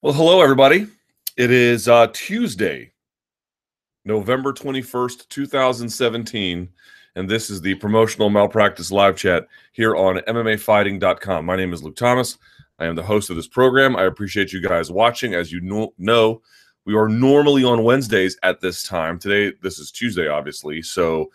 [0.00, 0.86] Well, hello, everybody.
[1.36, 2.92] It is uh, Tuesday,
[4.04, 6.68] November 21st, 2017,
[7.16, 11.44] and this is the promotional malpractice live chat here on MMAfighting.com.
[11.44, 12.38] My name is Luke Thomas.
[12.78, 13.96] I am the host of this program.
[13.96, 15.34] I appreciate you guys watching.
[15.34, 16.42] As you know, know
[16.84, 19.18] we are normally on Wednesdays at this time.
[19.18, 20.80] Today, this is Tuesday, obviously.
[20.80, 21.28] So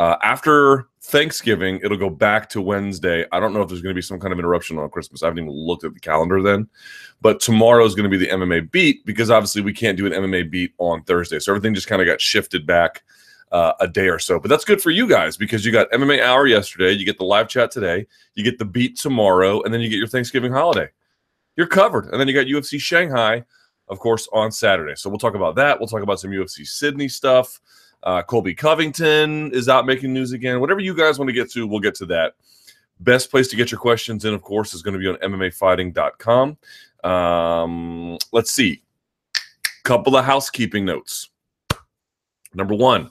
[0.00, 3.26] uh, after Thanksgiving, it'll go back to Wednesday.
[3.32, 5.22] I don't know if there's going to be some kind of interruption on Christmas.
[5.22, 6.70] I haven't even looked at the calendar then.
[7.20, 10.12] But tomorrow is going to be the MMA beat because obviously we can't do an
[10.12, 11.38] MMA beat on Thursday.
[11.38, 13.02] So everything just kind of got shifted back
[13.52, 14.40] uh, a day or so.
[14.40, 17.24] But that's good for you guys because you got MMA hour yesterday, you get the
[17.24, 20.88] live chat today, you get the beat tomorrow, and then you get your Thanksgiving holiday.
[21.56, 22.06] You're covered.
[22.06, 23.44] And then you got UFC Shanghai,
[23.88, 24.94] of course, on Saturday.
[24.96, 25.78] So we'll talk about that.
[25.78, 27.60] We'll talk about some UFC Sydney stuff.
[28.02, 30.60] Uh, Colby Covington is out making news again.
[30.60, 32.34] Whatever you guys want to get to, we'll get to that.
[33.00, 36.56] Best place to get your questions in, of course, is going to be on MMAfighting.com.
[37.04, 38.82] Um, let's see.
[39.84, 41.30] Couple of housekeeping notes.
[42.54, 43.10] Number one,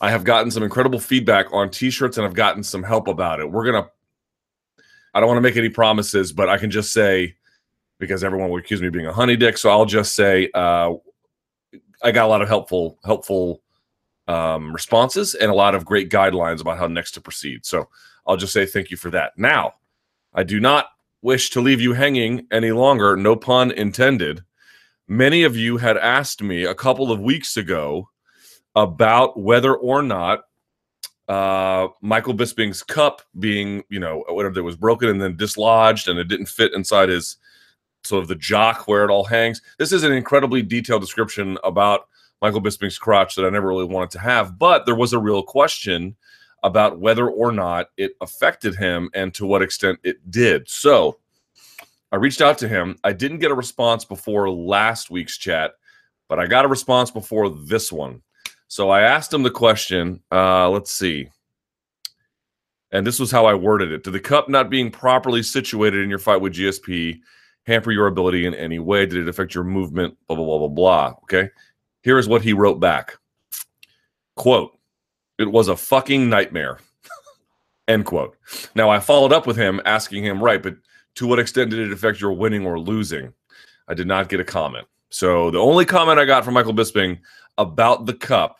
[0.00, 3.50] I have gotten some incredible feedback on t-shirts and I've gotten some help about it.
[3.50, 3.88] We're gonna
[5.12, 7.34] I don't want to make any promises, but I can just say
[7.98, 10.94] because everyone will accuse me of being a honey dick, so I'll just say uh,
[12.02, 13.62] I got a lot of helpful helpful
[14.30, 17.66] um, responses and a lot of great guidelines about how next to proceed.
[17.66, 17.88] So
[18.26, 19.32] I'll just say thank you for that.
[19.36, 19.74] Now,
[20.32, 20.86] I do not
[21.20, 24.44] wish to leave you hanging any longer, no pun intended.
[25.08, 28.08] Many of you had asked me a couple of weeks ago
[28.76, 30.44] about whether or not
[31.28, 36.20] uh, Michael Bisping's cup being, you know, whatever that was broken and then dislodged and
[36.20, 37.36] it didn't fit inside his
[38.04, 39.60] sort of the jock where it all hangs.
[39.78, 42.09] This is an incredibly detailed description about
[42.42, 44.58] Michael Bisping's crotch that I never really wanted to have.
[44.58, 46.16] But there was a real question
[46.62, 50.68] about whether or not it affected him and to what extent it did.
[50.68, 51.18] So
[52.12, 52.98] I reached out to him.
[53.04, 55.72] I didn't get a response before last week's chat,
[56.28, 58.22] but I got a response before this one.
[58.68, 60.22] So I asked him the question.
[60.30, 61.28] Uh, let's see.
[62.92, 64.02] And this was how I worded it.
[64.02, 67.20] Did the cup not being properly situated in your fight with GSP
[67.66, 69.06] hamper your ability in any way?
[69.06, 70.16] Did it affect your movement?
[70.26, 71.14] Blah, blah, blah, blah, blah.
[71.22, 71.50] Okay.
[72.02, 73.16] Here is what he wrote back.
[74.36, 74.78] Quote,
[75.38, 76.78] it was a fucking nightmare.
[77.88, 78.36] End quote.
[78.74, 80.76] Now I followed up with him asking him, right, but
[81.16, 83.32] to what extent did it affect your winning or losing?
[83.88, 84.86] I did not get a comment.
[85.10, 87.18] So the only comment I got from Michael Bisping
[87.58, 88.58] about the cup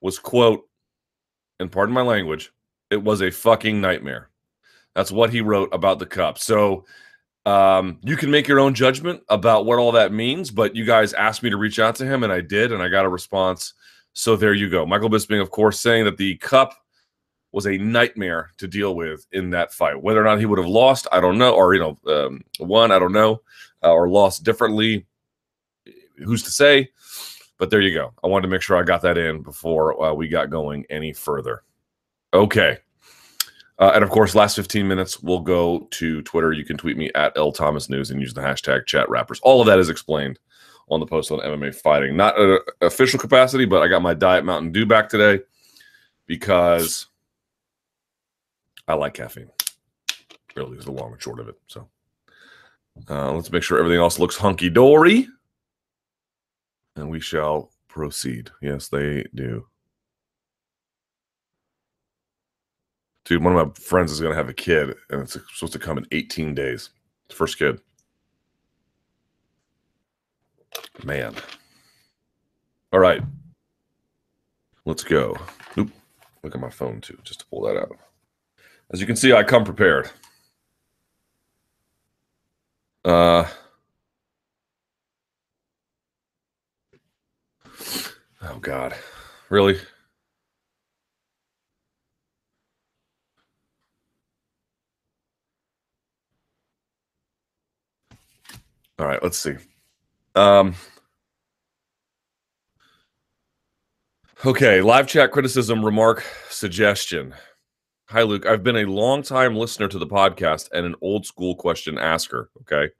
[0.00, 0.62] was quote,
[1.58, 2.52] and pardon my language,
[2.90, 4.30] it was a fucking nightmare.
[4.94, 6.38] That's what he wrote about the cup.
[6.38, 6.84] So
[7.46, 11.12] um, you can make your own judgment about what all that means, but you guys
[11.14, 13.74] asked me to reach out to him, and I did, and I got a response.
[14.12, 14.84] So there you go.
[14.84, 16.74] Michael Bisping, of course, saying that the cup
[17.52, 20.00] was a nightmare to deal with in that fight.
[20.00, 22.90] Whether or not he would have lost, I don't know, or you know, um, won,
[22.90, 23.40] I don't know,
[23.82, 25.06] uh, or lost differently.
[26.18, 26.90] Who's to say?
[27.58, 28.12] But there you go.
[28.22, 31.12] I wanted to make sure I got that in before uh, we got going any
[31.12, 31.62] further.
[32.32, 32.78] Okay.
[33.80, 36.52] Uh, and of course, last 15 minutes, we'll go to Twitter.
[36.52, 39.40] You can tweet me at L Thomas News and use the hashtag chat rappers.
[39.42, 40.38] All of that is explained
[40.90, 42.14] on the post on MMA Fighting.
[42.14, 45.42] Not an official capacity, but I got my Diet Mountain Dew back today
[46.26, 47.06] because
[48.86, 49.50] I like caffeine.
[50.54, 51.58] Really is the long and short of it.
[51.66, 51.88] So
[53.08, 55.26] uh, let's make sure everything else looks hunky dory.
[56.96, 58.50] And we shall proceed.
[58.60, 59.66] Yes, they do.
[63.30, 65.78] Dude, one of my friends is going to have a kid, and it's supposed to
[65.78, 66.90] come in 18 days.
[67.28, 67.80] First kid.
[71.04, 71.36] Man.
[72.92, 73.22] All right.
[74.84, 75.36] Let's go.
[75.78, 75.92] Oop.
[76.42, 77.96] Look at my phone, too, just to pull that out.
[78.92, 80.10] As you can see, I come prepared.
[83.04, 83.46] Uh,
[88.42, 88.96] oh, God.
[89.50, 89.78] Really?
[99.00, 99.54] All right, let's see.
[100.34, 100.74] Um,
[104.44, 107.34] okay, live chat criticism, remark, suggestion.
[108.10, 108.44] Hi, Luke.
[108.44, 112.50] I've been a long time listener to the podcast and an old school question asker.
[112.60, 112.92] Okay.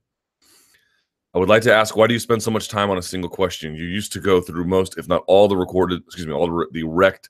[1.34, 3.28] I would like to ask, why do you spend so much time on a single
[3.28, 3.74] question?
[3.74, 6.66] You used to go through most, if not all, the recorded, excuse me, all the,
[6.72, 7.28] the rect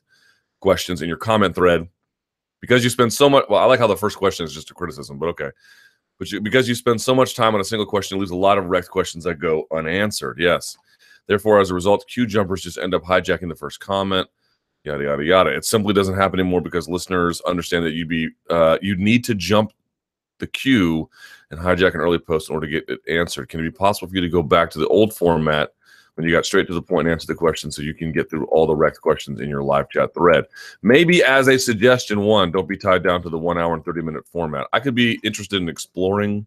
[0.61, 1.89] questions in your comment thread
[2.61, 3.43] because you spend so much.
[3.49, 5.49] Well, I like how the first question is just a criticism, but okay
[6.21, 8.35] but you, because you spend so much time on a single question, you lose a
[8.35, 10.37] lot of wrecked questions that go unanswered.
[10.37, 10.77] Yes.
[11.25, 14.27] Therefore, as a result, queue jumpers just end up hijacking the first comment.
[14.83, 15.49] Yada yada yada.
[15.49, 19.33] It simply doesn't happen anymore because listeners understand that you'd be uh, you need to
[19.33, 19.73] jump
[20.37, 21.09] the queue
[21.49, 23.49] and hijack an early post in order to get it answered.
[23.49, 25.71] Can it be possible for you to go back to the old format
[26.21, 28.29] when you got straight to the point and answered the question so you can get
[28.29, 30.45] through all the rect questions in your live chat thread?
[30.83, 34.03] Maybe as a suggestion, one, don't be tied down to the one hour and 30
[34.03, 34.67] minute format.
[34.71, 36.45] I could be interested in exploring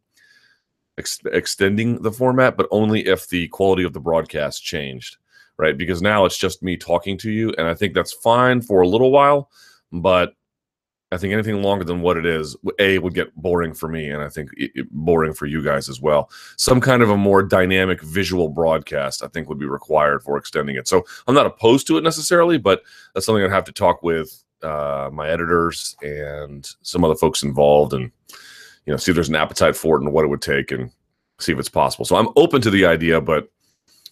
[0.97, 5.17] ex- extending the format, but only if the quality of the broadcast changed,
[5.56, 5.76] right?
[5.76, 8.88] Because now it's just me talking to you, and I think that's fine for a
[8.88, 9.50] little while,
[9.91, 10.35] but
[11.14, 14.22] I think anything longer than what it is, a would get boring for me, and
[14.22, 16.28] I think it, boring for you guys as well.
[16.56, 20.75] Some kind of a more dynamic visual broadcast, I think, would be required for extending
[20.75, 20.88] it.
[20.88, 22.82] So I'm not opposed to it necessarily, but
[23.14, 27.93] that's something I'd have to talk with uh, my editors and some other folks involved,
[27.93, 28.11] and
[28.84, 30.90] you know, see if there's an appetite for it and what it would take, and
[31.38, 32.05] see if it's possible.
[32.05, 33.49] So I'm open to the idea, but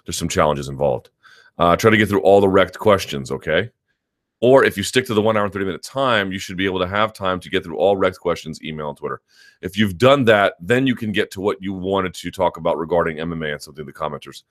[0.07, 1.11] there's some challenges involved.
[1.59, 3.71] Uh, try to get through all the wrecked questions, okay?
[4.43, 6.67] Or if you stick to the one hour and 30 minute time, you should be
[6.67, 9.23] able to have time to get through all Rex questions, email, and Twitter.
[9.63, 12.77] If you've done that, then you can get to what you wanted to talk about
[12.77, 14.43] regarding MMA and something the commenters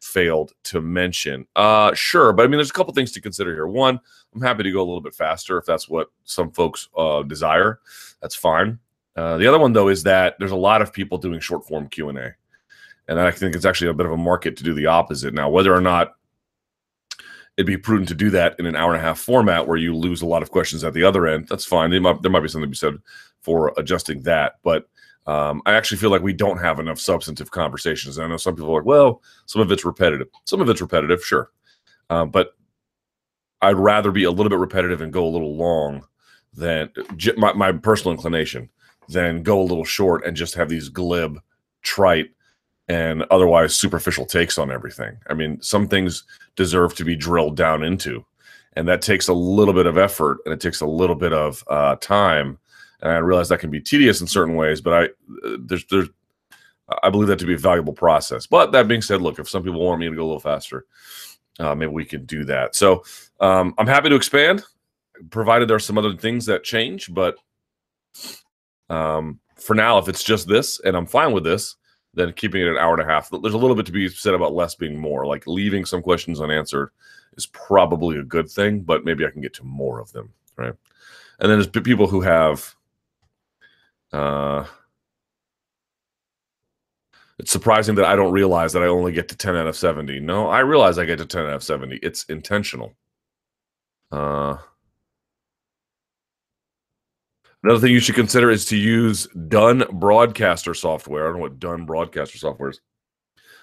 [0.00, 1.46] failed to mention.
[1.56, 3.66] Uh, sure, but I mean, there's a couple things to consider here.
[3.66, 4.00] One,
[4.34, 7.80] I'm happy to go a little bit faster if that's what some folks uh, desire.
[8.22, 8.78] That's fine.
[9.14, 11.88] Uh, the other one though is that there's a lot of people doing short form
[11.88, 12.34] Q and A,
[13.08, 15.34] and I think it's actually a bit of a market to do the opposite.
[15.34, 16.14] Now, whether or not
[17.56, 19.94] it'd be prudent to do that in an hour and a half format where you
[19.94, 21.46] lose a lot of questions at the other end.
[21.48, 21.90] That's fine.
[22.02, 22.98] Might, there might be something to be said
[23.42, 24.88] for adjusting that, but
[25.26, 28.18] um, I actually feel like we don't have enough substantive conversations.
[28.18, 30.28] I know some people are like, well, some of it's repetitive.
[30.44, 31.50] Some of it's repetitive, sure,
[32.10, 32.54] um, but
[33.62, 36.04] I'd rather be a little bit repetitive and go a little long
[36.52, 36.90] than
[37.36, 38.68] my, my personal inclination
[39.08, 41.40] than go a little short and just have these glib,
[41.82, 42.30] trite
[42.88, 45.16] and otherwise superficial takes on everything.
[45.28, 46.24] I mean, some things
[46.56, 48.24] deserve to be drilled down into,
[48.74, 51.64] and that takes a little bit of effort and it takes a little bit of
[51.68, 52.58] uh, time.
[53.00, 55.04] And I realize that can be tedious in certain ways, but I
[55.46, 56.08] uh, there's there's
[57.02, 58.46] I believe that to be a valuable process.
[58.46, 60.84] But that being said, look, if some people want me to go a little faster,
[61.58, 62.74] uh, maybe we can do that.
[62.74, 63.04] So
[63.40, 64.62] um, I'm happy to expand,
[65.30, 67.12] provided there are some other things that change.
[67.12, 67.36] But
[68.90, 71.76] um, for now, if it's just this, and I'm fine with this,
[72.14, 73.30] than keeping it an hour and a half.
[73.30, 75.26] There's a little bit to be said about less being more.
[75.26, 76.90] Like leaving some questions unanswered
[77.36, 80.74] is probably a good thing, but maybe I can get to more of them, right?
[81.38, 82.74] And then there's people who have.
[84.12, 84.64] Uh,
[87.38, 90.20] it's surprising that I don't realize that I only get to 10 out of 70.
[90.20, 91.96] No, I realize I get to 10 out of 70.
[91.96, 92.94] It's intentional.
[94.12, 94.58] Uh,
[97.64, 101.24] Another thing you should consider is to use Done Broadcaster software.
[101.24, 102.80] I don't know what Done Broadcaster software is.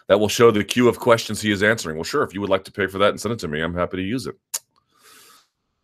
[0.08, 1.98] That will show the queue of questions he is answering.
[1.98, 3.62] Well, sure, if you would like to pay for that and send it to me,
[3.62, 4.36] I'm happy to use it.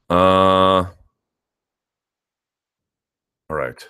[0.09, 0.91] Uh, all
[3.51, 3.87] right.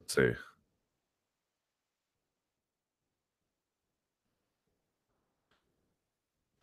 [0.00, 0.30] Let's see.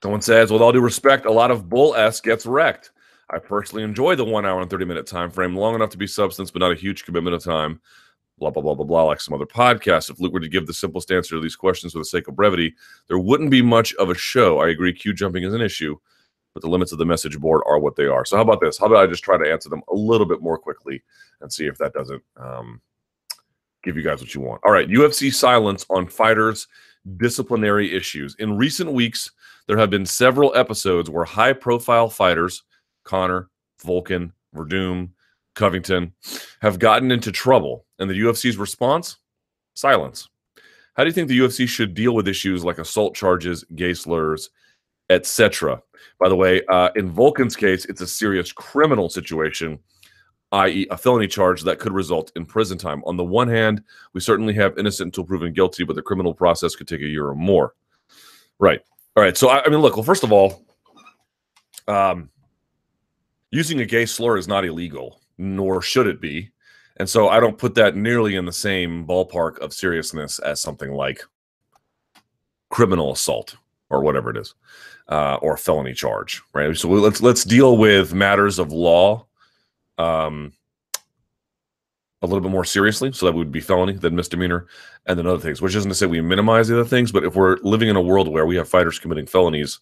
[0.01, 2.91] Someone says, with all due respect, a lot of bull s gets wrecked.
[3.29, 6.07] I personally enjoy the one hour and 30 minute time frame, long enough to be
[6.07, 7.79] substance, but not a huge commitment of time.
[8.39, 10.09] Blah, blah, blah, blah, blah, like some other podcasts.
[10.09, 12.37] If Luke were to give the simplest answer to these questions for the sake of
[12.37, 12.73] brevity,
[13.07, 14.59] there wouldn't be much of a show.
[14.59, 15.97] I agree, queue jumping is an issue,
[16.53, 18.23] but the limits of the message board are what they are.
[18.23, 18.77] So, how about this?
[18.77, 21.03] How about I just try to answer them a little bit more quickly
[21.41, 22.79] and see if that doesn't um,
[23.83, 24.61] give you guys what you want?
[24.63, 26.67] All right, UFC silence on fighters'
[27.17, 28.35] disciplinary issues.
[28.39, 29.31] In recent weeks,
[29.67, 32.63] there have been several episodes where high profile fighters
[33.09, 33.49] Conor,
[33.83, 35.09] Volkan, Werdum,
[35.55, 36.13] Covington
[36.61, 39.17] have gotten into trouble, and the UFC's response?
[39.73, 40.29] Silence.
[40.93, 44.51] How do you think the UFC should deal with issues like assault charges, gay slurs,
[45.09, 45.81] etc.?
[46.19, 49.79] By the way, uh, in Volkan's case, it's a serious criminal situation,
[50.51, 53.01] i.e., a felony charge that could result in prison time.
[53.05, 53.81] On the one hand,
[54.13, 57.25] we certainly have innocent until proven guilty, but the criminal process could take a year
[57.25, 57.73] or more.
[58.59, 58.81] Right.
[59.15, 59.35] All right.
[59.35, 60.63] So, I, I mean, look, well, first of all,
[61.87, 62.29] um,
[63.51, 66.51] using a gay slur is not illegal, nor should it be.
[66.97, 70.91] And so I don't put that nearly in the same ballpark of seriousness as something
[70.91, 71.23] like
[72.69, 73.55] criminal assault
[73.89, 74.53] or whatever it is,
[75.07, 76.75] uh, or felony charge, right?
[76.77, 79.25] So let's let's deal with matters of law
[79.97, 80.53] um,
[82.21, 83.11] a little bit more seriously.
[83.13, 84.67] So that would be felony, then misdemeanor,
[85.05, 85.61] and then other things.
[85.61, 88.01] Which isn't to say we minimize the other things, but if we're living in a
[88.01, 89.79] world where we have fighters committing felonies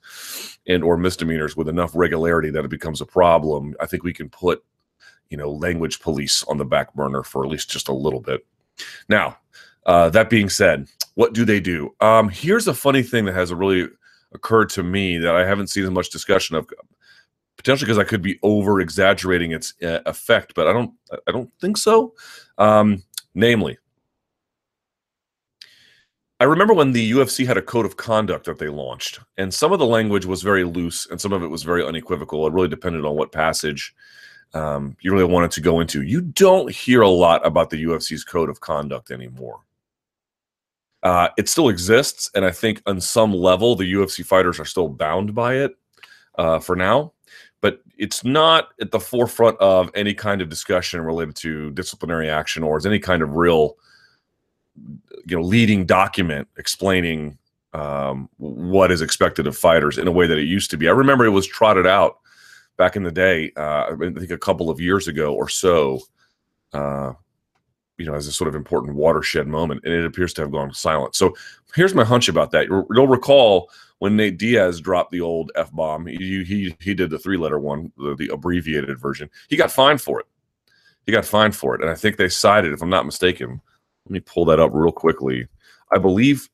[0.67, 4.29] and or misdemeanors with enough regularity that it becomes a problem, I think we can
[4.29, 4.63] put
[5.29, 8.45] you know language police on the back burner for at least just a little bit.
[9.09, 9.37] Now,
[9.85, 11.95] uh, that being said, what do they do?
[12.01, 13.89] Um, here's a funny thing that has really
[14.33, 16.67] occurred to me that I haven't seen as much discussion of
[17.57, 20.93] potentially because I could be over exaggerating its uh, effect, but I don't
[21.27, 22.13] I don't think so.
[22.57, 23.03] Um,
[23.35, 23.77] namely,
[26.39, 29.73] I remember when the UFC had a code of conduct that they launched, and some
[29.73, 32.45] of the language was very loose and some of it was very unequivocal.
[32.47, 33.93] It really depended on what passage
[34.53, 36.03] um, you really wanted to go into.
[36.03, 39.61] You don't hear a lot about the UFC's code of conduct anymore.
[41.03, 44.89] Uh, it still exists, and I think on some level the UFC fighters are still
[44.89, 45.71] bound by it
[46.37, 47.13] uh, for now.
[47.67, 52.63] But it's not at the forefront of any kind of discussion related to disciplinary action
[52.63, 53.75] or as any kind of real,
[55.25, 57.37] you know, leading document explaining
[57.73, 60.87] um, what is expected of fighters in a way that it used to be.
[60.87, 62.19] I remember it was trotted out
[62.77, 63.51] back in the day.
[63.57, 65.99] Uh, I think a couple of years ago or so.
[66.71, 67.11] Uh,
[67.97, 70.73] you know, as a sort of important watershed moment, and it appears to have gone
[70.73, 71.15] silent.
[71.15, 71.35] So
[71.75, 72.67] here's my hunch about that.
[72.67, 73.69] You'll recall
[73.99, 76.05] when Nate Diaz dropped the old f bomb.
[76.05, 79.29] He, he he did the three letter one, the, the abbreviated version.
[79.49, 80.25] He got fined for it.
[81.05, 83.61] He got fined for it, and I think they cited, if I'm not mistaken.
[84.05, 85.47] Let me pull that up real quickly.
[85.91, 86.49] I believe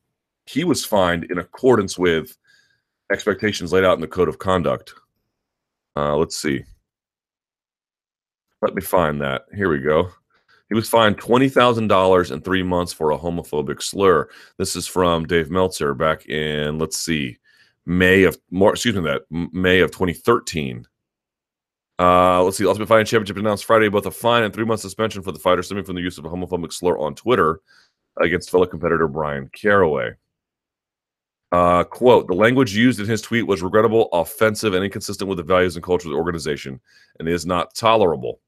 [0.46, 2.38] he was fined in accordance with
[3.12, 4.94] expectations laid out in the code of conduct.
[5.96, 6.64] Uh, let's see.
[8.62, 9.44] Let me find that.
[9.54, 10.10] Here we go.
[10.74, 14.28] He was fined $20,000 and three months for a homophobic slur.
[14.58, 17.38] This is from Dave Meltzer back in, let's see,
[17.86, 20.88] May of, more, excuse me, that May of 2013.
[22.00, 22.66] Uh, let's see.
[22.66, 25.62] Ultimate Fighting Championship announced Friday both a fine and three month suspension for the fighter
[25.62, 27.62] stemming from the use of a homophobic slur on Twitter
[28.20, 30.14] against fellow competitor Bryan Caraway.
[31.52, 35.44] Uh, quote, the language used in his tweet was regrettable, offensive, and inconsistent with the
[35.44, 36.82] values and culture of the organization
[37.20, 38.40] and is not tolerable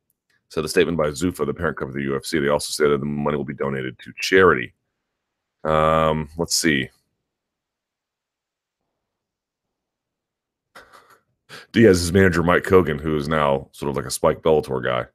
[0.49, 2.41] said a statement by Zuffa, the parent company of the UFC.
[2.41, 4.73] They also said that the money will be donated to charity.
[5.63, 6.89] Um, let's see.
[11.71, 15.05] Diaz's manager, Mike Kogan, who is now sort of like a Spike Bellator guy,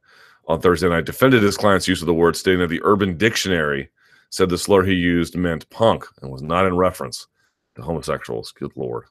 [0.46, 3.88] on Thursday night defended his client's use of the word, stating that the Urban Dictionary
[4.30, 7.26] said the slur he used meant punk and was not in reference
[7.76, 8.52] to homosexuals.
[8.52, 9.04] Good Lord.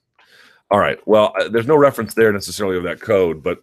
[0.71, 0.99] All right.
[1.07, 3.59] Well, uh, there's no reference there necessarily of that code, but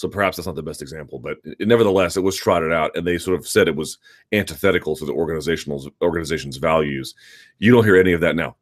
[0.00, 3.06] so perhaps that's not the best example, but it, nevertheless, it was trotted out, and
[3.06, 3.98] they sort of said it was
[4.32, 7.14] antithetical to the organizational organization's values.
[7.58, 8.56] You don't hear any of that now.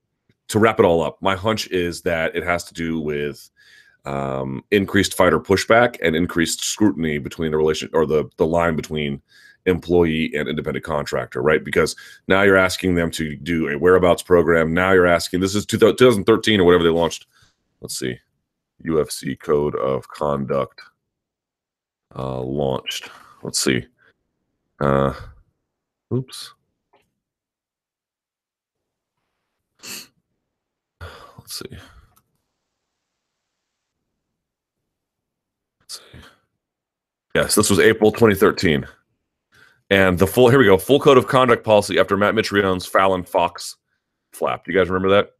[0.49, 3.49] To wrap it all up, my hunch is that it has to do with
[4.05, 9.23] um, increased fighter pushback and increased scrutiny between the relation or the the line between
[9.67, 11.63] employee and independent contractor, right?
[11.63, 11.95] Because
[12.27, 14.75] now you're asking them to do a whereabouts program.
[14.75, 17.27] Now you're asking this is 2013 or whatever they launched.
[17.81, 18.19] Let's see,
[18.85, 20.81] UFC Code of Conduct
[22.19, 23.11] uh, launched.
[23.43, 23.87] Let's see.
[24.81, 25.15] Uh,
[26.13, 26.53] oops.
[31.01, 31.79] Let's see.
[35.81, 36.19] Let's see.
[37.35, 38.87] Yes, this was April 2013.
[39.91, 43.23] And the full, here we go, full code of conduct policy after Matt Mitrione's Fallon
[43.23, 43.77] Fox
[44.33, 44.65] flap.
[44.65, 45.31] Do you guys remember that?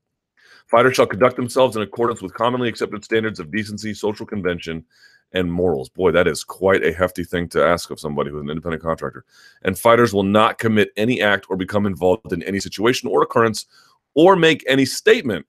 [0.69, 4.85] Fighters shall conduct themselves in accordance with commonly accepted standards of decency, social convention,
[5.33, 5.89] and morals.
[5.89, 9.25] Boy, that is quite a hefty thing to ask of somebody who's an independent contractor.
[9.63, 13.67] And fighters will not commit any act or become involved in any situation or occurrence
[14.15, 15.47] or make any statement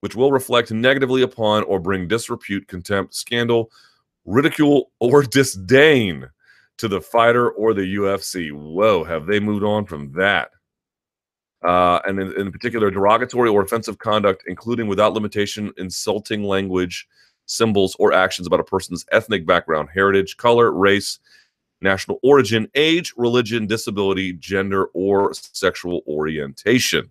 [0.00, 3.70] which will reflect negatively upon or bring disrepute, contempt, scandal,
[4.26, 6.28] ridicule, or disdain
[6.76, 8.52] to the fighter or the UFC.
[8.52, 10.50] Whoa, have they moved on from that?
[11.64, 17.08] Uh, and in, in particular, derogatory or offensive conduct, including without limitation, insulting language,
[17.46, 21.18] symbols, or actions about a person's ethnic background, heritage, color, race,
[21.80, 27.10] national origin, age, religion, disability, gender, or sexual orientation.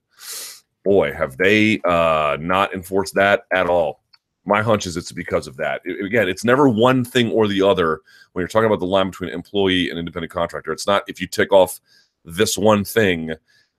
[0.83, 4.01] Boy, have they uh, not enforced that at all.
[4.45, 5.81] My hunch is it's because of that.
[5.85, 8.01] It, again, it's never one thing or the other
[8.33, 10.73] when you're talking about the line between employee and independent contractor.
[10.73, 11.79] It's not if you tick off
[12.25, 13.33] this one thing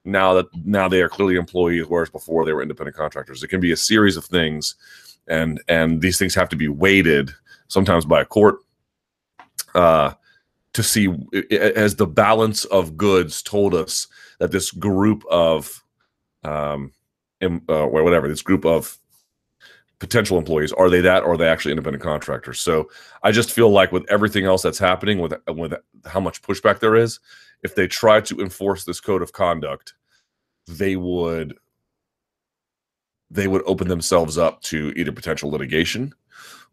[0.05, 3.61] now that now they are clearly employees whereas before they were independent contractors it can
[3.61, 4.77] be a series of things
[5.29, 7.31] and and these things have to be weighted
[7.69, 8.57] sometimes by a court
[9.75, 10.13] uh,
[10.73, 11.15] to see
[11.51, 14.07] as the balance of goods told us
[14.39, 15.83] that this group of
[16.43, 16.93] um,
[17.43, 18.99] uh, whatever this group of
[19.99, 22.61] potential employees are they that or are they actually independent contractors?
[22.61, 22.91] So
[23.23, 26.97] i just feel like with everything else that's happening with with how much pushback there
[26.97, 27.21] is
[27.63, 29.95] if they try to enforce this code of conduct
[30.67, 31.55] they would
[33.31, 36.15] they would open themselves up to either potential litigation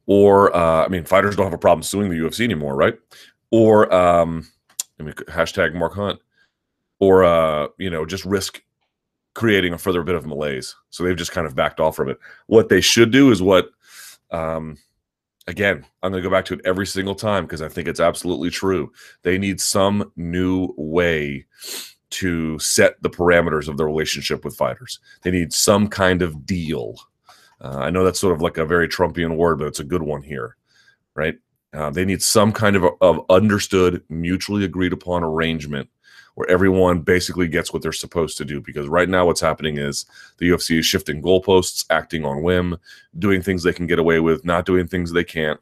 [0.06, 2.98] or uh, I mean, fighters don't have a problem suing the UFC anymore, right?
[3.52, 4.48] Or um,
[5.00, 6.20] I mean, hashtag Mark Hunt,
[7.00, 8.62] or uh, you know, just risk
[9.34, 10.76] creating a further bit of malaise.
[10.90, 12.18] So they've just kind of backed off from it.
[12.48, 13.70] What they should do is what
[14.32, 14.78] um,
[15.48, 18.00] again, I'm going to go back to it every single time because I think it's
[18.00, 18.92] absolutely true.
[19.24, 21.46] They need some new way
[22.12, 25.00] to set the parameters of the relationship with fighters.
[25.24, 26.96] They need some kind of deal.
[27.60, 30.04] Uh, I know that's sort of like a very Trumpian word, but it's a good
[30.04, 30.58] one here,
[31.16, 31.38] right?
[31.74, 35.90] Uh, they need some kind of, of understood, mutually agreed upon arrangement
[36.36, 38.62] where everyone basically gets what they're supposed to do.
[38.62, 40.06] Because right now, what's happening is
[40.38, 42.78] the UFC is shifting goalposts, acting on whim,
[43.20, 45.60] doing things they can get away with, not doing things they can't.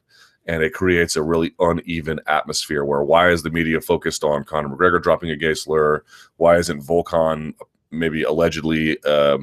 [0.49, 4.69] And it creates a really uneven atmosphere where why is the media focused on Conor
[4.69, 6.03] McGregor dropping a gay slur?
[6.37, 7.53] Why isn't Volkan
[7.91, 9.37] maybe allegedly uh,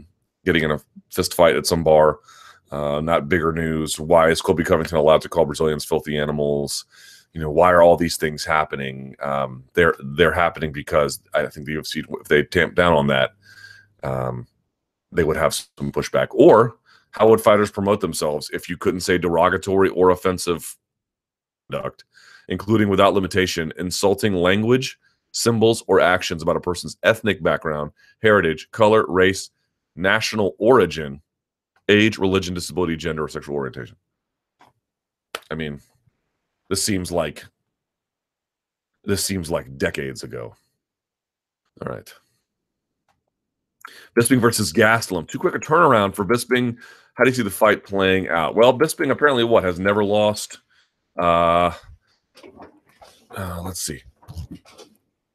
[0.45, 0.81] getting in a
[1.13, 2.19] fist fight at some bar?
[2.73, 4.01] Uh, not bigger news.
[4.01, 6.85] Why is Colby Covington allowed to call Brazilians filthy animals?
[7.33, 9.15] You know, why are all these things happening?
[9.21, 13.31] Um, they're they're happening because I think the UFC, if they tamp down on that,
[14.03, 14.49] um,
[15.13, 16.29] they would have some pushback.
[16.33, 16.79] Or
[17.13, 20.77] how would fighters promote themselves if you couldn't say derogatory or offensive
[21.71, 22.05] conduct,
[22.49, 24.99] including without limitation, insulting language,
[25.33, 27.91] symbols, or actions about a person's ethnic background,
[28.23, 29.51] heritage, color, race,
[29.95, 31.21] national origin,
[31.89, 33.97] age, religion, disability, gender, or sexual orientation.
[35.51, 35.81] I mean,
[36.69, 37.45] this seems like
[39.05, 40.57] this seems like decades ago.
[41.81, 42.13] All right.
[44.19, 45.29] Bisping versus Gastelum.
[45.29, 46.77] Too quick a turnaround for Bisping.
[47.15, 48.57] How do you see the fight playing out?
[48.57, 50.59] Well, Bisping apparently what has never lost.
[51.19, 51.73] Uh,
[53.37, 54.03] uh, let's see.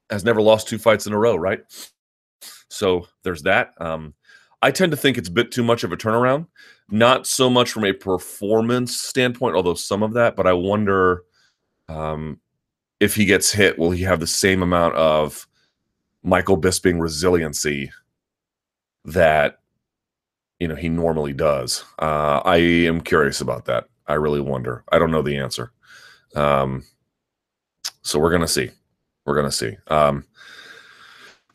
[0.10, 1.62] Has never lost two fights in a row, right?
[2.70, 3.74] So there's that.
[3.80, 4.14] Um,
[4.62, 6.48] I tend to think it's a bit too much of a turnaround.
[6.90, 11.24] Not so much from a performance standpoint, although some of that, but I wonder
[11.88, 12.40] um,
[13.00, 15.48] if he gets hit, will he have the same amount of
[16.24, 17.92] Michael Bisping resiliency
[19.06, 19.60] that
[20.60, 21.84] you know he normally does?
[22.00, 23.88] Uh, I am curious about that.
[24.08, 24.84] I really wonder.
[24.92, 25.72] I don't know the answer.
[26.36, 26.84] Um,
[28.02, 28.72] so we're gonna see.
[29.26, 29.78] We're gonna see.
[29.88, 30.26] Um,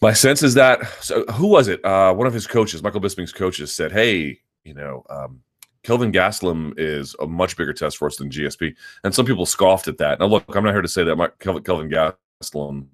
[0.00, 1.84] my sense is that so who was it?
[1.84, 5.40] Uh, one of his coaches, Michael Bisping's coaches, said, "Hey, you know, um,
[5.82, 9.88] Kelvin Gastelum is a much bigger test for us than GSP." And some people scoffed
[9.88, 10.21] at that.
[10.21, 12.86] Now, look, I'm not here to say that my, Kelvin, Kelvin Gastelum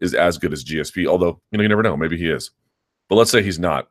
[0.00, 1.96] is as good as GSP, although you know you never know.
[1.96, 2.50] Maybe he is,
[3.08, 3.88] but let's say he's not.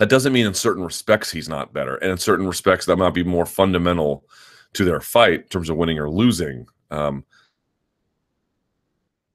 [0.00, 3.12] That doesn't mean in certain respects he's not better, and in certain respects that might
[3.12, 4.24] be more fundamental
[4.72, 6.66] to their fight in terms of winning or losing.
[6.90, 7.22] Um,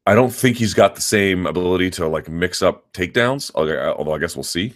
[0.07, 4.17] I don't think he's got the same ability to like mix up takedowns, although I
[4.17, 4.73] guess we'll see.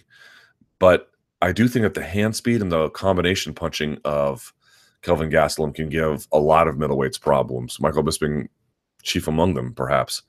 [0.78, 1.10] But
[1.42, 4.54] I do think that the hand speed and the combination punching of
[5.02, 7.80] Kelvin Gastelum can give a lot of middleweights problems.
[7.80, 8.46] Michael Bisping,
[9.02, 10.22] chief among them, perhaps.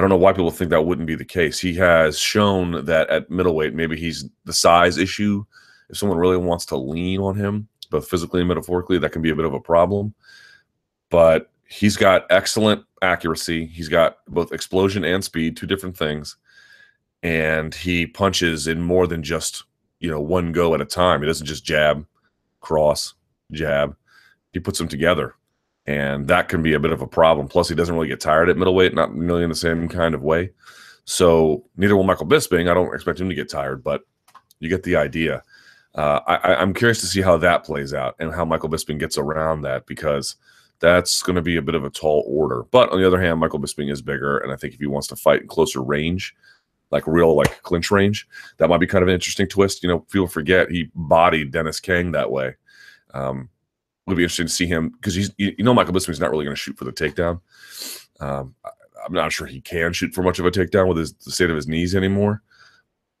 [0.00, 1.58] I don't know why people think that wouldn't be the case.
[1.58, 5.44] He has shown that at middleweight, maybe he's the size issue.
[5.90, 9.28] If someone really wants to lean on him, both physically and metaphorically, that can be
[9.28, 10.14] a bit of a problem.
[11.10, 13.66] But he's got excellent accuracy.
[13.66, 16.38] He's got both explosion and speed, two different things.
[17.22, 19.64] And he punches in more than just,
[19.98, 21.20] you know, one go at a time.
[21.20, 22.06] He doesn't just jab,
[22.60, 23.12] cross,
[23.52, 23.94] jab.
[24.54, 25.34] He puts them together.
[25.86, 27.48] And that can be a bit of a problem.
[27.48, 30.22] Plus, he doesn't really get tired at middleweight, not really in the same kind of
[30.22, 30.50] way.
[31.04, 32.70] So neither will Michael Bisping.
[32.70, 34.02] I don't expect him to get tired, but
[34.60, 35.42] you get the idea.
[35.94, 39.18] Uh, I, am curious to see how that plays out and how Michael Bisping gets
[39.18, 40.36] around that because–
[40.80, 42.64] that's going to be a bit of a tall order.
[42.70, 45.06] But on the other hand, Michael Bisping is bigger, and I think if he wants
[45.08, 46.34] to fight in closer range,
[46.90, 49.82] like real like clinch range, that might be kind of an interesting twist.
[49.82, 52.56] You know, people forget he bodied Dennis Kang that way.
[53.14, 53.50] Um,
[54.10, 56.54] would be interesting to see him because he's you know Michael Bisping's not really going
[56.54, 57.40] to shoot for the takedown.
[58.20, 58.70] Um, I,
[59.06, 61.50] I'm not sure he can shoot for much of a takedown with his the state
[61.50, 62.42] of his knees anymore,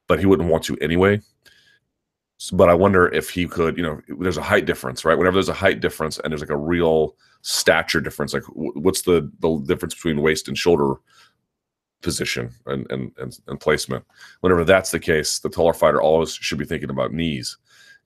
[0.06, 1.20] but he wouldn't want to anyway.
[2.40, 5.16] So, but I wonder if he could, you know, there's a height difference, right?
[5.16, 9.30] Whenever there's a height difference and there's like a real stature difference, like what's the
[9.40, 10.94] the difference between waist and shoulder
[12.00, 14.06] position and, and and and, placement?
[14.40, 17.58] Whenever that's the case, the taller fighter always should be thinking about knees.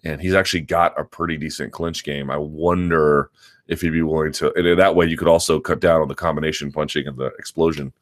[0.05, 2.31] And he's actually got a pretty decent clinch game.
[2.31, 3.31] I wonder
[3.69, 4.53] if he'd be willing to.
[4.55, 7.93] And that way, you could also cut down on the combination punching and the explosion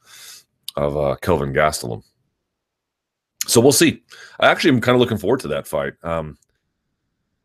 [0.76, 2.02] of uh, Kelvin Gastelum
[3.46, 4.02] so we'll see.
[4.40, 5.94] I actually am kind of looking forward to that fight.
[6.02, 6.38] Um,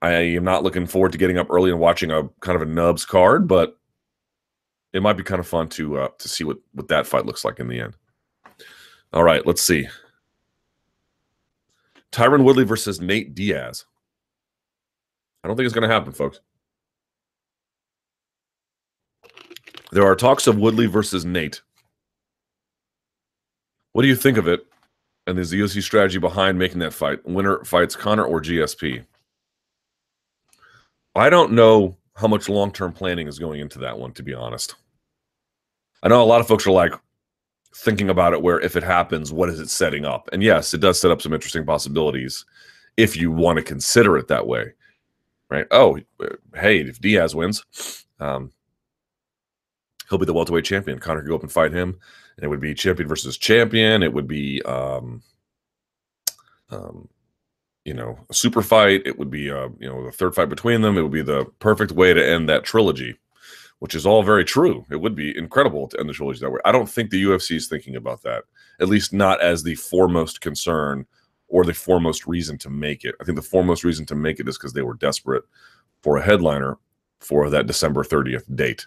[0.02, 2.72] I am not looking forward to getting up early and watching a kind of a
[2.72, 3.78] nubs card, but
[4.94, 7.44] it might be kind of fun to uh, to see what what that fight looks
[7.44, 7.96] like in the end.
[9.12, 9.88] All right, let's see.
[12.12, 13.86] Tyron Woodley versus Nate Diaz.
[15.44, 16.40] I don't think it's going to happen, folks.
[19.92, 21.62] There are talks of Woodley versus Nate.
[23.94, 24.68] What do you think of it?
[25.28, 27.24] and the UFC strategy behind making that fight.
[27.26, 29.06] Winner fights Conor or GSP.
[31.16, 34.34] I don't know how much long term planning is going into that one, to be
[34.34, 34.76] honest.
[36.02, 36.94] I know a lot of folks are like
[37.76, 40.30] thinking about it where if it happens, what is it setting up?
[40.32, 42.46] And yes, it does set up some interesting possibilities
[42.96, 44.74] if you want to consider it that way.
[45.50, 45.66] Right?
[45.72, 45.98] Oh,
[46.56, 48.52] hey, if Diaz wins, um,
[50.10, 51.00] he'll be the welterweight champion.
[51.00, 51.98] Conor could go up and fight him,
[52.36, 54.04] and it would be champion versus champion.
[54.04, 55.24] It would be um,
[56.70, 57.08] um,
[57.86, 59.04] you know, a super fight.
[59.06, 60.98] It would be, uh, you know, the third fight between them.
[60.98, 63.16] It would be the perfect way to end that trilogy,
[63.80, 64.86] which is all very true.
[64.92, 66.60] It would be incredible to end the trilogy that way.
[66.66, 68.44] I don't think the UFC is thinking about that,
[68.82, 71.06] at least not as the foremost concern
[71.48, 73.16] or the foremost reason to make it.
[73.22, 75.44] I think the foremost reason to make it is because they were desperate
[76.04, 76.78] for a headliner
[77.20, 78.86] for that December 30th date.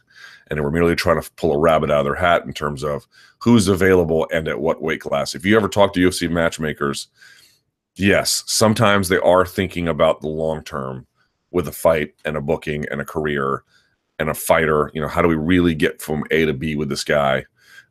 [0.49, 2.85] And they were merely trying to pull a rabbit out of their hat in terms
[2.85, 3.07] of
[3.38, 5.35] who's available and at what weight class.
[5.35, 7.09] If you ever talk to UFC matchmakers,
[7.94, 11.07] yes, sometimes they are thinking about the long term
[11.51, 13.64] with a fight and a booking and a career
[14.18, 14.90] and a fighter.
[14.94, 17.44] You know, how do we really get from A to B with this guy?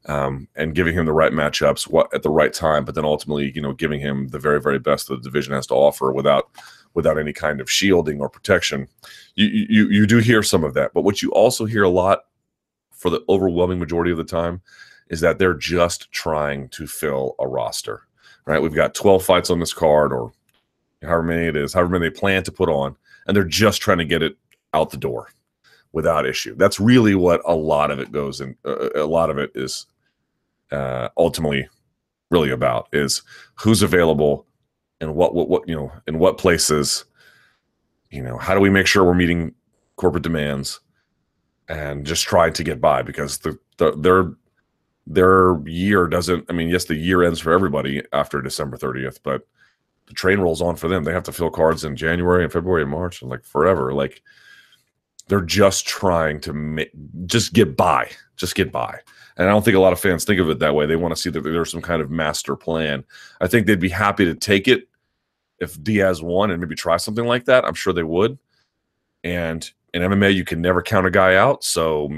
[0.09, 3.51] Um, and giving him the right matchups what at the right time, but then ultimately,
[3.53, 6.49] you know, giving him the very, very best that the division has to offer without
[6.95, 8.87] without any kind of shielding or protection.
[9.35, 12.25] You you you do hear some of that, but what you also hear a lot
[12.91, 14.61] for the overwhelming majority of the time
[15.09, 18.07] is that they're just trying to fill a roster
[18.49, 18.63] right?
[18.63, 20.33] We've got 12 fights on this card or
[21.03, 22.95] however many it is, however many they plan to put on,
[23.27, 24.37] and they're just trying to get it
[24.73, 25.29] out the door
[25.91, 26.55] without issue.
[26.55, 29.85] That's really what a lot of it goes and uh, a lot of it is
[30.71, 31.67] uh, ultimately
[32.29, 33.21] really about is
[33.55, 34.45] who's available
[35.01, 37.05] and what, what, what, you know, in what places,
[38.11, 39.53] you know, how do we make sure we're meeting
[39.95, 40.79] corporate demands
[41.67, 44.33] and just trying to get by because the, the, they're
[45.11, 49.47] their year doesn't i mean yes the year ends for everybody after december 30th but
[50.09, 51.03] the train rolls on for them.
[51.03, 53.93] They have to fill cards in january and february and march and like forever.
[53.93, 54.21] Like
[55.27, 56.91] they're just trying to make
[57.25, 58.99] just get by just get by.
[59.37, 60.85] And i don't think a lot of fans think of it that way.
[60.85, 63.03] They want to see that there's some kind of master plan.
[63.41, 64.87] I think they'd be happy to take it
[65.59, 67.65] if diaz won and maybe try something like that.
[67.65, 68.37] I'm sure they would.
[69.23, 72.09] And in mma you can never count a guy out so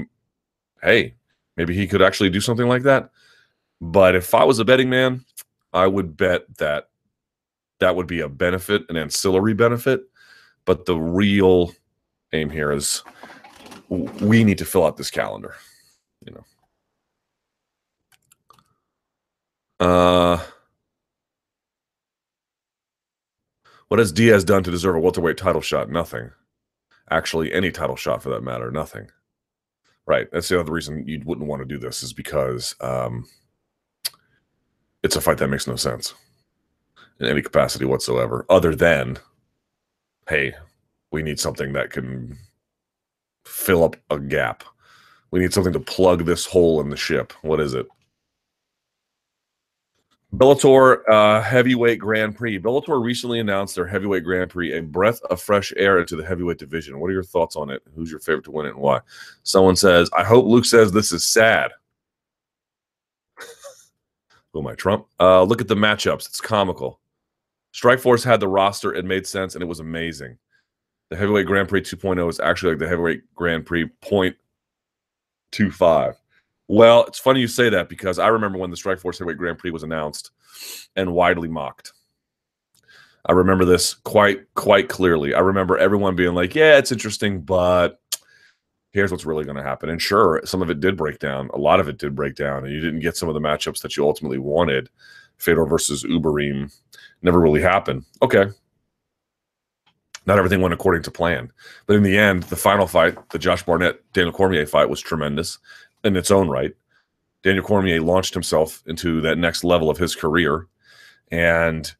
[0.82, 1.14] hey
[1.56, 3.10] Maybe he could actually do something like that.
[3.80, 5.24] But if I was a betting man,
[5.72, 6.88] I would bet that
[7.80, 10.02] that would be a benefit, an ancillary benefit.
[10.64, 11.72] But the real
[12.32, 13.02] aim here is
[13.88, 15.54] we need to fill out this calendar,
[16.26, 16.44] you know.
[19.86, 20.40] Uh,
[23.88, 25.90] what has Diaz done to deserve a welterweight title shot?
[25.90, 26.30] Nothing.
[27.10, 29.10] Actually, any title shot for that matter, nothing.
[30.06, 30.28] Right.
[30.32, 33.26] That's the other reason you wouldn't want to do this is because um,
[35.02, 36.14] it's a fight that makes no sense
[37.20, 39.18] in any capacity whatsoever, other than,
[40.28, 40.54] hey,
[41.12, 42.36] we need something that can
[43.44, 44.64] fill up a gap.
[45.32, 47.32] We need something to plug this hole in the ship.
[47.42, 47.88] What is it?
[50.34, 52.58] Bellator uh, Heavyweight Grand Prix.
[52.58, 56.58] Bellator recently announced their Heavyweight Grand Prix, a breath of fresh air into the heavyweight
[56.58, 57.00] division.
[57.00, 57.82] What are your thoughts on it?
[57.94, 59.00] Who's your favorite to win it and why?
[59.42, 61.70] Someone says, I hope Luke says this is sad.
[64.52, 65.06] Who am I, Trump?
[65.18, 66.26] Uh, look at the matchups.
[66.26, 67.00] It's comical.
[67.74, 68.94] Strikeforce had the roster.
[68.94, 70.36] It made sense, and it was amazing.
[71.08, 73.90] The Heavyweight Grand Prix 2.0 is actually like the Heavyweight Grand Prix
[75.52, 76.16] 0.25.
[76.68, 79.70] Well, it's funny you say that because I remember when the Strikeforce Heavyweight Grand Prix
[79.70, 80.30] was announced
[80.96, 81.92] and widely mocked.
[83.26, 85.34] I remember this quite quite clearly.
[85.34, 88.00] I remember everyone being like, "Yeah, it's interesting, but
[88.92, 91.48] here's what's really going to happen." And sure, some of it did break down.
[91.54, 93.80] A lot of it did break down, and you didn't get some of the matchups
[93.82, 94.88] that you ultimately wanted.
[95.38, 96.72] Fedor versus Overeem
[97.22, 98.04] never really happened.
[98.22, 98.46] Okay,
[100.26, 101.50] not everything went according to plan.
[101.86, 105.58] But in the end, the final fight, the Josh Barnett Daniel Cormier fight, was tremendous
[106.04, 106.74] in its own right.
[107.42, 110.68] Daniel Cormier launched himself into that next level of his career,
[111.30, 111.92] and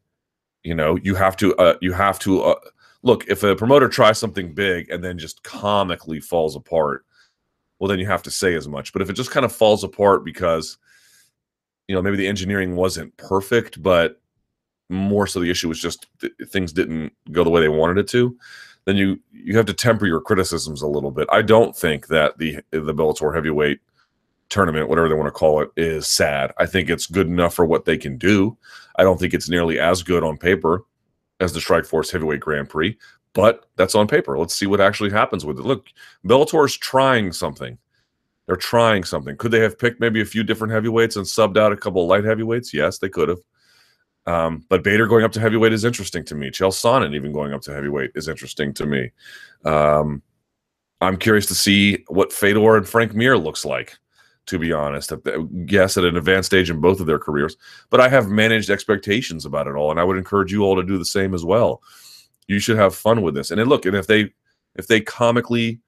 [0.63, 2.59] you know you have to uh, you have to uh,
[3.01, 7.05] look if a promoter tries something big and then just comically falls apart.
[7.79, 8.93] Well, then you have to say as much.
[8.93, 10.77] But if it just kind of falls apart because
[11.89, 14.21] you know maybe the engineering wasn't perfect, but
[14.93, 18.07] more so the issue was just th- things didn't go the way they wanted it
[18.09, 18.37] to
[18.85, 21.27] then you you have to temper your criticisms a little bit.
[21.31, 23.79] I don't think that the the Bellator heavyweight
[24.49, 26.51] tournament, whatever they want to call it, is sad.
[26.57, 28.57] I think it's good enough for what they can do.
[28.97, 30.83] I don't think it's nearly as good on paper
[31.39, 32.97] as the Strikeforce Heavyweight Grand Prix,
[33.33, 34.37] but that's on paper.
[34.37, 35.65] Let's see what actually happens with it.
[35.65, 35.87] Look,
[36.25, 37.77] Bellator's trying something.
[38.45, 39.37] They're trying something.
[39.37, 42.09] Could they have picked maybe a few different heavyweights and subbed out a couple of
[42.09, 42.73] light heavyweights?
[42.73, 43.39] Yes, they could have.
[44.25, 46.49] Um, but Bader going up to heavyweight is interesting to me.
[46.49, 49.11] Chael Sonnen even going up to heavyweight is interesting to me.
[49.65, 50.21] Um,
[51.01, 53.97] I'm curious to see what Fedor and Frank Mir looks like.
[54.47, 55.13] To be honest,
[55.69, 57.55] yes, at an advanced stage in both of their careers,
[57.89, 60.83] but I have managed expectations about it all, and I would encourage you all to
[60.83, 61.81] do the same as well.
[62.49, 64.33] You should have fun with this, and then look, and if they
[64.75, 65.79] if they comically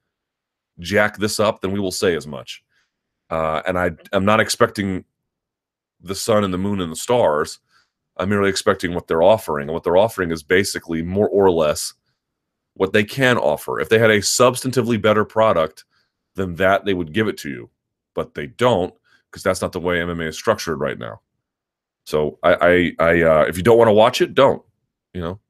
[0.78, 2.64] jack this up, then we will say as much.
[3.28, 5.04] Uh, and I am not expecting
[6.00, 7.58] the sun and the moon and the stars.
[8.16, 9.68] I'm merely expecting what they're offering.
[9.68, 11.94] And what they're offering is basically more or less
[12.74, 13.80] what they can offer.
[13.80, 15.84] If they had a substantively better product
[16.34, 17.70] than that, they would give it to you.
[18.14, 18.94] But they don't
[19.30, 21.20] because that's not the way MMA is structured right now.
[22.04, 24.62] So I, I, I uh, if you don't want to watch it, don't.
[25.12, 25.40] You know,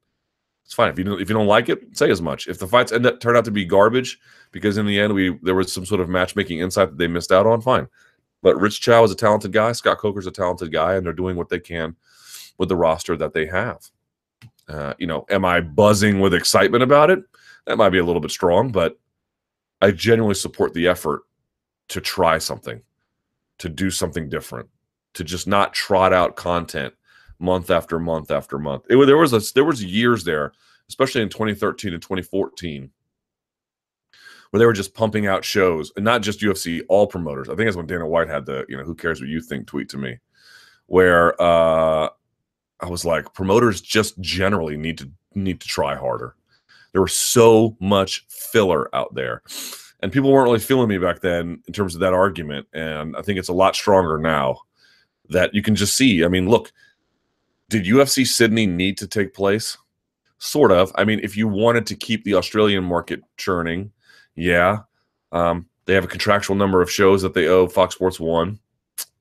[0.64, 0.90] it's fine.
[0.90, 2.48] If you don't, if you don't like it, say as much.
[2.48, 4.18] If the fights end up turn out to be garbage
[4.50, 7.30] because in the end we there was some sort of matchmaking insight that they missed
[7.30, 7.86] out on, fine.
[8.42, 9.72] But Rich Chou is a talented guy.
[9.72, 11.94] Scott Coker's a talented guy, and they're doing what they can
[12.58, 13.90] with the roster that they have.
[14.68, 17.22] Uh, you know, am I buzzing with excitement about it?
[17.66, 18.98] That might be a little bit strong, but
[19.80, 21.22] I genuinely support the effort
[21.88, 22.80] to try something,
[23.58, 24.68] to do something different,
[25.14, 26.94] to just not trot out content
[27.38, 28.84] month after month after month.
[28.88, 30.52] It, there was a, there was years there,
[30.88, 32.90] especially in 2013 and 2014,
[34.50, 37.48] where they were just pumping out shows, and not just UFC, all promoters.
[37.48, 39.66] I think that's when Dana White had the you know who cares what you think
[39.66, 40.18] tweet to me,
[40.86, 42.08] where uh,
[42.80, 46.34] I was like, promoters just generally need to need to try harder.
[46.92, 49.42] There was so much filler out there.
[50.00, 52.66] And people weren't really feeling me back then in terms of that argument.
[52.72, 54.60] And I think it's a lot stronger now
[55.30, 56.24] that you can just see.
[56.24, 56.72] I mean, look,
[57.68, 59.76] did UFC Sydney need to take place?
[60.38, 60.92] Sort of.
[60.96, 63.90] I mean, if you wanted to keep the Australian market churning,
[64.34, 64.80] yeah.
[65.32, 68.58] Um, they have a contractual number of shows that they owe Fox Sports One.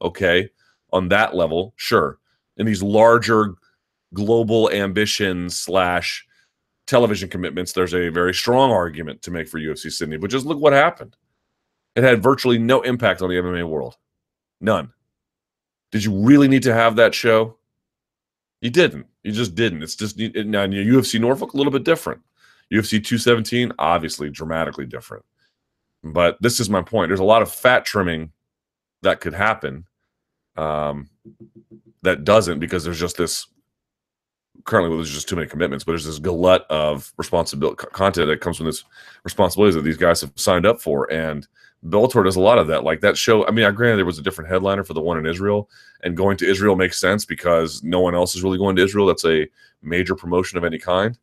[0.02, 0.50] Okay.
[0.92, 2.20] On that level, sure
[2.58, 3.56] in these larger
[4.14, 6.26] global ambitions slash
[6.88, 10.18] television commitments, there's a very strong argument to make for UFC Sydney.
[10.18, 11.16] But just look what happened.
[11.96, 13.98] It had virtually no impact on the MMA world.
[14.62, 14.92] None.
[15.92, 17.58] Did you really need to have that show?
[18.62, 19.08] You didn't.
[19.24, 19.84] You just didn't.
[19.84, 22.22] It's just now UFC Norfolk a little bit different.
[22.74, 25.24] UFC 217 obviously dramatically different.
[26.04, 27.10] But this is my point.
[27.10, 28.32] There's a lot of fat trimming
[29.02, 29.86] that could happen.
[30.56, 31.10] Um,
[32.06, 33.48] that doesn't because there's just this
[34.64, 38.58] currently there's just too many commitments, but there's this glut of responsibility content that comes
[38.58, 38.84] from this
[39.24, 41.12] responsibilities that these guys have signed up for.
[41.12, 41.48] And
[41.86, 42.84] Bellator does a lot of that.
[42.84, 45.18] Like that show, I mean, I granted there was a different headliner for the one
[45.18, 45.70] in Israel,
[46.04, 49.06] and going to Israel makes sense because no one else is really going to Israel.
[49.06, 49.48] That's a
[49.82, 51.18] major promotion of any kind.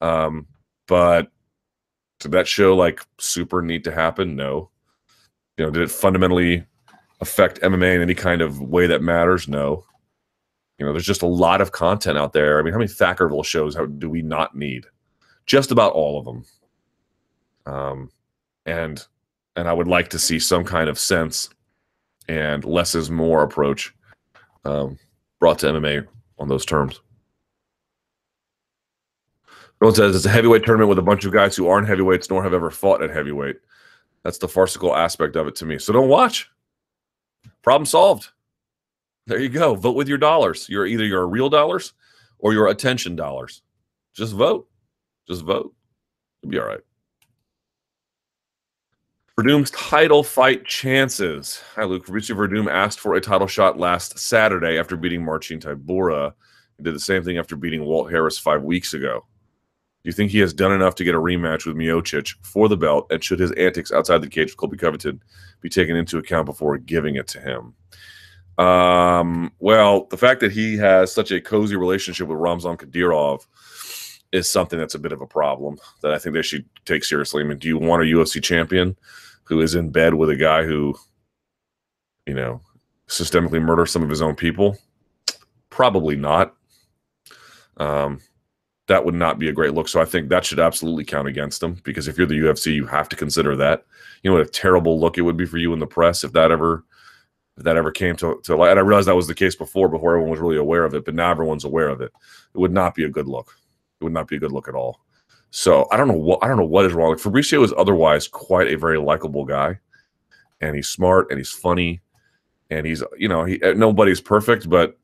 [0.00, 0.46] Um,
[0.86, 1.30] but
[2.20, 4.36] did that show like super need to happen?
[4.36, 4.70] No.
[5.58, 6.64] You know, did it fundamentally
[7.20, 9.48] affect MMA in any kind of way that matters?
[9.48, 9.84] No.
[10.80, 12.58] You know, there's just a lot of content out there.
[12.58, 14.86] I mean, how many Thackerville shows how, do we not need?
[15.44, 16.44] Just about all of them.
[17.66, 18.10] Um,
[18.64, 19.06] and
[19.56, 21.50] and I would like to see some kind of sense
[22.28, 23.94] and less is more approach
[24.64, 24.98] um,
[25.38, 26.06] brought to MMA
[26.38, 27.00] on those terms.
[29.80, 32.42] One says it's a heavyweight tournament with a bunch of guys who aren't heavyweights nor
[32.42, 33.56] have ever fought at heavyweight.
[34.22, 35.78] That's the farcical aspect of it to me.
[35.78, 36.50] So don't watch.
[37.62, 38.30] Problem solved.
[39.30, 39.76] There you go.
[39.76, 40.68] Vote with your dollars.
[40.68, 41.92] You're either your real dollars
[42.40, 43.62] or your attention dollars.
[44.12, 44.68] Just vote.
[45.28, 45.72] Just vote.
[46.42, 46.80] You'll be all right.
[49.38, 51.62] Werdum's title fight chances.
[51.76, 52.06] Hi, Luke.
[52.06, 56.32] Fabricio Werdum asked for a title shot last Saturday after beating Marcin Tybura.
[56.76, 59.24] He did the same thing after beating Walt Harris five weeks ago.
[60.02, 62.76] Do you think he has done enough to get a rematch with Miocic for the
[62.76, 63.06] belt?
[63.12, 65.22] And should his antics outside the cage with Colby Covington
[65.60, 67.74] be taken into account before giving it to him?
[68.60, 73.46] Um, well, the fact that he has such a cozy relationship with Ramzan Kadyrov
[74.32, 77.42] is something that's a bit of a problem that I think they should take seriously.
[77.42, 78.98] I mean, do you want a UFC champion
[79.44, 80.94] who is in bed with a guy who,
[82.26, 82.60] you know,
[83.08, 84.76] systemically murders some of his own people?
[85.70, 86.54] Probably not.
[87.78, 88.20] Um,
[88.88, 89.88] that would not be a great look.
[89.88, 92.84] So I think that should absolutely count against him because if you're the UFC, you
[92.86, 93.86] have to consider that.
[94.22, 96.32] You know what a terrible look it would be for you in the press if
[96.32, 96.84] that ever
[97.64, 98.70] that ever came to, to light.
[98.70, 101.04] And I realized that was the case before, before everyone was really aware of it,
[101.04, 102.12] but now everyone's aware of it.
[102.54, 103.56] It would not be a good look.
[104.00, 105.00] It would not be a good look at all.
[105.50, 107.10] So I don't know what I don't know what is wrong.
[107.10, 109.78] Like Fabricio is otherwise quite a very likable guy,
[110.60, 112.00] and he's smart and he's funny,
[112.70, 114.96] and he's you know he nobody's perfect, but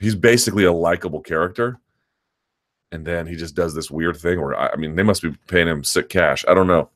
[0.00, 1.78] he's basically a likable character.
[2.92, 5.68] And then he just does this weird thing where I mean they must be paying
[5.68, 6.44] him sick cash.
[6.48, 6.88] I don't know.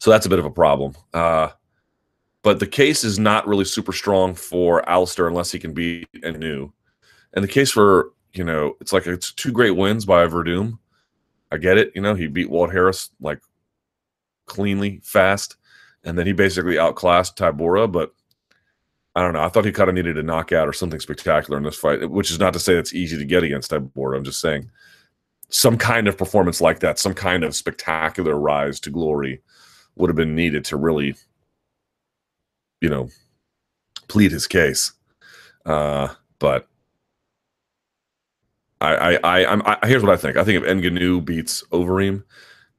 [0.00, 0.94] So that's a bit of a problem.
[1.14, 1.50] Uh,
[2.44, 6.70] but the case is not really super strong for Alistair unless he can beat Ngannou.
[7.32, 10.78] And the case for, you know, it's like it's two great wins by Werdum.
[11.50, 11.90] I get it.
[11.94, 13.40] You know, he beat Walt Harris like
[14.44, 15.56] cleanly, fast,
[16.04, 17.90] and then he basically outclassed Tybura.
[17.90, 18.12] But
[19.16, 19.42] I don't know.
[19.42, 22.30] I thought he kind of needed a knockout or something spectacular in this fight, which
[22.30, 24.18] is not to say it's easy to get against Tybura.
[24.18, 24.70] I'm just saying
[25.48, 29.40] some kind of performance like that, some kind of spectacular rise to glory
[29.96, 31.14] would have been needed to really,
[32.84, 33.08] you know,
[34.08, 34.92] plead his case.
[35.64, 36.68] Uh, but
[38.82, 40.36] I, I, I, I'm, I, here's what I think.
[40.36, 42.22] I think if Ngannou beats Overeem,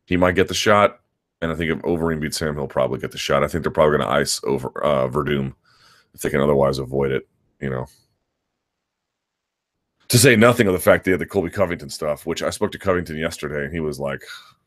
[0.06, 1.00] he might get the shot,
[1.42, 3.44] and I think if Overeem beats him, he'll probably get the shot.
[3.44, 5.56] I think they're probably going to ice over uh, Werdum
[6.14, 7.28] if they can otherwise avoid it.
[7.60, 7.88] You know,
[10.10, 12.72] to say nothing of the fact they had the Colby Covington stuff, which I spoke
[12.74, 14.22] to Covington yesterday, and he was like,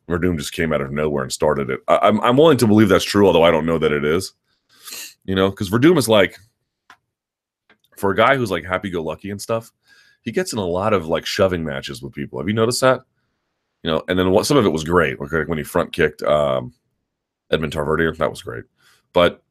[0.08, 1.78] Werdum just came out of nowhere and started it.
[1.86, 4.32] I, I'm, I'm willing to believe that's true, although I don't know that it is.
[5.28, 6.38] You know, because Werdum is like,
[7.98, 9.70] for a guy who's like happy go lucky and stuff,
[10.22, 12.38] he gets in a lot of like shoving matches with people.
[12.38, 13.02] Have you noticed that?
[13.82, 15.20] You know, and then what some of it was great.
[15.20, 16.72] Like when he front kicked um,
[17.50, 18.64] Edmond Tarverdyan, that was great.
[19.12, 19.42] But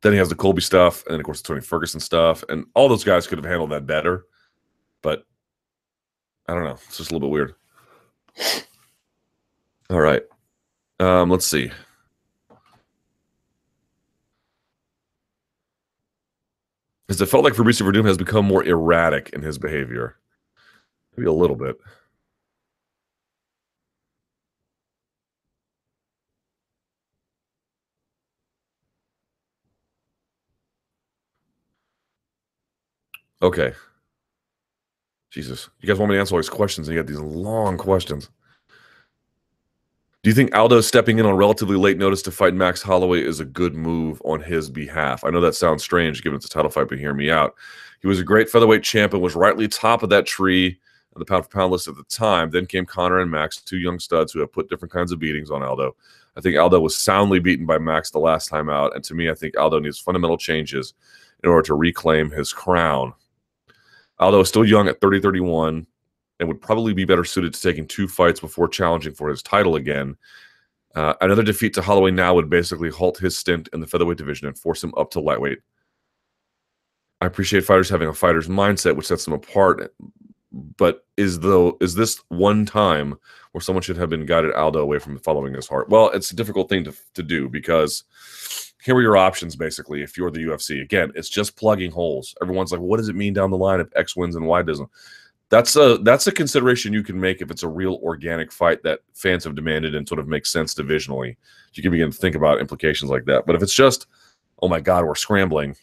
[0.00, 2.66] then he has the Colby stuff, and then of course the Tony Ferguson stuff, and
[2.74, 4.24] all those guys could have handled that better.
[5.00, 5.24] But
[6.48, 6.78] I don't know.
[6.88, 7.54] It's just a little bit weird.
[9.90, 10.22] All right.
[10.98, 11.70] Um, let's see.
[17.08, 20.16] Has it felt like Fabricio Werdum has become more erratic in his behavior?
[21.16, 21.76] Maybe a little bit.
[33.42, 33.72] Okay.
[35.30, 35.68] Jesus.
[35.80, 38.30] You guys want me to answer all these questions, and you got these long questions.
[40.26, 43.38] Do you think Aldo stepping in on relatively late notice to fight Max Holloway is
[43.38, 45.22] a good move on his behalf?
[45.22, 47.54] I know that sounds strange given it's a title fight, but hear me out.
[48.02, 50.80] He was a great featherweight champ and was rightly top of that tree
[51.14, 52.50] on the pound for pound list at the time.
[52.50, 55.48] Then came Conor and Max, two young studs who have put different kinds of beatings
[55.48, 55.94] on Aldo.
[56.36, 58.96] I think Aldo was soundly beaten by Max the last time out.
[58.96, 60.94] And to me, I think Aldo needs fundamental changes
[61.44, 63.12] in order to reclaim his crown.
[64.18, 65.86] Aldo is still young at 30 31
[66.38, 69.76] and would probably be better suited to taking two fights before challenging for his title
[69.76, 70.16] again.
[70.94, 74.46] Uh, another defeat to Holloway now would basically halt his stint in the featherweight division
[74.46, 75.58] and force him up to lightweight.
[77.20, 79.94] I appreciate fighters having a fighter's mindset, which sets them apart.
[80.52, 83.14] But is though is this one time
[83.52, 85.88] where someone should have been guided Aldo away from following his heart?
[85.88, 88.04] Well, it's a difficult thing to, to do because
[88.82, 90.80] here are your options basically if you're the UFC.
[90.80, 92.34] Again, it's just plugging holes.
[92.40, 94.88] Everyone's like, what does it mean down the line if X wins and Y doesn't?
[95.48, 99.00] That's a that's a consideration you can make if it's a real organic fight that
[99.14, 101.36] fans have demanded and sort of makes sense divisionally.
[101.74, 103.46] You can begin to think about implications like that.
[103.46, 104.06] But if it's just,
[104.60, 105.76] oh my God, we're scrambling,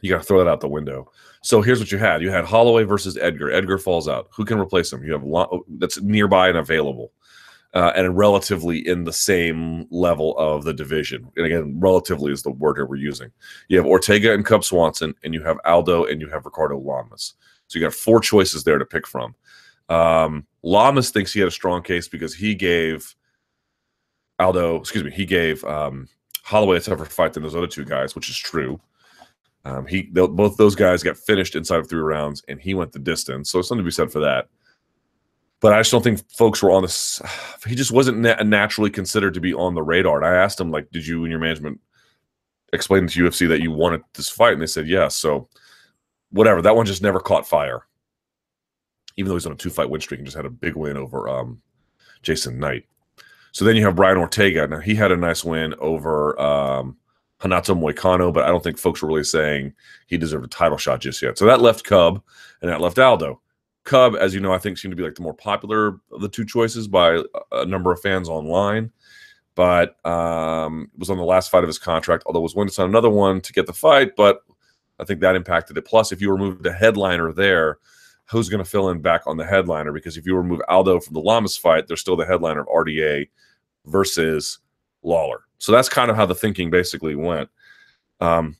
[0.00, 1.12] you got to throw that out the window.
[1.42, 3.52] So here's what you had: you had Holloway versus Edgar.
[3.52, 4.28] Edgar falls out.
[4.34, 5.04] Who can replace him?
[5.04, 7.12] You have lo- that's nearby and available
[7.74, 11.30] uh, and relatively in the same level of the division.
[11.36, 13.30] And again, relatively is the word here we're using.
[13.68, 17.34] You have Ortega and Cub Swanson, and you have Aldo and you have Ricardo Lamas.
[17.70, 19.34] So you got four choices there to pick from.
[19.88, 23.14] Um, Lamas thinks he had a strong case because he gave
[24.38, 26.08] Aldo, excuse me, he gave um,
[26.42, 28.80] Holloway a tougher fight than those other two guys, which is true.
[29.64, 32.98] Um, he both those guys got finished inside of three rounds, and he went the
[32.98, 33.50] distance.
[33.50, 34.48] So something to be said for that
[35.60, 37.20] but I just don't think folks were on this.
[37.66, 40.16] He just wasn't na- naturally considered to be on the radar.
[40.16, 41.78] And I asked him, like, did you and your management
[42.72, 44.54] explain to UFC that you wanted this fight?
[44.54, 45.14] And they said yes.
[45.14, 45.46] So
[46.30, 46.62] whatever.
[46.62, 47.86] That one just never caught fire.
[49.16, 50.96] Even though he's on a two fight win streak and just had a big win
[50.96, 51.60] over um,
[52.22, 52.84] Jason Knight.
[53.52, 54.66] So then you have Brian Ortega.
[54.66, 56.96] Now he had a nice win over um,
[57.42, 59.72] Renato Moicano, but I don't think folks were really saying
[60.06, 61.38] he deserved a title shot just yet.
[61.38, 62.22] So that left Cub
[62.62, 63.40] and that left Aldo.
[63.84, 66.28] Cub, as you know, I think seemed to be like the more popular of the
[66.28, 68.92] two choices by a number of fans online.
[69.56, 72.88] But um, was on the last fight of his contract, although was going to sign
[72.88, 74.14] another one to get the fight.
[74.16, 74.42] But
[75.00, 75.84] I think that impacted it.
[75.84, 77.78] Plus, if you remove the headliner there,
[78.30, 79.92] who's going to fill in back on the headliner?
[79.92, 83.28] Because if you remove Aldo from the Lamas fight, there's still the headliner of RDA
[83.86, 84.58] versus
[85.02, 85.44] Lawler.
[85.58, 87.48] So that's kind of how the thinking basically went.
[88.20, 88.56] Um,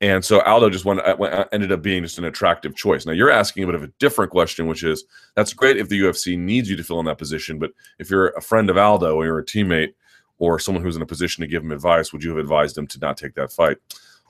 [0.00, 3.06] and so Aldo just went, uh, uh, ended up being just an attractive choice.
[3.06, 5.04] Now you're asking a bit of a different question, which is
[5.36, 8.30] that's great if the UFC needs you to fill in that position, but if you're
[8.30, 9.94] a friend of Aldo or you're a teammate
[10.38, 12.88] or someone who's in a position to give him advice, would you have advised him
[12.88, 13.76] to not take that fight?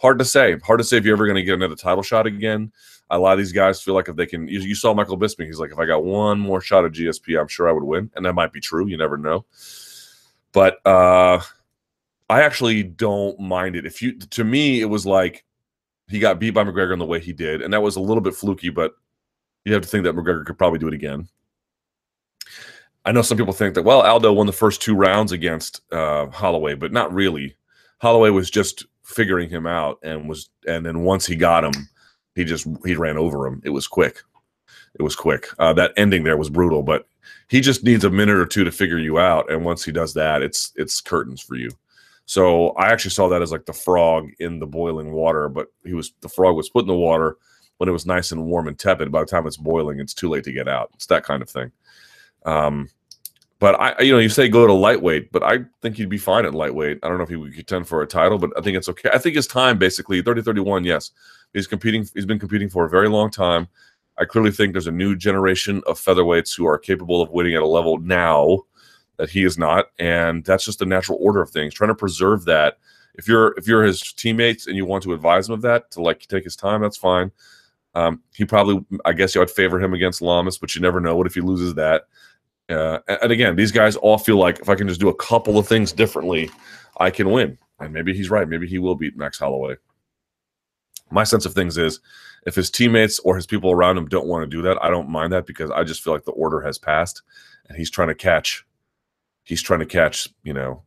[0.02, 0.58] Hard to say.
[0.58, 2.72] Hard to say if you're ever going to get another title shot again.
[3.10, 5.46] A lot of these guys feel like if they can, you, you saw Michael Bisping.
[5.46, 8.10] He's like, if I got one more shot at GSP, I'm sure I would win,
[8.16, 8.88] and that might be true.
[8.88, 9.44] You never know.
[10.50, 11.40] But uh,
[12.28, 13.86] I actually don't mind it.
[13.86, 15.44] If you, to me, it was like
[16.08, 18.22] he got beat by McGregor in the way he did, and that was a little
[18.22, 18.94] bit fluky, but
[19.64, 21.28] you have to think that McGregor could probably do it again.
[23.04, 26.26] I know some people think that well, Aldo won the first two rounds against uh,
[26.30, 27.54] Holloway, but not really.
[27.98, 31.88] Holloway was just figuring him out, and was and then once he got him,
[32.34, 33.60] he just he ran over him.
[33.64, 34.22] It was quick.
[34.98, 35.48] It was quick.
[35.58, 37.06] Uh, that ending there was brutal, but
[37.48, 40.14] he just needs a minute or two to figure you out, and once he does
[40.14, 41.70] that, it's it's curtains for you.
[42.24, 45.94] So I actually saw that as like the frog in the boiling water, but he
[45.94, 47.36] was the frog was put in the water
[47.78, 49.10] when it was nice and warm and tepid.
[49.10, 50.90] By the time it's boiling, it's too late to get out.
[50.94, 51.72] It's that kind of thing.
[52.44, 52.88] Um,
[53.62, 56.44] but I, you know, you say go to lightweight, but I think he'd be fine
[56.44, 56.98] at lightweight.
[57.00, 59.08] I don't know if he would contend for a title, but I think it's okay.
[59.14, 61.12] I think his time basically 30 31, yes.
[61.52, 63.68] He's competing, he's been competing for a very long time.
[64.18, 67.62] I clearly think there's a new generation of featherweights who are capable of winning at
[67.62, 68.62] a level now
[69.16, 69.92] that he is not.
[69.96, 71.72] And that's just the natural order of things.
[71.72, 72.78] Trying to preserve that.
[73.14, 76.02] If you're if you're his teammates and you want to advise him of that, to
[76.02, 77.30] like take his time, that's fine.
[77.94, 81.14] Um, he probably, I guess, you would favor him against Lamas, but you never know.
[81.14, 82.06] What if he loses that?
[82.72, 85.58] Uh, and again, these guys all feel like if I can just do a couple
[85.58, 86.50] of things differently,
[86.98, 87.58] I can win.
[87.80, 88.48] And maybe he's right.
[88.48, 89.76] Maybe he will beat Max Holloway.
[91.10, 92.00] My sense of things is
[92.46, 95.08] if his teammates or his people around him don't want to do that, I don't
[95.08, 97.22] mind that because I just feel like the order has passed
[97.68, 98.64] and he's trying to catch
[99.44, 100.82] he's trying to catch, you know,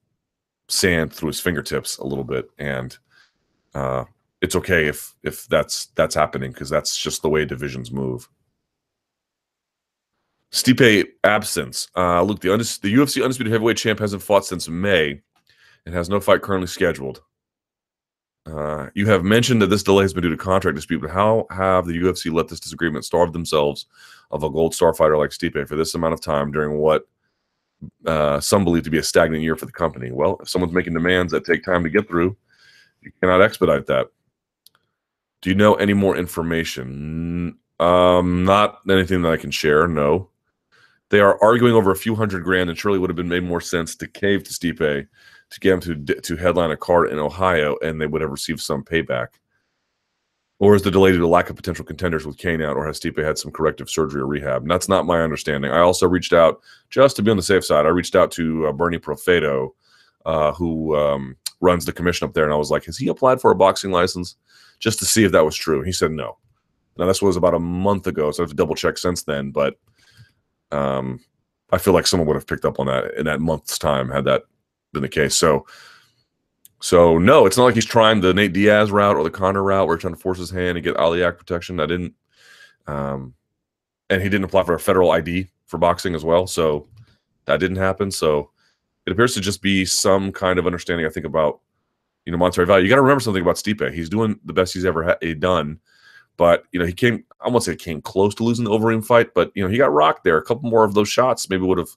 [0.67, 2.49] sand through his fingertips a little bit.
[2.57, 2.97] And
[3.73, 4.05] uh
[4.41, 8.27] it's okay if if that's that's happening because that's just the way divisions move.
[10.55, 11.89] Stipe absence.
[11.97, 15.21] Uh, look, the, undis- the UFC undisputed heavyweight champ hasn't fought since May
[15.85, 17.21] and has no fight currently scheduled.
[18.45, 21.45] Uh, you have mentioned that this delay has been due to contract dispute, but how
[21.49, 23.87] have the UFC let this disagreement starve themselves
[24.31, 27.05] of a gold star fighter like Stipe for this amount of time during what
[28.05, 30.13] uh, some believe to be a stagnant year for the company?
[30.13, 32.37] Well, if someone's making demands that take time to get through,
[33.01, 34.07] you cannot expedite that.
[35.41, 37.57] Do you know any more information?
[37.77, 39.85] Um, not anything that I can share.
[39.89, 40.29] No.
[41.09, 43.61] They are arguing over a few hundred grand, and surely would have been made more
[43.61, 45.07] sense to cave to Stipe
[45.51, 48.59] to get him to to headline a card in Ohio, and they would have received
[48.59, 49.27] some payback.
[50.57, 52.99] Or is the delay due to lack of potential contenders with Cain out, or has
[52.99, 54.61] Stipe had some corrective surgery or rehab?
[54.61, 55.69] And that's not my understanding.
[55.69, 57.85] I also reached out just to be on the safe side.
[57.85, 59.71] I reached out to uh, Bernie Profato,
[60.25, 63.41] uh, who um, runs the commission up there, and I was like, "Has he applied
[63.41, 64.37] for a boxing license?"
[64.79, 65.81] Just to see if that was true.
[65.81, 66.37] He said no.
[66.97, 69.51] Now this was about a month ago, so I have to double check since then.
[69.51, 69.75] But
[70.72, 71.20] um,
[71.72, 74.26] I feel like someone would have picked up on that in that month's time had
[74.26, 74.43] that
[74.93, 75.36] been the case.
[75.36, 75.66] So,
[76.82, 79.88] so no, it's not like he's trying the Nate Diaz route or the Conor route
[79.88, 81.80] where he's trying to force his hand and get Ali Act protection.
[81.80, 82.13] I didn't,
[82.88, 83.34] um,
[84.09, 86.47] and he didn't apply for a federal ID for boxing as well.
[86.47, 86.88] So
[87.45, 88.11] that didn't happen.
[88.11, 88.51] So
[89.05, 91.05] it appears to just be some kind of understanding.
[91.05, 91.61] I think about
[92.26, 92.84] you know monetary value.
[92.84, 93.93] You got to remember something about Stipe.
[93.93, 95.80] He's doing the best he's ever ha- done
[96.38, 97.23] but you know, he came.
[97.41, 99.93] I won't say came close to losing the Overeem fight, but you know, he got
[99.93, 100.38] rocked there.
[100.38, 101.95] A couple more of those shots maybe would have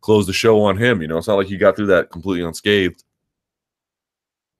[0.00, 1.00] closed the show on him.
[1.02, 3.02] You know, it's not like he got through that completely unscathed.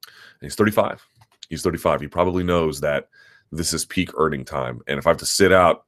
[0.07, 1.07] And he's 35.
[1.49, 2.01] He's 35.
[2.01, 3.09] He probably knows that
[3.53, 4.81] this is peak earning time.
[4.87, 5.85] And if I have to sit out,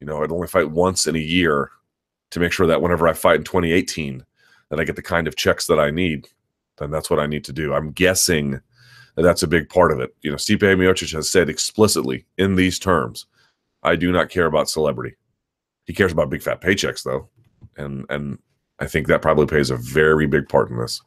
[0.00, 1.70] you know, I'd only fight once in a year
[2.30, 4.24] to make sure that whenever I fight in 2018,
[4.70, 6.28] that I get the kind of checks that I need,
[6.78, 7.74] then that's what I need to do.
[7.74, 8.60] I'm guessing
[9.16, 10.14] that's a big part of it.
[10.22, 13.26] You know, Stipe Miocic has said explicitly in these terms,
[13.82, 15.16] I do not care about celebrity.
[15.86, 17.28] He cares about big fat paychecks though.
[17.76, 18.38] And and
[18.78, 21.02] I think that probably plays a very big part in this.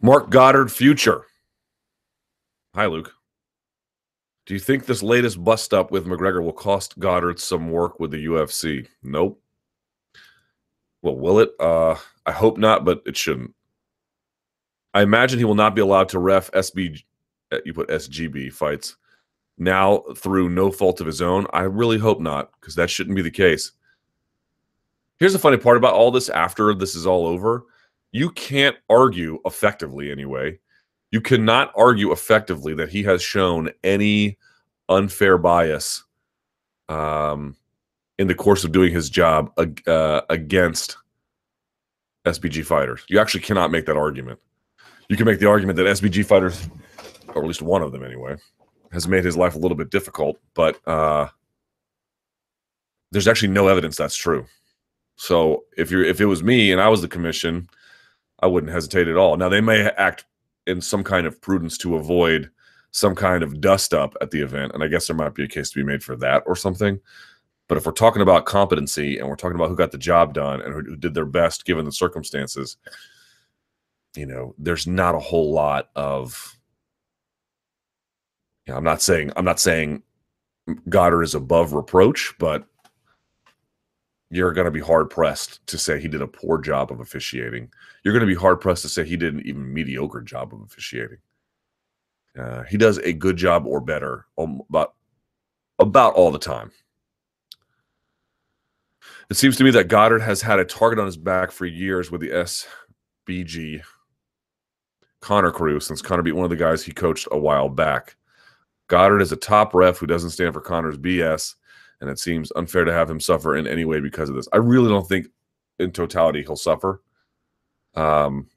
[0.00, 1.22] Mark Goddard future.
[2.74, 3.12] Hi, Luke.
[4.46, 8.12] Do you think this latest bust up with McGregor will cost Goddard some work with
[8.12, 8.86] the UFC?
[9.02, 9.42] Nope.
[11.02, 11.50] Well, will it?
[11.58, 13.54] Uh, I hope not, but it shouldn't.
[14.94, 17.02] I imagine he will not be allowed to ref SB.
[17.50, 18.96] Uh, you put SBG fights
[19.58, 21.46] now through no fault of his own.
[21.52, 23.72] I really hope not, because that shouldn't be the case.
[25.18, 27.64] Here's the funny part about all this after this is all over.
[28.12, 30.60] You can't argue effectively anyway
[31.16, 34.36] you cannot argue effectively that he has shown any
[34.90, 36.04] unfair bias
[36.90, 37.56] um,
[38.18, 39.50] in the course of doing his job
[39.86, 40.98] uh, against
[42.26, 43.02] SBG fighters.
[43.08, 44.38] You actually cannot make that argument.
[45.08, 46.68] You can make the argument that SBG fighters,
[47.28, 48.36] or at least one of them anyway,
[48.92, 51.28] has made his life a little bit difficult, but uh,
[53.10, 54.44] there's actually no evidence that's true.
[55.16, 57.70] So if you're if it was me and I was the commission,
[58.40, 59.38] I wouldn't hesitate at all.
[59.38, 60.26] Now they may act
[60.66, 62.50] in some kind of prudence to avoid
[62.90, 64.72] some kind of dust up at the event.
[64.72, 66.98] And I guess there might be a case to be made for that or something.
[67.68, 70.62] But if we're talking about competency and we're talking about who got the job done
[70.62, 72.76] and who did their best given the circumstances,
[74.16, 76.56] you know, there's not a whole lot of.
[78.66, 80.02] You know, I'm not saying I'm not saying
[80.88, 82.64] Goddard is above reproach, but
[84.30, 87.70] you're going to be hard pressed to say he did a poor job of officiating.
[88.02, 90.62] You're going to be hard pressed to say he did an even mediocre job of
[90.62, 91.18] officiating.
[92.38, 94.94] Uh, he does a good job or better about
[95.78, 96.70] about all the time.
[99.30, 102.10] It seems to me that Goddard has had a target on his back for years
[102.10, 102.30] with the
[103.28, 103.82] SBG
[105.20, 108.16] Conor crew since Conor beat one of the guys he coached a while back.
[108.88, 111.54] Goddard is a top ref who doesn't stand for Conor's BS,
[112.00, 114.48] and it seems unfair to have him suffer in any way because of this.
[114.52, 115.28] I really don't think
[115.78, 117.02] in totality he'll suffer.
[117.94, 118.48] Um,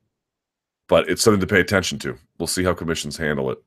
[0.87, 2.17] but it's something to pay attention to.
[2.37, 3.59] We'll see how commissions handle it.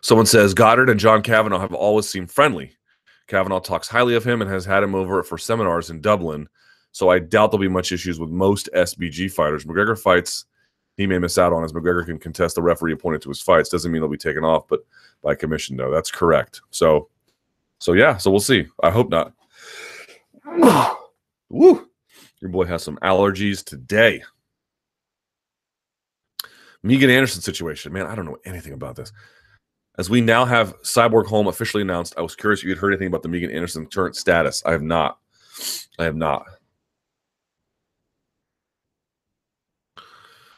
[0.00, 2.72] Someone says Goddard and John Kavanagh have always seemed friendly.
[3.26, 6.48] Kavanagh talks highly of him and has had him over for seminars in Dublin.
[6.92, 9.64] So I doubt there'll be much issues with most SBG fighters.
[9.64, 10.44] McGregor fights
[10.96, 13.68] he may miss out on as McGregor can contest the referee appointed to his fights.
[13.68, 14.80] Doesn't mean he'll be taken off, but
[15.22, 15.90] by commission, though.
[15.90, 16.62] That's correct.
[16.70, 17.08] So,
[17.78, 18.16] so yeah.
[18.16, 18.66] So we'll see.
[18.82, 19.32] I hope not.
[21.50, 21.88] Woo!
[22.40, 24.22] Your boy has some allergies today.
[26.82, 27.92] Megan Anderson situation.
[27.92, 29.12] Man, I don't know anything about this.
[29.98, 32.92] As we now have Cyborg Holm officially announced, I was curious if you had heard
[32.92, 34.62] anything about the Megan Anderson current status.
[34.64, 35.18] I have not.
[35.98, 36.46] I have not.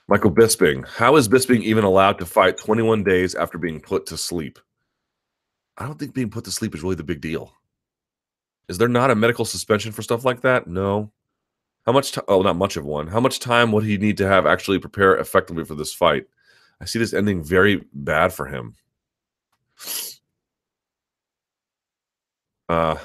[0.09, 0.89] Michael Bisping.
[0.89, 4.59] How is Bisping even allowed to fight 21 days after being put to sleep?
[5.77, 7.53] I don't think being put to sleep is really the big deal.
[8.69, 10.67] Is there not a medical suspension for stuff like that?
[10.67, 11.13] No.
[11.85, 12.13] How much?
[12.13, 13.07] T- oh, not much of one.
[13.07, 16.25] How much time would he need to have actually prepare effectively for this fight?
[16.81, 18.75] I see this ending very bad for him.
[22.69, 22.97] Uh,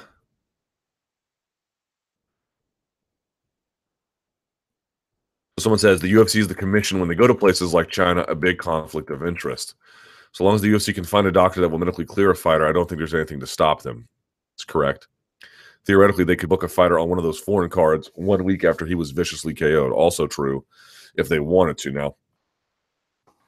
[5.64, 8.36] someone says the UFC is the commission when they go to places like China, a
[8.36, 9.76] big conflict of interest.
[10.32, 12.68] So long as the UFC can find a doctor that will medically clear a fighter,
[12.68, 14.08] I don't think there's anything to stop them.
[14.56, 15.08] It's correct.
[15.86, 18.86] Theoretically, they could book a fighter on one of those foreign cards one week after
[18.86, 19.92] he was viciously KO'd.
[19.92, 20.66] Also true,
[21.16, 21.92] if they wanted to.
[21.92, 22.16] Now,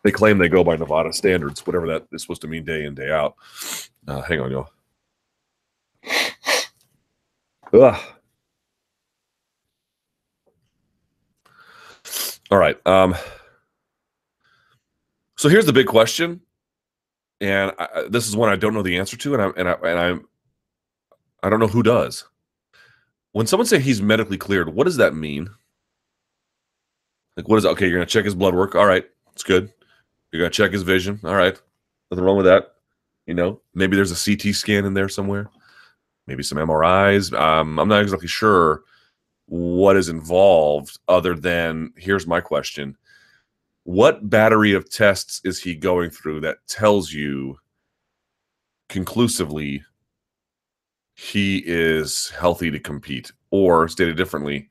[0.04, 2.94] they claim they go by Nevada standards, whatever that is supposed to mean day in,
[2.94, 3.36] day out.
[4.08, 4.70] Uh, hang on, y'all.
[7.74, 8.02] Ugh.
[12.52, 12.78] All right.
[12.86, 13.16] Um,
[15.38, 16.42] so here's the big question,
[17.42, 19.74] and I, this is one I don't know the answer to, and I and I
[19.74, 20.28] and I'm
[21.44, 22.26] I don't know who does.
[23.32, 25.50] When someone say he's medically cleared, what does that mean?
[27.36, 27.88] Like, what is okay?
[27.88, 28.76] You're gonna check his blood work.
[28.76, 29.74] All right, it's good.
[30.32, 31.20] You're gonna check his vision.
[31.24, 31.60] All right,
[32.12, 32.76] nothing wrong with that.
[33.26, 35.50] You know, maybe there's a CT scan in there somewhere.
[36.28, 37.38] Maybe some MRIs.
[37.38, 38.84] Um, I'm not exactly sure
[39.48, 42.98] what is involved other than here's my question
[43.84, 47.56] what battery of tests is he going through that tells you
[48.90, 49.84] conclusively
[51.14, 54.68] he is healthy to compete or stated differently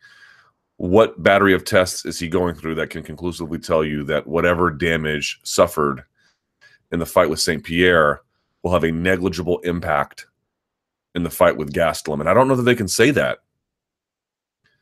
[0.76, 4.70] what battery of tests is he going through that can conclusively tell you that whatever
[4.70, 6.02] damage suffered
[6.90, 7.62] in the fight with St.
[7.62, 8.22] Pierre
[8.62, 10.26] will have a negligible impact
[11.14, 12.20] in the fight with Gastelum?
[12.20, 13.38] And I don't know that they can say that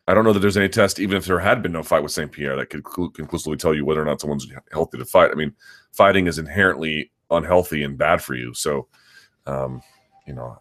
[0.08, 2.12] I don't know that there's any test, even if there had been no fight with
[2.12, 2.32] St.
[2.32, 5.30] Pierre, that could conclusively tell you whether or not someone's healthy to fight.
[5.30, 5.54] I mean,
[5.92, 8.52] fighting is inherently unhealthy and bad for you.
[8.52, 8.88] So,
[9.46, 9.80] um,
[10.26, 10.58] you know,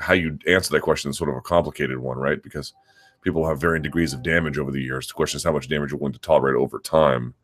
[0.00, 2.42] how you answer that question is sort of a complicated one, right?
[2.42, 2.74] Because
[3.22, 5.06] people have varying degrees of damage over the years.
[5.06, 7.34] The question is how much damage you're willing to tolerate over time.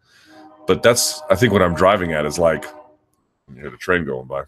[0.66, 2.64] But that's, I think, what I'm driving at is like,
[3.49, 4.43] you hear the train going by.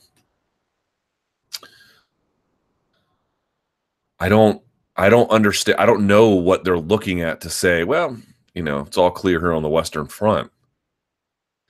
[4.19, 4.63] I don't
[5.01, 5.79] I don't understand.
[5.81, 8.19] I don't know what they're looking at to say, well,
[8.55, 10.53] you know, it's all clear here on the Western Front.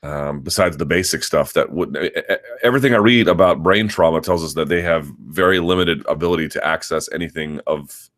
[0.03, 1.95] Um, besides the basic stuff that would
[2.63, 6.67] everything I read about brain trauma tells us that they have very limited ability to
[6.67, 8.11] access anything of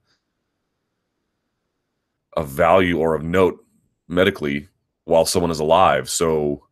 [2.34, 3.66] of value or of note
[4.06, 4.68] medically
[5.04, 6.08] while someone is alive.
[6.08, 6.64] So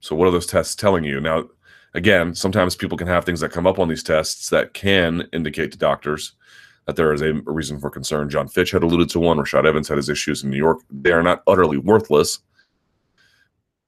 [0.00, 1.20] so what are those tests telling you?
[1.20, 1.48] Now
[1.94, 5.72] again, sometimes people can have things that come up on these tests that can indicate
[5.72, 6.32] to doctors
[6.86, 8.28] that there is a, reason for concern.
[8.28, 9.38] Jon Fitch had alluded to one.
[9.38, 10.80] Rashad Evans had his issues in New York.
[10.90, 12.40] They are not utterly worthless,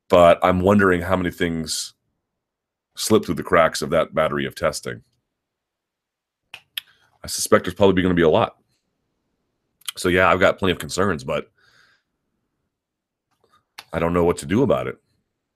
[0.08, 1.94] but I'm wondering how many things
[2.96, 5.02] slip through the cracks of that battery of testing.
[7.22, 8.56] I suspect there's probably going to be a lot.
[9.96, 11.50] So yeah, I've got plenty of concerns, but
[13.92, 14.96] I don't know what to do about it.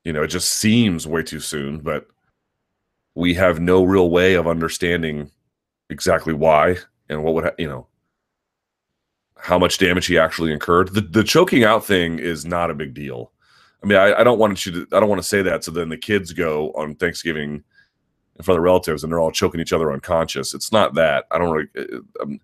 [0.04, 2.06] You know, it just seems way too soon, but
[3.14, 5.30] we have no real way of understanding
[5.90, 6.76] exactly why
[7.10, 7.86] and what would you know
[9.36, 10.94] how much damage he actually incurred.
[10.94, 13.32] The the choking out thing is not a big deal.
[13.82, 15.70] I mean, I, I don't want you to I don't want to say that so
[15.70, 17.64] then the kids go on Thanksgiving
[18.36, 20.54] in front of the relatives and they're all choking each other unconscious.
[20.54, 21.26] It's not that.
[21.30, 22.40] I don't really uh, I'm,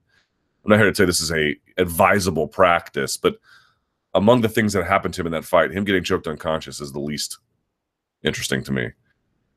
[0.64, 3.36] I'm not here to say this is a advisable practice, but
[4.14, 6.92] among the things that happened to him in that fight, him getting choked unconscious is
[6.92, 7.38] the least
[8.24, 8.90] interesting to me.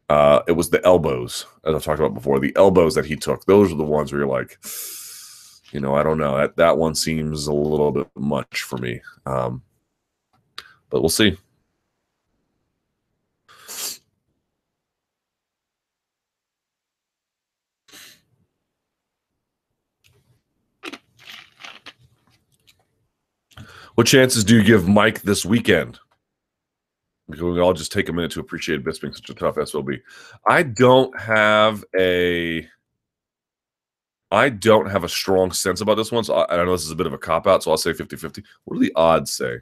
[0.09, 2.39] Uh, it was the elbows, as I've talked about before.
[2.39, 4.57] The elbows that he took, those are the ones where you're like,
[5.71, 6.37] you know, I don't know.
[6.37, 9.01] That that one seems a little bit much for me.
[9.25, 9.61] Um,
[10.89, 11.37] but we'll see.
[23.95, 25.99] What chances do you give Mike this weekend?
[27.27, 29.89] Because We all just take a minute to appreciate Bisping such a tough SOB.
[30.47, 32.65] I don't have a
[34.31, 36.23] I don't have a strong sense about this one.
[36.23, 37.93] So I, I know this is a bit of a cop out, so I'll say
[37.93, 38.43] 50 50.
[38.65, 39.57] What do the odds say?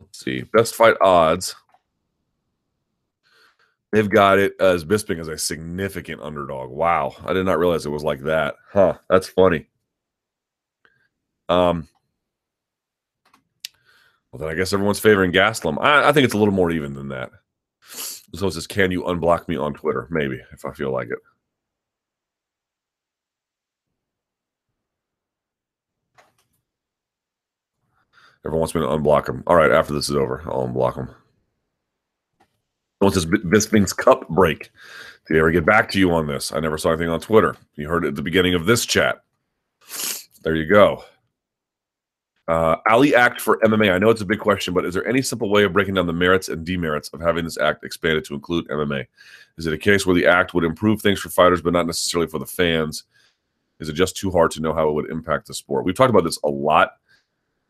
[0.00, 0.42] Let's see.
[0.42, 1.54] Best fight odds.
[3.90, 6.70] They've got it as Bisping as a significant underdog.
[6.70, 7.14] Wow.
[7.26, 8.54] I did not realize it was like that.
[8.72, 8.98] Huh.
[9.10, 9.66] That's funny.
[11.48, 11.88] Um,
[14.30, 15.76] well, then I guess everyone's favoring Gastelum.
[15.80, 17.30] I, I think it's a little more even than that.
[18.34, 21.18] So it says, "Can you unblock me on Twitter?" Maybe if I feel like it.
[28.44, 29.42] Everyone wants me to unblock him.
[29.46, 31.10] All right, after this is over, I'll unblock him.
[32.98, 34.70] What's this Bisping's cup break?
[35.26, 36.52] Did I ever get back to you on this?
[36.52, 37.56] I never saw anything on Twitter.
[37.76, 39.22] You heard it at the beginning of this chat.
[40.42, 41.04] There you go.
[42.48, 43.92] Uh, Ali Act for MMA.
[43.92, 46.06] I know it's a big question, but is there any simple way of breaking down
[46.06, 49.06] the merits and demerits of having this act expanded to include MMA?
[49.58, 52.28] Is it a case where the act would improve things for fighters, but not necessarily
[52.28, 53.04] for the fans?
[53.78, 55.84] Is it just too hard to know how it would impact the sport?
[55.84, 56.96] We've talked about this a lot.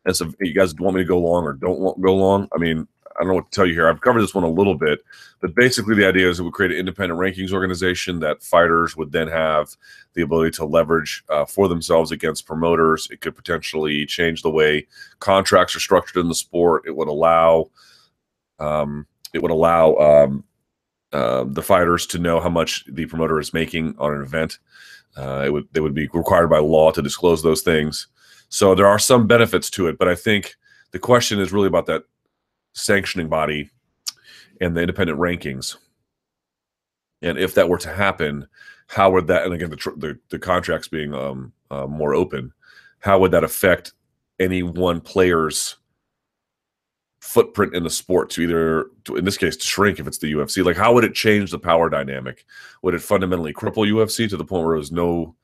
[0.05, 2.47] And so, you guys want me to go long or don't want go long?
[2.53, 3.87] I mean, I don't know what to tell you here.
[3.87, 5.03] I've covered this one a little bit,
[5.39, 9.11] but basically the idea is it would create an independent rankings organization that fighters would
[9.11, 9.75] then have
[10.13, 13.07] the ability to leverage uh, for themselves against promoters.
[13.11, 14.87] It could potentially change the way
[15.19, 16.83] contracts are structured in the sport.
[16.87, 17.69] It would allow,
[18.59, 20.43] um, it would allow um,
[21.11, 24.59] uh, the fighters to know how much the promoter is making on an event.
[25.15, 28.07] Uh, it would they would be required by law to disclose those things.
[28.53, 30.57] So there are some benefits to it, but I think
[30.91, 32.03] the question is really about that
[32.73, 33.71] sanctioning body
[34.61, 35.75] and the independent rankings.
[37.23, 38.47] And if that were to happen,
[38.85, 39.45] how would that?
[39.45, 42.53] And again, the the, the contracts being um, uh, more open,
[42.99, 43.93] how would that affect
[44.39, 45.77] any one player's
[47.21, 50.31] footprint in the sport to either, to, in this case, to shrink if it's the
[50.31, 50.63] UFC?
[50.63, 52.45] Like, how would it change the power dynamic?
[52.83, 55.35] Would it fundamentally cripple UFC to the point where was no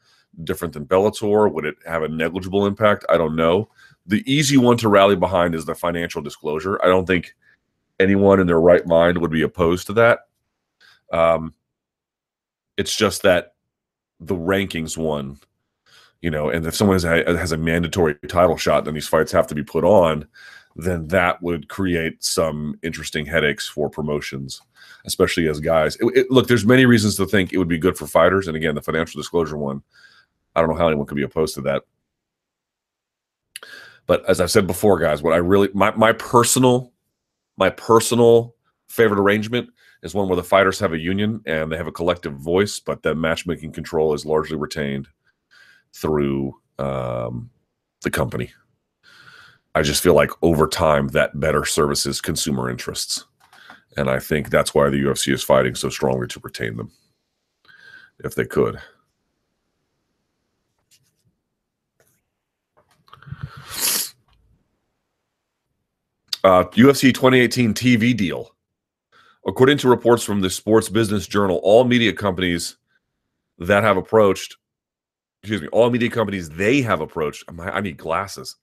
[0.44, 1.52] different than Bellator?
[1.52, 3.06] Would it have a negligible impact?
[3.10, 3.70] I don't know
[4.10, 6.84] the easy one to rally behind is the financial disclosure.
[6.84, 7.36] I don't think
[8.00, 10.22] anyone in their right mind would be opposed to that.
[11.14, 11.54] Um,
[12.76, 13.54] it's just that
[14.20, 15.38] the rankings one,
[16.22, 19.32] you know, and if someone has a, has a mandatory title shot, then these fights
[19.32, 20.28] have to be put on.
[20.76, 24.60] Then that would create some interesting headaches for promotions,
[25.06, 25.98] especially as guys.
[25.98, 28.58] It, it, look, there's many reasons to think it would be good for fighters, and
[28.58, 29.84] again, the financial disclosure one.
[30.56, 31.84] I don't know how anyone could be opposed to that.
[34.06, 36.92] But as I've said before, guys, what I really my my personal
[37.58, 38.56] my personal
[38.88, 39.70] favorite arrangement
[40.02, 43.04] is one where the fighters have a union and they have a collective voice, but
[43.04, 45.08] the matchmaking control is largely retained
[45.94, 47.50] through um,
[48.02, 48.52] the company.
[49.76, 53.26] I just feel like over time that better services consumer interests.
[53.98, 56.92] And I think that's why the UFC is fighting so strongly to retain them
[58.24, 58.80] if they could.
[66.44, 68.56] Uh, UFC 2018 TV deal.
[69.46, 72.78] According to reports from the Sports Business Journal, all media companies
[73.58, 74.58] that have approached,
[75.44, 78.56] excuse me, all media companies they have approached, I need glasses,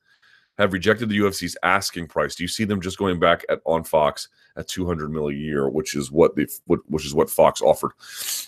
[0.58, 2.34] have rejected the UFC's asking price.
[2.34, 5.68] Do you see them just going back at on Fox at 200 mil a year,
[5.68, 7.92] which is what the which is what Fox offered,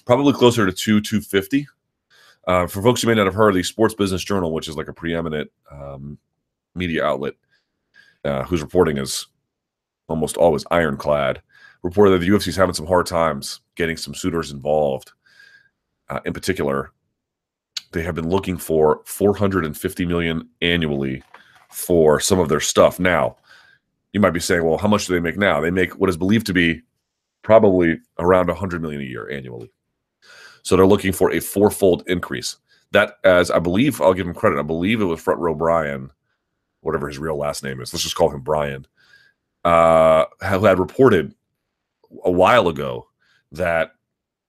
[0.06, 1.66] probably closer to two 250.
[2.48, 4.88] Uh, for folks who may not have heard, the Sports Business Journal, which is like
[4.88, 6.16] a preeminent um,
[6.74, 7.34] media outlet,
[8.24, 9.26] uh, whose reporting is
[10.08, 11.42] almost always ironclad,
[11.82, 15.12] reported that the UFC is having some hard times getting some suitors involved.
[16.08, 16.92] Uh, in particular,
[17.92, 21.22] they have been looking for 450 million annually
[21.70, 22.98] for some of their stuff.
[22.98, 23.36] Now,
[24.14, 25.60] you might be saying, well, how much do they make now?
[25.60, 26.80] They make what is believed to be
[27.42, 29.70] probably around 100 million a year annually.
[30.62, 32.56] So they're looking for a fourfold increase.
[32.92, 34.58] That, as I believe, I'll give him credit.
[34.58, 36.10] I believe it was Front Row Brian,
[36.80, 37.92] whatever his real last name is.
[37.92, 38.86] Let's just call him Brian.
[39.64, 41.34] Uh, who had reported
[42.24, 43.06] a while ago
[43.52, 43.92] that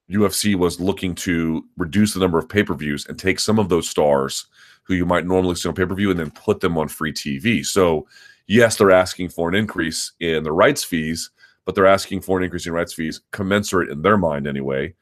[0.09, 3.69] UFC was looking to reduce the number of pay per views and take some of
[3.69, 4.47] those stars
[4.83, 7.13] who you might normally see on pay per view and then put them on free
[7.13, 7.65] TV.
[7.65, 8.07] So,
[8.47, 11.29] yes, they're asking for an increase in the rights fees,
[11.65, 14.93] but they're asking for an increase in rights fees commensurate in their mind anyway,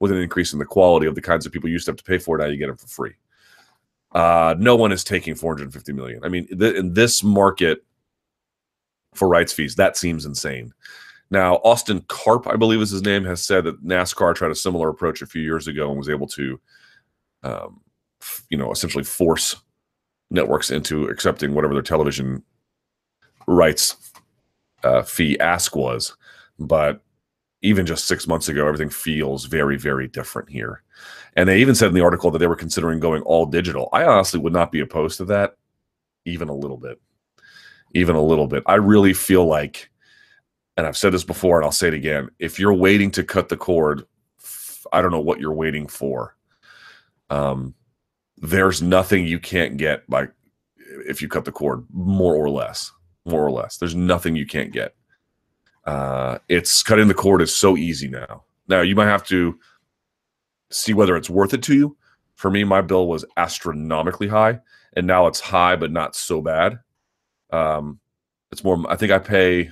[0.00, 1.96] with an increase in the quality of the kinds of people you used to have
[1.96, 2.36] to pay for.
[2.36, 3.14] Now you get them for free.
[4.12, 6.24] Uh, no one is taking 450 million.
[6.24, 7.84] I mean, th- in this market
[9.14, 10.72] for rights fees, that seems insane.
[11.30, 14.88] Now, Austin Karp, I believe is his name, has said that NASCAR tried a similar
[14.88, 16.60] approach a few years ago and was able to,
[17.42, 17.80] um,
[18.22, 19.56] f- you know, essentially force
[20.30, 22.42] networks into accepting whatever their television
[23.46, 24.12] rights
[24.84, 26.16] uh, fee ask was.
[26.58, 27.02] But
[27.62, 30.82] even just six months ago, everything feels very, very different here.
[31.36, 33.88] And they even said in the article that they were considering going all digital.
[33.92, 35.56] I honestly would not be opposed to that,
[36.24, 37.00] even a little bit.
[37.94, 38.62] Even a little bit.
[38.66, 39.90] I really feel like
[40.76, 42.28] and I've said this before and I'll say it again.
[42.38, 44.04] If you're waiting to cut the cord,
[44.92, 46.36] I don't know what you're waiting for.
[47.30, 47.74] Um,
[48.36, 50.28] there's nothing you can't get by
[51.06, 52.92] if you cut the cord, more or less,
[53.24, 53.78] more or less.
[53.78, 54.94] There's nothing you can't get.
[55.86, 58.42] Uh, it's cutting the cord is so easy now.
[58.68, 59.58] Now you might have to
[60.70, 61.96] see whether it's worth it to you.
[62.34, 64.60] For me, my bill was astronomically high,
[64.94, 66.80] and now it's high but not so bad.
[67.50, 68.00] Um,
[68.50, 68.84] it's more.
[68.90, 69.70] I think I pay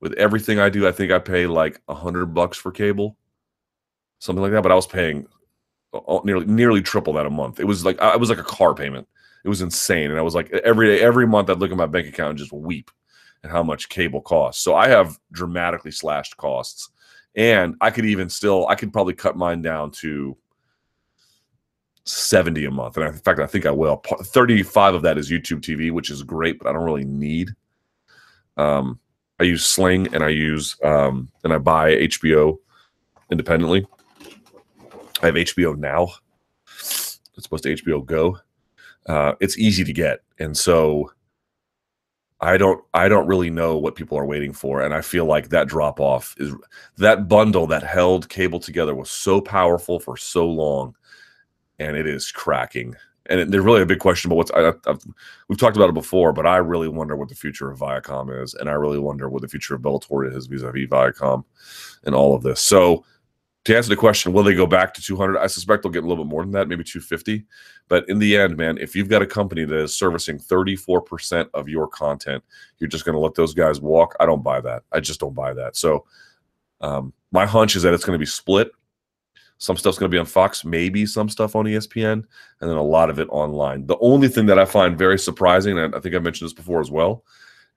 [0.00, 3.16] with everything I do, I think I pay like a hundred bucks for cable,
[4.18, 4.62] something like that.
[4.62, 5.26] But I was paying
[6.24, 7.60] nearly nearly triple that a month.
[7.60, 9.08] It was like I was like a car payment.
[9.44, 11.86] It was insane, and I was like every day, every month, I'd look at my
[11.86, 12.90] bank account and just weep
[13.44, 14.62] at how much cable costs.
[14.62, 16.90] So I have dramatically slashed costs,
[17.34, 20.36] and I could even still I could probably cut mine down to
[22.04, 22.96] 70 a month.
[22.96, 23.96] And in fact, I think I will.
[23.96, 27.50] 35 of that is YouTube TV, which is great, but I don't really need.
[28.56, 28.98] Um,
[29.40, 32.58] I use Sling and I use um, and I buy HBO
[33.30, 33.86] independently.
[35.22, 36.08] I have HBO now.
[36.66, 38.38] It's supposed to HBO Go.
[39.06, 41.10] Uh, it's easy to get, and so
[42.42, 45.48] I don't I don't really know what people are waiting for, and I feel like
[45.50, 46.52] that drop off is
[46.98, 50.96] that bundle that held cable together was so powerful for so long,
[51.78, 54.72] and it is cracking and there's really a big question about what's I,
[55.48, 58.54] we've talked about it before, but I really wonder what the future of Viacom is,
[58.54, 61.44] and I really wonder what the future of Bellator is vis-a-vis Viacom
[62.04, 62.60] and all of this.
[62.60, 63.04] So,
[63.64, 65.38] to answer the question, will they go back to 200?
[65.38, 67.44] I suspect they'll get a little bit more than that, maybe 250.
[67.88, 71.68] But in the end, man, if you've got a company that is servicing 34% of
[71.68, 72.42] your content,
[72.78, 74.16] you're just going to let those guys walk.
[74.18, 74.82] I don't buy that.
[74.92, 75.76] I just don't buy that.
[75.76, 76.04] So,
[76.80, 78.72] um, my hunch is that it's going to be split
[79.62, 82.24] some stuff's going to be on Fox, maybe some stuff on ESPN, and
[82.60, 83.86] then a lot of it online.
[83.86, 86.80] The only thing that I find very surprising, and I think I mentioned this before
[86.80, 87.22] as well,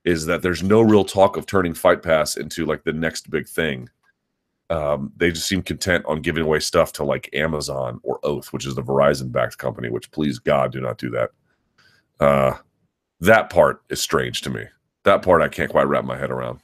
[0.04, 3.48] is that there's no real talk of turning Fight Pass into like the next big
[3.48, 3.88] thing.
[4.70, 8.66] Um, they just seem content on giving away stuff to like Amazon or Oath, which
[8.66, 11.30] is the Verizon backed company, which please God do not do that.
[12.20, 12.58] Uh,
[13.20, 14.66] that part is strange to me.
[15.04, 16.60] That part I can't quite wrap my head around.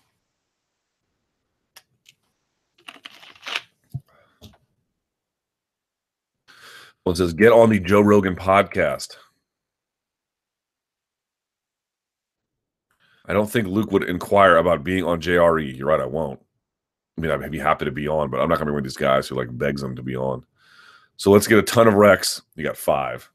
[7.05, 9.17] It says get on the Joe Rogan podcast.
[13.25, 15.77] I don't think Luke would inquire about being on JRE.
[15.77, 16.39] You're right, I won't.
[17.21, 18.85] I mean, I'd be happy to be on, but I'm not gonna be one of
[18.85, 20.43] these guys who like begs them to be on.
[21.17, 22.41] So let's get a ton of recs.
[22.55, 23.29] You got five.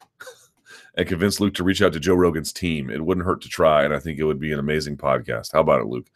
[0.96, 2.88] and convince Luke to reach out to Joe Rogan's team.
[2.88, 5.52] It wouldn't hurt to try, and I think it would be an amazing podcast.
[5.52, 6.06] How about it, Luke?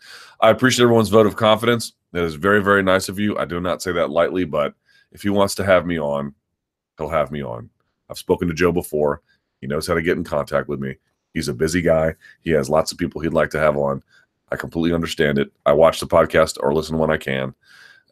[0.40, 1.92] I appreciate everyone's vote of confidence.
[2.12, 3.36] That is very, very nice of you.
[3.36, 4.74] I do not say that lightly, but
[5.12, 6.34] if he wants to have me on,
[6.96, 7.68] he'll have me on.
[8.08, 9.20] I've spoken to Joe before.
[9.60, 10.96] He knows how to get in contact with me.
[11.34, 12.14] He's a busy guy.
[12.40, 14.02] He has lots of people he'd like to have on.
[14.52, 15.50] I completely understand it.
[15.66, 17.54] I watch the podcast or listen when I can.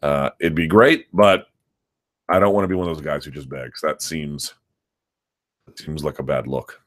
[0.01, 1.47] Uh, it'd be great, but
[2.27, 3.81] I don't want to be one of those guys who just begs.
[3.81, 4.55] That seems
[5.67, 6.81] that seems like a bad look.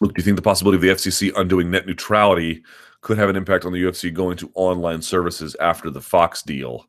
[0.00, 2.64] Look, do you think the possibility of the FCC undoing net neutrality
[3.04, 6.86] could have an impact on the UFC going to online services after the Fox deal.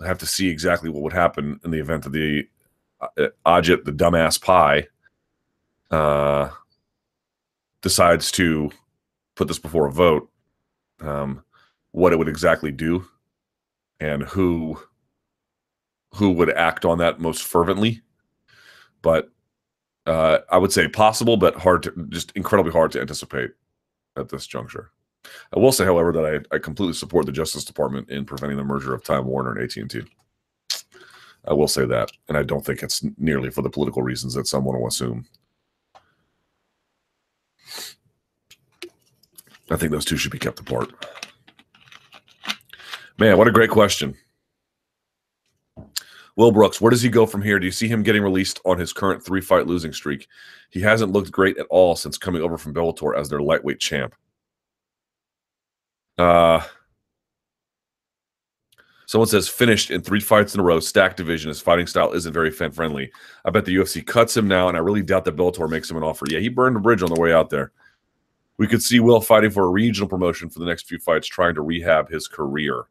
[0.00, 2.48] I have to see exactly what would happen in the event of the
[3.00, 4.88] uh, Ajit, the dumbass Pai,
[5.90, 6.48] uh,
[7.82, 8.70] decides to
[9.36, 10.30] put this before a vote.
[11.00, 11.42] Um,
[11.92, 13.06] what it would exactly do,
[13.98, 14.80] and who
[16.14, 18.02] who would act on that most fervently.
[19.02, 19.30] But
[20.06, 23.50] uh, I would say possible, but hard to just incredibly hard to anticipate
[24.16, 24.90] at this juncture.
[25.54, 28.64] I will say, however, that I, I completely support the Justice Department in preventing the
[28.64, 30.02] merger of Time Warner and AT and T.
[31.46, 34.46] I will say that, and I don't think it's nearly for the political reasons that
[34.46, 35.26] someone will assume.
[39.70, 40.92] I think those two should be kept apart.
[43.18, 44.16] Man, what a great question.
[46.36, 47.58] Will Brooks, where does he go from here?
[47.58, 50.26] Do you see him getting released on his current three fight losing streak?
[50.70, 54.14] He hasn't looked great at all since coming over from Bellator as their lightweight champ.
[56.16, 56.62] Uh,
[59.06, 61.48] someone says finished in three fights in a row, stacked division.
[61.48, 63.10] His fighting style isn't very fan friendly.
[63.44, 65.96] I bet the UFC cuts him now, and I really doubt that Bellator makes him
[65.96, 66.24] an offer.
[66.28, 67.72] Yeah, he burned a bridge on the way out there.
[68.60, 71.54] We could see Will fighting for a regional promotion for the next few fights, trying
[71.54, 72.84] to rehab his career.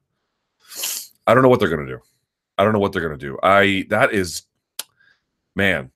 [1.27, 1.99] I don't know what they're going to do.
[2.57, 3.37] I don't know what they're going to do.
[3.43, 4.47] I that is,
[5.55, 5.91] man.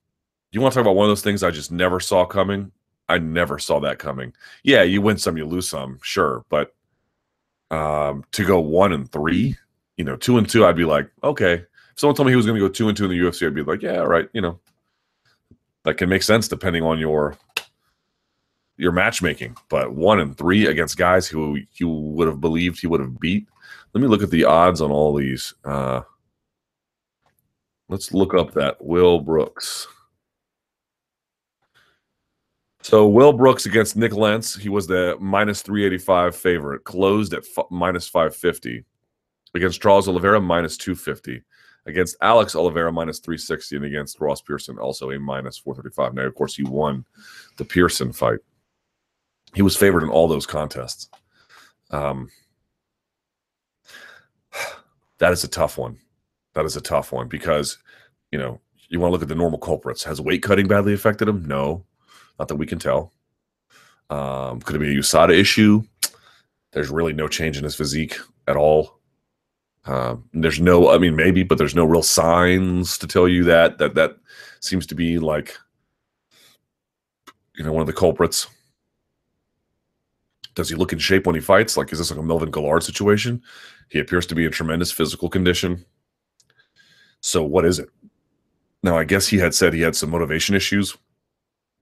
[0.52, 2.70] You want to talk about one of those things I just never saw coming?
[3.08, 4.32] I never saw that coming.
[4.62, 6.72] Yeah, you win some, you lose some, sure, but
[7.72, 9.56] um, to go one and three,
[9.96, 11.54] you know, two and two, I'd be like, okay.
[11.54, 11.66] If
[11.96, 13.56] someone told me he was going to go two and two in the UFC, I'd
[13.56, 14.28] be like, yeah, right.
[14.34, 14.60] You know,
[15.82, 17.36] that can make sense depending on your
[18.76, 19.56] your matchmaking.
[19.68, 23.46] But one and three against guys who you would have believed he would have beat.
[23.92, 25.54] Let me look at the odds on all these.
[25.64, 26.02] Uh,
[27.88, 29.86] let's look up that Will Brooks.
[32.82, 37.64] So Will Brooks against Nik Lentz, he was the minus 385 favorite, closed at f-
[37.70, 38.84] minus 550.
[39.54, 41.40] Against Charles Oliveira, minus 250.
[41.86, 43.76] Against Alex Oliveira, minus 360.
[43.76, 46.14] And against Ross Pearson, also a minus 435.
[46.14, 47.06] Now, of course, he won
[47.56, 48.40] the Pearson fight.
[49.54, 51.08] He was favored in all those contests.
[51.90, 52.30] Um,
[55.18, 55.98] that is a tough one.
[56.54, 57.78] That is a tough one because,
[58.30, 60.04] you know, you want to look at the normal culprits.
[60.04, 61.44] Has weight cutting badly affected him?
[61.44, 61.84] No.
[62.38, 63.12] Not that we can tell.
[64.10, 65.82] Um, could it be a USADA issue?
[66.72, 68.98] There's really no change in his physique at all.
[69.86, 73.78] Um, there's no, I mean, maybe, but there's no real signs to tell you that.
[73.78, 74.16] That that
[74.60, 75.56] seems to be like,
[77.54, 78.46] you know, one of the culprits.
[80.54, 81.76] Does he look in shape when he fights?
[81.76, 83.42] Like, is this like a Melvin Guillard situation?
[83.88, 85.84] He appears to be in tremendous physical condition.
[87.20, 87.88] So, what is it?
[88.82, 90.96] Now, I guess he had said he had some motivation issues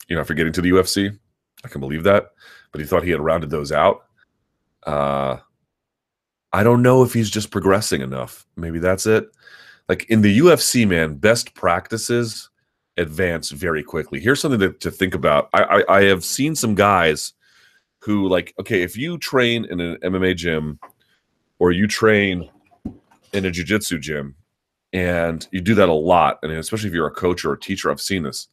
[0.09, 1.17] you know, for getting to the UFC.
[1.65, 2.33] I can believe that.
[2.71, 4.05] But he thought he had rounded those out.
[4.87, 5.39] Uh,
[6.53, 8.47] I don't know if he's just progressing enough.
[8.57, 9.27] Maybe that's it.
[9.89, 12.51] Like in the UFC, man, best practices
[12.97, 14.21] advance very quickly.
[14.21, 15.49] Here's something to, to think about.
[15.55, 17.33] I, I, I have seen some guys
[18.03, 20.79] who like, okay, if you train in an MMA gym
[21.59, 22.51] or you train
[23.33, 24.35] in a jiu-jitsu gym
[24.93, 27.91] and you do that a lot, and especially if you're a coach or a teacher,
[27.91, 28.49] I've seen this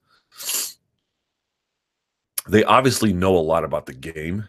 [2.50, 4.48] they obviously know a lot about the game,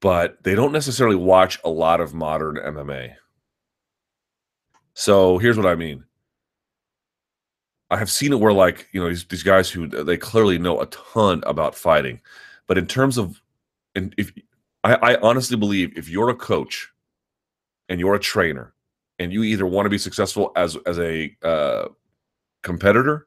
[0.00, 3.14] but they don't necessarily watch a lot of modern MMA.
[4.94, 6.04] So here's what I mean.
[7.90, 10.80] I have seen it where like, you know, these, these guys who they clearly know
[10.80, 12.20] a ton about fighting,
[12.66, 13.40] but in terms of
[13.94, 14.32] and if
[14.84, 16.88] I, I honestly believe if you're a coach
[17.88, 18.74] and you're a trainer
[19.18, 21.88] and you either want to be successful as as a uh,
[22.62, 23.26] competitor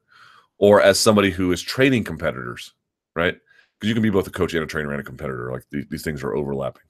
[0.58, 2.74] or as somebody who is training competitors
[3.16, 3.38] right?
[3.80, 5.52] Because you can be both a coach and a trainer and a competitor.
[5.52, 6.84] Like these, these things are overlapping.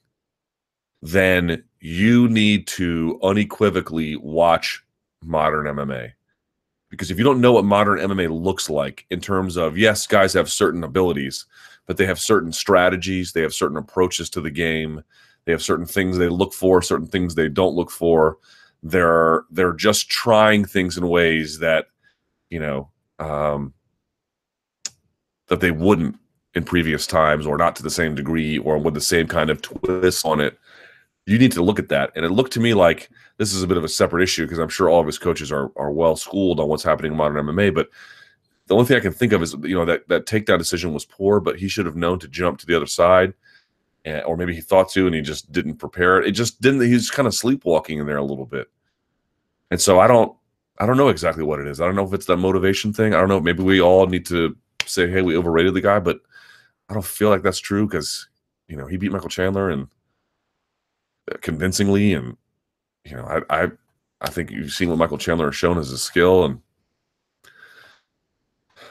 [1.01, 4.83] Then you need to unequivocally watch
[5.23, 6.11] modern MMA.
[6.89, 10.33] Because if you don't know what modern MMA looks like in terms of, yes, guys
[10.33, 11.45] have certain abilities,
[11.85, 15.03] but they have certain strategies, they have certain approaches to the game,
[15.45, 18.37] they have certain things they look for, certain things they don't look for.
[18.83, 21.87] They're they're just trying things in ways that,
[22.49, 23.73] you know, um,
[25.47, 26.17] that they wouldn't
[26.55, 29.61] in previous times or not to the same degree or with the same kind of
[29.61, 30.57] twist on it
[31.25, 33.67] you need to look at that and it looked to me like this is a
[33.67, 36.15] bit of a separate issue because i'm sure all of his coaches are, are well
[36.15, 37.89] schooled on what's happening in modern mma but
[38.67, 41.05] the only thing i can think of is you know that that takedown decision was
[41.05, 43.33] poor but he should have known to jump to the other side
[44.05, 46.21] and, or maybe he thought to and he just didn't prepare.
[46.21, 48.67] It it just didn't he's kind of sleepwalking in there a little bit.
[49.71, 50.35] And so i don't
[50.77, 51.81] i don't know exactly what it is.
[51.81, 53.13] I don't know if it's that motivation thing.
[53.13, 54.55] I don't know maybe we all need to
[54.85, 56.19] say, hey, we overrated the guy, but
[56.89, 58.27] I don't feel like that's true because
[58.67, 59.87] you know he beat Michael Chandler and
[61.31, 62.37] uh, convincingly, and
[63.03, 63.71] you know I I
[64.21, 66.61] I think you've seen what Michael Chandler has shown as a skill, and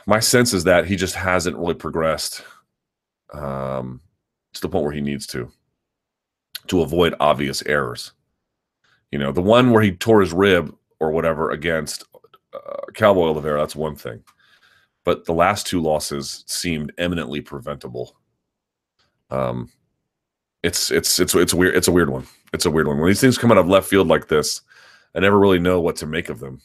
[0.07, 2.43] my sense is that he just hasn't really progressed
[3.33, 4.01] um,
[4.53, 5.51] to the point where he needs to
[6.67, 8.13] to avoid obvious errors.
[9.11, 12.05] You know, the one where he tore his rib or whatever against
[12.55, 14.23] uh, Cowboy Oliveira, that's one thing
[15.05, 18.17] but the last two losses seemed eminently preventable.
[19.31, 19.71] Um,
[20.63, 21.77] it's it's it's it's weird.
[21.77, 22.27] It's a weird one.
[22.55, 22.99] It's a weird one.
[22.99, 24.63] When these things come out of left field like this,
[25.15, 26.61] I never really know what to make of them.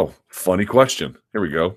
[0.00, 1.14] Oh, funny question.
[1.32, 1.76] Here we go.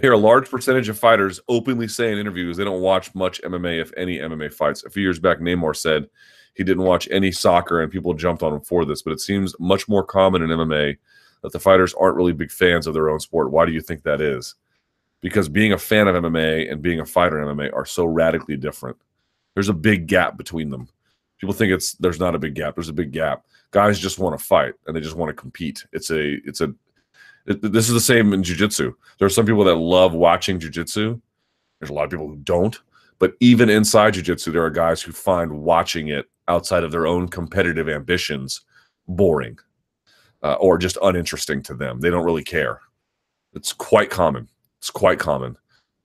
[0.00, 3.78] Here, a large percentage of fighters openly say in interviews they don't watch much MMA,
[3.78, 4.84] if any MMA fights.
[4.84, 6.08] A few years back, Neymar said
[6.54, 9.02] he didn't watch any soccer, and people jumped on him for this.
[9.02, 10.96] But it seems much more common in MMA
[11.42, 13.50] that the fighters aren't really big fans of their own sport.
[13.50, 14.54] Why do you think that is?
[15.20, 18.56] Because being a fan of MMA and being a fighter in MMA are so radically
[18.56, 18.96] different.
[19.52, 20.88] There's a big gap between them.
[21.38, 22.76] People think it's there's not a big gap.
[22.76, 23.44] There's a big gap.
[23.72, 25.84] Guys just want to fight and they just want to compete.
[25.92, 26.74] It's a it's a
[27.46, 28.94] this is the same in jujitsu.
[29.18, 31.20] There are some people that love watching jujitsu.
[31.78, 32.78] There's a lot of people who don't.
[33.18, 37.28] But even inside jujitsu, there are guys who find watching it outside of their own
[37.28, 38.62] competitive ambitions
[39.08, 39.58] boring
[40.42, 42.00] uh, or just uninteresting to them.
[42.00, 42.80] They don't really care.
[43.52, 44.48] It's quite common.
[44.78, 45.56] It's quite common.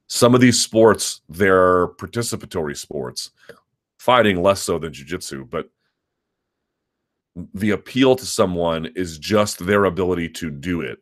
[0.07, 3.31] Some of these sports, they're participatory sports,
[3.97, 5.69] fighting less so than jujitsu, but
[7.53, 10.99] the appeal to someone is just their ability to do it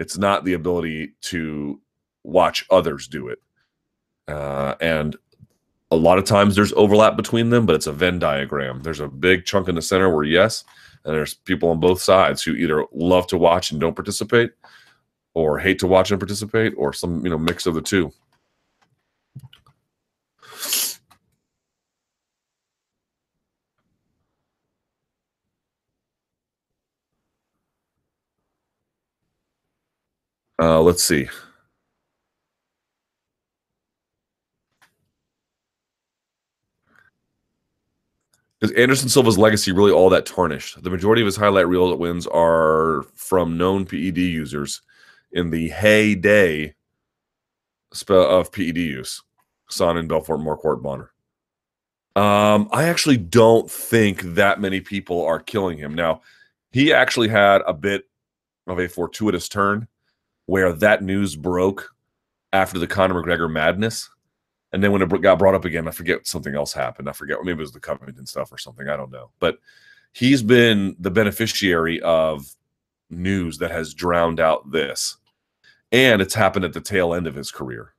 [0.00, 1.78] it's not the ability to
[2.24, 3.38] watch others do it.
[4.26, 5.14] Uh, and
[5.90, 8.80] a lot of times there's overlap between them, but it's a Venn diagram.
[8.80, 10.64] There's a big chunk in the center where yes,
[11.04, 14.52] and there's people on both sides who either love to watch and don't participate,
[15.34, 18.10] or hate to watch and participate, or some you know mix of the two.
[30.60, 31.26] Uh, let's see.
[38.60, 40.82] Is Anderson Silva's legacy really all that tarnished?
[40.82, 44.82] The majority of his highlight reel wins are from known PED users
[45.32, 46.74] in the heyday
[48.08, 49.22] of PED use.
[49.70, 51.12] Sonnen, and Belfort, Marquardt, Bonner.
[52.16, 55.94] Um, I actually don't think that many people are killing him.
[55.94, 56.22] Now,
[56.72, 58.08] he actually had a bit
[58.66, 59.88] of a fortuitous turn
[60.50, 61.94] where that news broke
[62.52, 64.10] after the Conor McGregor madness.
[64.72, 67.08] And then when it got brought up again, I forget something else happened.
[67.08, 68.88] I forget, maybe it was the Covington stuff or something.
[68.88, 69.30] I don't know.
[69.38, 69.58] But
[70.12, 72.52] he's been the beneficiary of
[73.10, 75.18] news that has drowned out this.
[75.92, 77.94] And it's happened at the tail end of his career.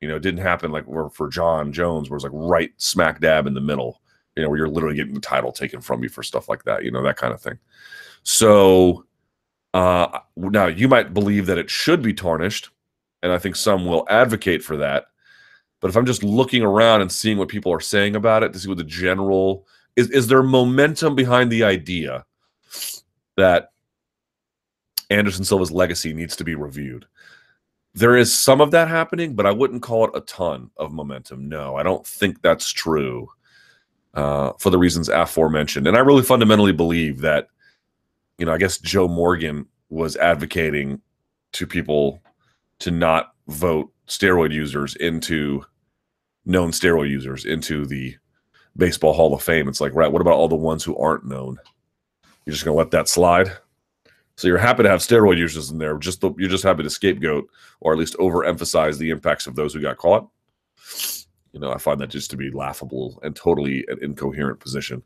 [0.00, 3.48] You know, it didn't happen like for Jon Jones, where it's like right smack dab
[3.48, 4.00] in the middle,
[4.36, 6.84] you know, where you're literally getting the title taken from you for stuff like that,
[6.84, 7.58] you know, that kind of thing.
[8.22, 9.06] So
[9.74, 12.70] uh, now, you might believe that it should be tarnished,
[13.24, 15.06] and I think some will advocate for that.
[15.80, 18.58] But if I'm just looking around and seeing what people are saying about it to
[18.60, 19.66] see what the general
[19.96, 22.24] is, is there momentum behind the idea
[23.36, 23.72] that
[25.10, 27.04] Anderson Silva's legacy needs to be reviewed?
[27.94, 31.48] There is some of that happening, but I wouldn't call it a ton of momentum.
[31.48, 33.28] No, I don't think that's true
[34.14, 35.88] uh, for the reasons aforementioned.
[35.88, 37.48] And I really fundamentally believe that
[38.38, 41.00] you know, I guess Joe Morgan was advocating
[41.52, 42.20] to people
[42.80, 45.64] to not vote steroid users into
[46.44, 48.16] known steroid users into the
[48.76, 49.68] baseball hall of fame.
[49.68, 51.58] It's like, right, what about all the ones who aren't known?
[52.44, 53.52] You're just gonna let that slide?
[54.36, 56.90] So you're happy to have steroid users in there, just the, you're just happy to
[56.90, 57.48] scapegoat
[57.80, 60.28] or at least overemphasize the impacts of those who got caught.
[61.52, 65.04] You know, I find that just to be laughable and totally an incoherent position.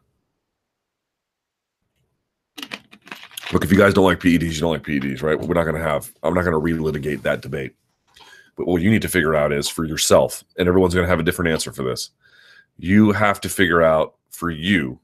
[3.52, 5.38] Look, if you guys don't like PEDs, you don't like PEDs, right?
[5.38, 7.74] We're not going to have, I'm not going to relitigate that debate.
[8.56, 11.20] But what you need to figure out is for yourself, and everyone's going to have
[11.20, 12.10] a different answer for this.
[12.76, 15.00] You have to figure out for you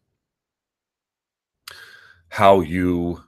[2.28, 3.22] how you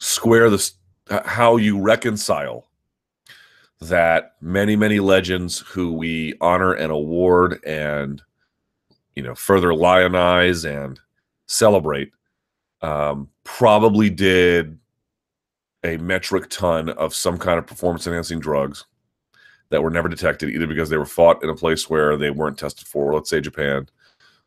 [0.00, 0.74] square this,
[1.08, 2.68] how you reconcile
[3.80, 8.20] that many, many legends who we honor and award and,
[9.14, 11.00] you know, further lionize and
[11.46, 12.12] celebrate
[12.82, 14.78] um, probably did
[15.84, 18.84] a metric ton of some kind of performance enhancing drugs
[19.70, 22.58] that were never detected, either because they were fought in a place where they weren't
[22.58, 23.88] tested for, let's say Japan,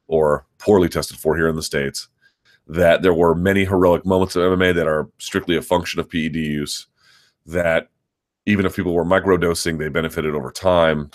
[0.08, 2.08] or poorly tested for here in the States.
[2.68, 6.36] That there were many heroic moments of MMA that are strictly a function of PED
[6.36, 6.88] use,
[7.46, 7.90] that
[8.46, 11.10] even if people were microdosing, they benefited over time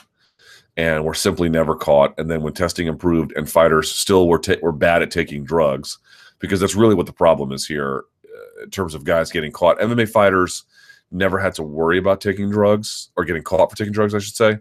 [0.77, 2.15] and were simply never caught.
[2.19, 5.99] And then when testing improved and fighters still were, ta- were bad at taking drugs,
[6.41, 9.79] because that's really what the problem is here uh, in terms of guys getting caught.
[9.79, 10.65] MMA fighters
[11.13, 14.37] never had to worry about taking drugs or getting caught for taking drugs, I should
[14.37, 14.59] say.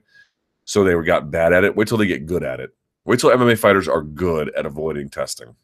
[0.66, 1.76] So they were got bad at it.
[1.76, 2.76] Wait till they get good at it.
[3.06, 5.56] Wait till MMA fighters are good at avoiding testing.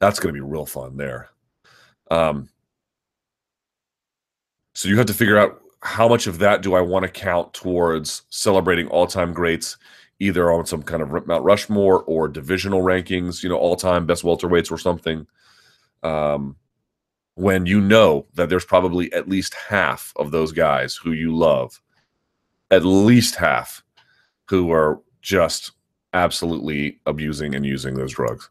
[0.00, 1.28] That's going to be real fun there.
[2.10, 2.48] Um,
[4.74, 7.52] so you have to figure out how much of that do I want to count
[7.52, 9.76] towards celebrating all-time greats
[10.20, 14.22] either on some kind of Mount Rushmore or divisional rankings, you know, all time best
[14.22, 15.26] welterweights or something.
[16.02, 16.56] Um,
[17.34, 21.80] when you know that there's probably at least half of those guys who you love,
[22.70, 23.82] at least half,
[24.48, 25.72] who are just
[26.12, 28.50] absolutely abusing and using those drugs.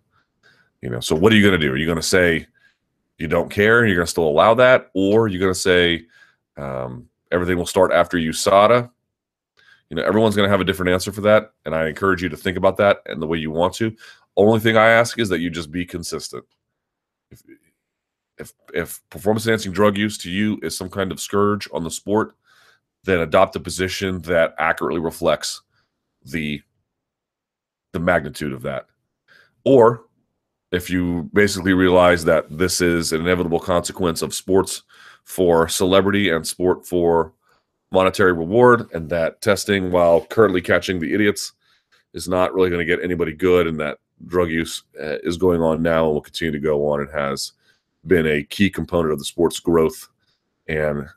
[0.81, 1.71] You know, so what are you going to do?
[1.71, 2.47] Are you going to say
[3.19, 6.05] you don't care you're going to still allow that, or you're you going to say
[6.57, 8.89] um, everything will start after USADA?
[9.89, 12.29] You know, everyone's going to have a different answer for that, and I encourage you
[12.29, 13.95] to think about that and the way you want to.
[14.37, 16.45] Only thing I ask is that you just be consistent.
[17.31, 17.41] If
[18.37, 21.91] if, if performance enhancing drug use to you is some kind of scourge on the
[21.91, 22.35] sport,
[23.03, 25.61] then adopt a position that accurately reflects
[26.23, 26.61] the
[27.91, 28.87] the magnitude of that.
[29.65, 30.05] Or
[30.71, 34.83] if you basically realize that this is an inevitable consequence of sports
[35.23, 37.33] for celebrity and sport for
[37.91, 41.53] monetary reward, and that testing, while currently catching the idiots,
[42.13, 45.61] is not really going to get anybody good, and that drug use uh, is going
[45.61, 47.53] on now and will continue to go on and has
[48.07, 50.07] been a key component of the sport's growth
[50.67, 51.07] and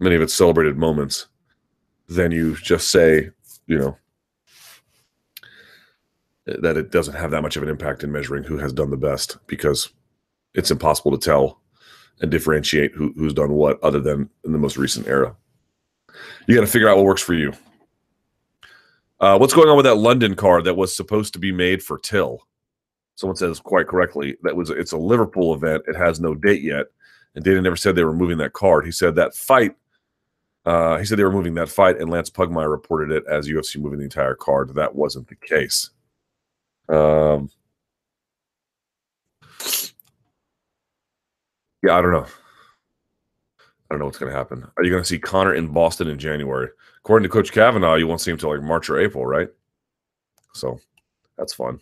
[0.00, 1.26] many of its celebrated moments,
[2.08, 3.30] then you just say,
[3.66, 3.96] you know,
[6.46, 8.96] that it doesn't have that much of an impact in measuring who has done the
[8.96, 9.90] best because
[10.54, 11.60] it's impossible to tell
[12.20, 15.36] and differentiate who, who's done what other than in the most recent era.
[16.46, 17.52] You got to figure out what works for you.
[19.20, 21.98] Uh, what's going on with that London card that was supposed to be made for
[21.98, 22.46] Till?
[23.16, 25.84] Someone says quite correctly that was it's a Liverpool event.
[25.86, 26.86] It has no date yet,
[27.34, 28.86] and Dana never said they were moving that card.
[28.86, 29.76] He said that fight.
[30.64, 33.78] Uh, he said they were moving that fight, and Lance Pugmire reported it as UFC
[33.78, 34.74] moving the entire card.
[34.74, 35.90] That wasn't the case.
[36.88, 37.50] Um,
[41.82, 42.26] yeah, I don't know.
[43.90, 44.64] I don't know what's going to happen.
[44.76, 46.68] Are you going to see Conor in Boston in January?
[46.98, 49.48] According to Coach Kavanagh, you won't see him until like March or April, right?
[50.54, 50.78] So
[51.36, 51.80] that's fun.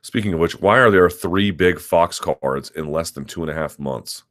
[0.00, 3.50] Speaking of which, why are there three big Fox cards in less than two and
[3.50, 4.24] a half months?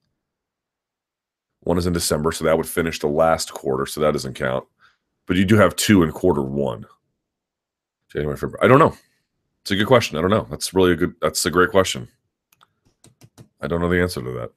[1.62, 4.66] One is in December, so that would finish the last quarter, so that doesn't count.
[5.28, 6.86] But you do have two in quarter one.
[8.12, 8.60] January, February.
[8.64, 8.98] I don't know.
[9.62, 10.18] It's a good question.
[10.18, 10.48] I don't know.
[10.50, 11.14] That's really a good.
[11.22, 12.08] That's a great question.
[13.62, 14.49] I don't know the answer to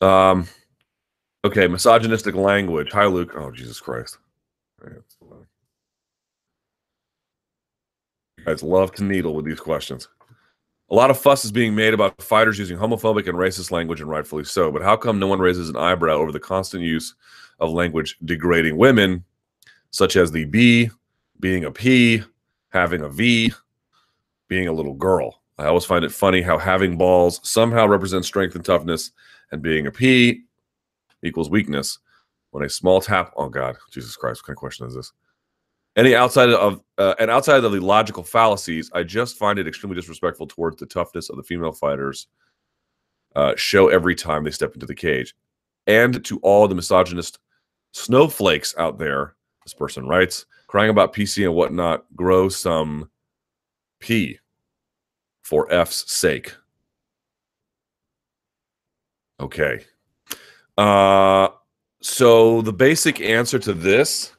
[0.00, 0.06] that.
[0.06, 0.48] Um,
[1.44, 2.90] okay, misogynistic language.
[2.92, 3.34] Hi, Luke.
[3.36, 4.16] Oh, Jesus Christ.
[4.82, 5.04] You
[8.46, 10.08] guys love to needle with these questions.
[10.90, 14.08] A lot of fuss is being made about fighters using homophobic and racist language, and
[14.08, 14.72] rightfully so.
[14.72, 17.14] But how come no one raises an eyebrow over the constant use
[17.60, 19.24] of language degrading women,
[19.90, 20.90] such as the B,
[21.40, 22.22] being a P,
[22.70, 23.52] having a V,
[24.48, 25.40] being a little girl.
[25.58, 29.10] I always find it funny how having balls somehow represents strength and toughness,
[29.52, 30.42] and being a P
[31.22, 31.98] equals weakness.
[32.50, 35.12] When a small tap, oh God, Jesus Christ, what kind of question is this?
[35.96, 39.96] Any outside of uh, and outside of the logical fallacies, I just find it extremely
[39.96, 42.28] disrespectful towards the toughness of the female fighters.
[43.36, 45.34] Uh, show every time they step into the cage,
[45.86, 47.38] and to all the misogynist
[47.92, 49.34] snowflakes out there.
[49.70, 53.08] This person writes, crying about PC and whatnot, grow some
[54.00, 54.36] P
[55.42, 56.52] for F's sake.
[59.38, 59.84] Okay.
[60.76, 61.50] Uh,
[62.02, 64.32] so the basic answer to this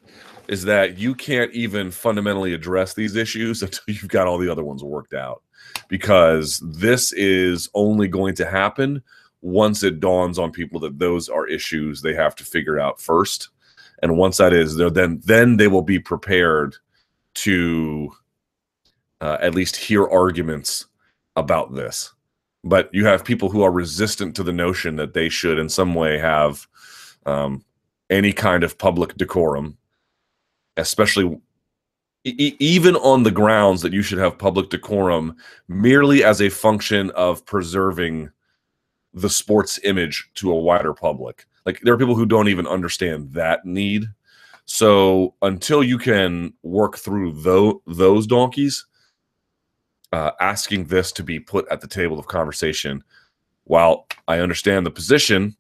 [0.49, 4.66] is that you can't even fundamentally address these issues until you've got all the other
[4.66, 5.41] ones worked out
[5.88, 9.02] because this is only going to happen
[9.41, 13.48] once it dawns on people that those are issues they have to figure out first
[14.02, 16.76] and once that is there then then they will be prepared
[17.34, 18.11] to
[19.22, 20.88] uh, at least hear arguments
[21.36, 22.11] about this.
[22.64, 25.95] But you have people who are resistant to the notion that they should in some
[25.95, 26.68] way have
[27.26, 27.64] um,
[28.10, 29.78] any kind of public decorum
[30.78, 31.40] especially
[32.23, 35.36] e- even on the grounds that you should have public decorum
[35.68, 38.30] merely as a function of preserving
[39.14, 43.32] the sports image to a wider public like there are people who don't even understand
[43.34, 44.06] that need.
[44.66, 48.86] So until you can work through those, those donkeys,
[50.14, 53.04] uh, asking this to be put at the table of conversation,
[53.66, 55.56] while I understand the position,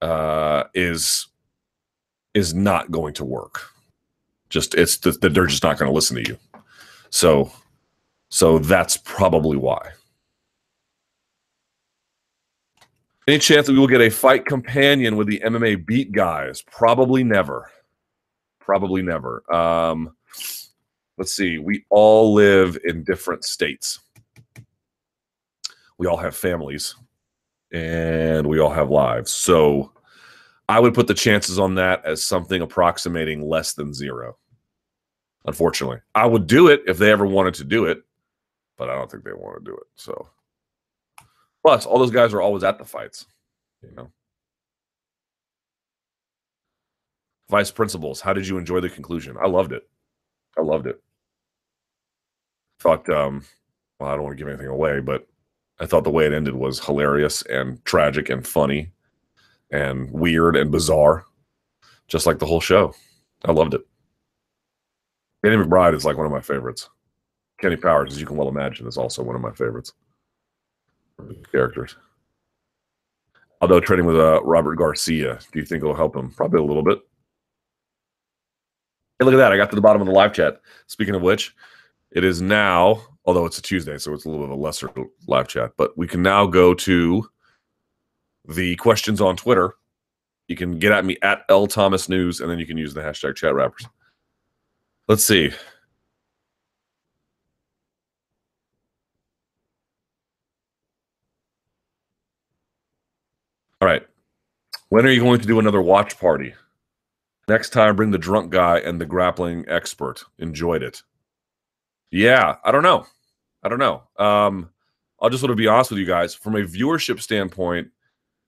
[0.00, 1.28] uh, is
[2.34, 3.62] is not going to work.
[4.48, 6.38] Just it's that they're just not going to listen to you.
[7.10, 7.50] So
[8.28, 9.90] so that's probably why.
[13.28, 16.62] Any chance that we will get a fight companion with the MMA beat guys?
[16.62, 17.70] Probably never.
[18.58, 19.44] Probably never.
[19.52, 20.16] Um,
[21.18, 21.58] let's see.
[21.58, 24.00] We all live in different states.
[25.98, 26.96] We all have families
[27.72, 29.32] and we all have lives.
[29.32, 29.92] So
[30.68, 34.36] I would put the chances on that as something approximating less than zero.
[35.44, 38.02] Unfortunately, I would do it if they ever wanted to do it,
[38.76, 39.86] but I don't think they want to do it.
[39.96, 40.28] So,
[41.62, 43.26] plus, all those guys are always at the fights,
[43.82, 44.10] you know.
[47.50, 49.36] Vice principals, how did you enjoy the conclusion?
[49.40, 49.88] I loved it.
[50.58, 51.00] I loved it.
[52.80, 53.44] Thought, um,
[54.00, 55.26] well, I don't want to give anything away, but
[55.78, 58.90] I thought the way it ended was hilarious and tragic and funny
[59.70, 61.24] and weird and bizarre,
[62.08, 62.94] just like the whole show.
[63.44, 63.86] I loved it.
[65.42, 66.88] Danny McBride is like one of my favorites.
[67.60, 69.92] Kenny Powers, as you can well imagine, is also one of my favorites
[71.50, 71.96] characters.
[73.60, 76.30] Although training with uh, Robert Garcia, do you think it'll help him?
[76.30, 76.98] Probably a little bit.
[79.18, 79.52] Hey, look at that.
[79.52, 80.60] I got to the bottom of the live chat.
[80.88, 81.54] Speaking of which,
[82.10, 84.90] it is now, although it's a Tuesday, so it's a little bit of a lesser
[85.28, 87.28] live chat, but we can now go to
[88.48, 89.74] the questions on Twitter.
[90.48, 93.00] You can get at me at L Thomas News, and then you can use the
[93.00, 93.86] hashtag chat wrappers.
[95.06, 95.52] Let's see.
[103.82, 104.06] All right.
[104.90, 106.54] When are you going to do another watch party?
[107.48, 110.22] Next time, bring the drunk guy and the grappling expert.
[110.38, 111.02] Enjoyed it.
[112.12, 113.06] Yeah, I don't know.
[113.64, 114.04] I don't know.
[114.18, 114.70] Um,
[115.20, 116.32] I'll just sort of be honest with you guys.
[116.32, 117.88] From a viewership standpoint,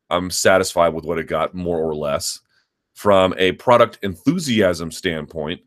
[0.08, 2.38] I'm satisfied with what it got, more or less.
[2.92, 5.62] From a product enthusiasm standpoint,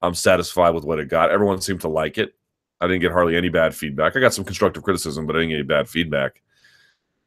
[0.00, 1.32] I'm satisfied with what it got.
[1.32, 2.36] Everyone seemed to like it.
[2.80, 4.14] I didn't get hardly any bad feedback.
[4.14, 6.40] I got some constructive criticism, but I didn't get any bad feedback.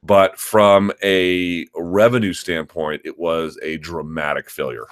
[0.05, 4.85] But from a revenue standpoint, it was a dramatic failure.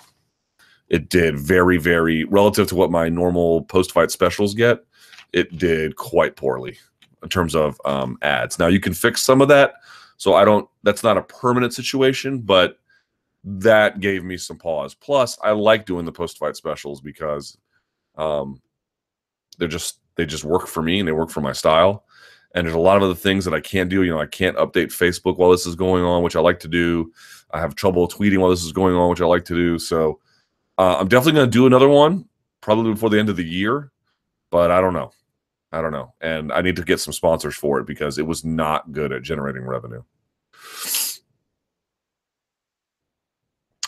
[0.90, 4.84] It did very, very relative to what my normal post fight specials get.
[5.32, 6.78] It did quite poorly
[7.22, 8.58] in terms of um, ads.
[8.58, 9.76] Now you can fix some of that,
[10.18, 10.68] so I don't.
[10.84, 12.78] That's not a permanent situation, but
[13.44, 14.94] that gave me some pause.
[14.94, 17.58] Plus, I like doing the post fight specials because
[18.16, 18.62] um,
[19.58, 22.06] they're just they just work for me and they work for my style.
[22.54, 24.04] And there's a lot of other things that I can't do.
[24.04, 26.68] You know, I can't update Facebook while this is going on, which I like to
[26.68, 27.12] do.
[27.52, 29.80] I have trouble tweeting while this is going on, which I like to do.
[29.80, 30.20] So
[30.78, 32.28] uh, I'm definitely going to do another one,
[32.62, 33.92] probably before the end of the year.
[34.52, 35.12] But I don't know.
[35.72, 36.14] I don't know.
[36.22, 39.24] And I need to get some sponsors for it because it was not good at
[39.24, 40.04] generating revenue.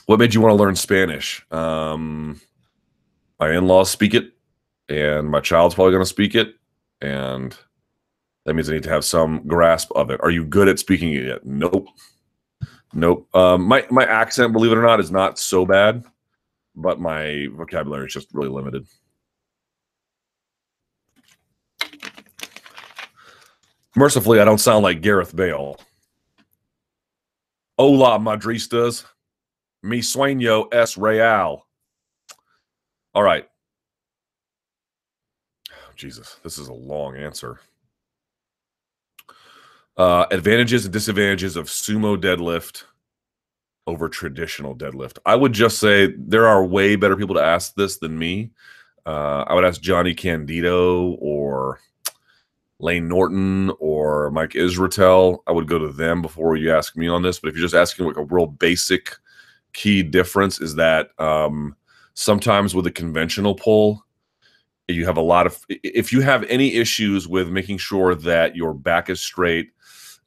[0.07, 1.45] What made you want to learn Spanish?
[1.51, 2.41] Um,
[3.39, 4.31] my in-laws speak it
[4.89, 6.55] and my child's probably going to speak it
[7.01, 7.57] and
[8.45, 10.21] that means i need to have some grasp of it.
[10.21, 11.45] Are you good at speaking it yet?
[11.45, 11.87] Nope.
[12.93, 13.27] Nope.
[13.35, 16.03] Um, my, my accent believe it or not is not so bad
[16.75, 18.85] but my vocabulary is just really limited.
[23.95, 25.79] Mercifully i don't sound like gareth bale.
[27.77, 29.05] Hola madristas.
[29.81, 31.65] Mi sueño es real.
[33.13, 33.47] All right.
[35.95, 37.59] Jesus, this is a long answer.
[39.97, 42.83] Uh, advantages and disadvantages of sumo deadlift
[43.87, 45.17] over traditional deadlift.
[45.25, 48.51] I would just say there are way better people to ask this than me.
[49.05, 51.79] Uh, I would ask Jonnie Candito or
[52.79, 55.39] Layne Norton or Mike Israetel.
[55.47, 57.39] I would go to them before you ask me on this.
[57.39, 59.15] But if you're just asking like a real basic
[59.73, 61.75] key difference, is that um,
[62.15, 64.05] sometimes with a conventional pull
[64.87, 68.73] you have a lot of if you have any issues with making sure that your
[68.73, 69.71] back is straight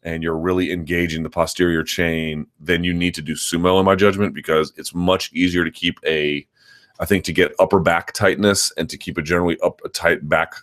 [0.03, 3.95] and you're really engaging the posterior chain then you need to do sumo in my
[3.95, 6.47] judgment because it's much easier to keep a
[7.01, 10.29] i think to get upper back tightness and to keep a generally up a tight
[10.29, 10.55] back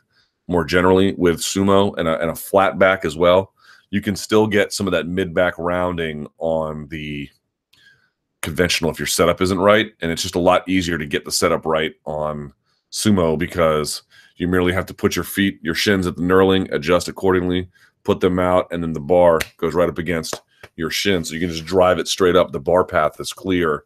[0.47, 3.53] more generally with sumo and a, and a flat back as well
[3.89, 7.29] you can still get some of that mid back rounding on the
[8.45, 9.91] conventional if your setup isn't right.
[10.01, 12.53] And it's just a lot easier to get the setup right on
[12.91, 14.03] sumo because
[14.37, 17.67] you merely have to put your feet, your shins at the knurling, adjust accordingly,
[18.05, 20.41] put them out, and then the bar goes right up against
[20.77, 21.25] your shin.
[21.25, 22.51] So you can just drive it straight up.
[22.51, 23.83] The bar path is clear.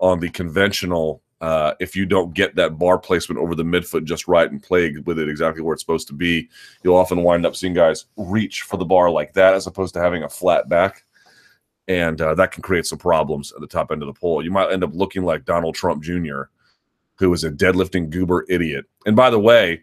[0.00, 4.28] On the conventional, uh, if you don't get that bar placement over the midfoot just
[4.28, 6.48] right and play with it exactly where it's supposed to be,
[6.82, 10.00] you'll often wind up seeing guys reach for the bar like that as opposed to
[10.00, 11.04] having a flat back
[11.90, 14.44] and uh, that can create some problems at the top end of the poll.
[14.44, 16.42] You might end up looking like Donald Trump Jr.,
[17.16, 18.86] who is a deadlifting goober idiot.
[19.06, 19.82] And by the way,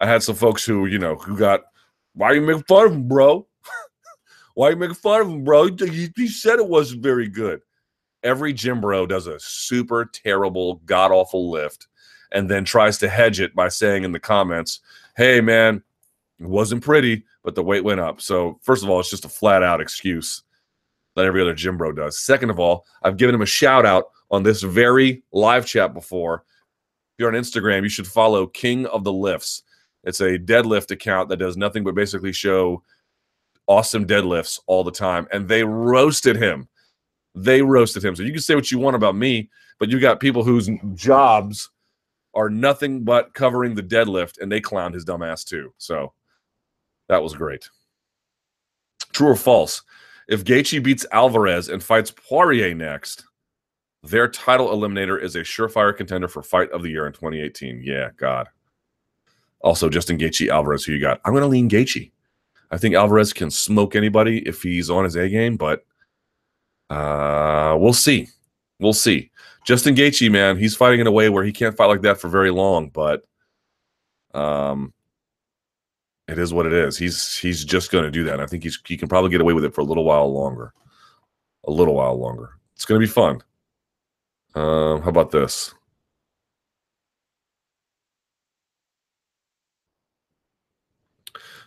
[0.00, 1.66] I had some folks who, you know, who got,
[2.14, 3.46] why are you making fun of him, bro?
[4.54, 5.68] why are you making fun of him, bro?
[5.68, 7.60] He, he said it wasn't very good.
[8.22, 11.88] Every gym bro does a super terrible, god awful lift
[12.34, 14.80] and then tries to hedge it by saying in the comments,
[15.16, 15.82] hey, man,
[16.40, 18.20] it wasn't pretty, but the weight went up.
[18.20, 20.42] So, first of all, it's just a flat out excuse
[21.14, 22.18] that every other gym bro does.
[22.18, 26.44] Second of all, I've given him a shout out on this very live chat before.
[27.12, 29.62] If you're on Instagram, you should follow King of the Lifts.
[30.04, 32.82] It's a deadlift account that does nothing but basically show
[33.66, 35.26] awesome deadlifts all the time.
[35.32, 36.68] And they roasted him.
[37.34, 38.14] They roasted him.
[38.14, 41.70] So you can say what you want about me, but you got people whose jobs
[42.34, 45.72] are nothing but covering the deadlift, and they clowned his dumbass too.
[45.78, 46.12] So
[47.08, 47.68] that was great.
[49.12, 49.82] True or false?
[50.28, 53.24] If Gaethje beats Alvarez and fights Poirier next,
[54.02, 57.82] their title eliminator is a surefire contender for Fight of the Year in 2018.
[57.84, 58.48] Yeah, God.
[59.64, 61.20] Also, Justin Gaethje, Alvarez, who you got?
[61.24, 62.10] I'm going to lean Gaethje.
[62.70, 65.84] I think Alvarez can smoke anybody if he's on his A game, but
[66.90, 68.28] uh, we'll see.
[68.78, 69.30] We'll see.
[69.64, 72.28] Justin Gaethje, man, he's fighting in a way where he can't fight like that for
[72.28, 73.24] very long, but
[74.34, 74.92] um,
[76.28, 76.98] it is what it is.
[76.98, 78.34] He's he's just going to do that.
[78.34, 80.30] And I think he's he can probably get away with it for a little while
[80.30, 80.74] longer,
[81.66, 82.50] a little while longer.
[82.76, 83.42] It's going to be fun.
[84.54, 85.74] Um, how about this?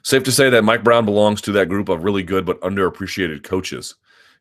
[0.08, 3.44] Safe to say that Mike Brown belongs to that group of really good but underappreciated
[3.44, 3.96] coaches.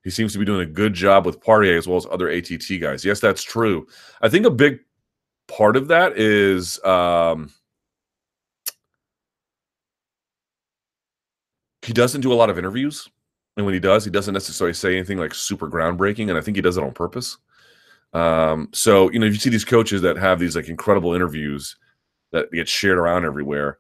[0.05, 2.81] He seems to be doing a good job with Poirier as well as other ATT
[2.81, 3.05] guys.
[3.05, 3.85] Yes, that's true.
[4.23, 4.79] I think a big
[5.49, 7.51] part of that is um,
[11.83, 13.09] he doesn't do a lot of interviews.
[13.57, 16.29] And when he does, he doesn't necessarily say anything like super groundbreaking.
[16.29, 17.39] And I think he does it on purpose.
[18.13, 21.75] Um, so, you know, if you see these coaches that have these like incredible interviews
[22.37, 23.79] that get shared around everywhere,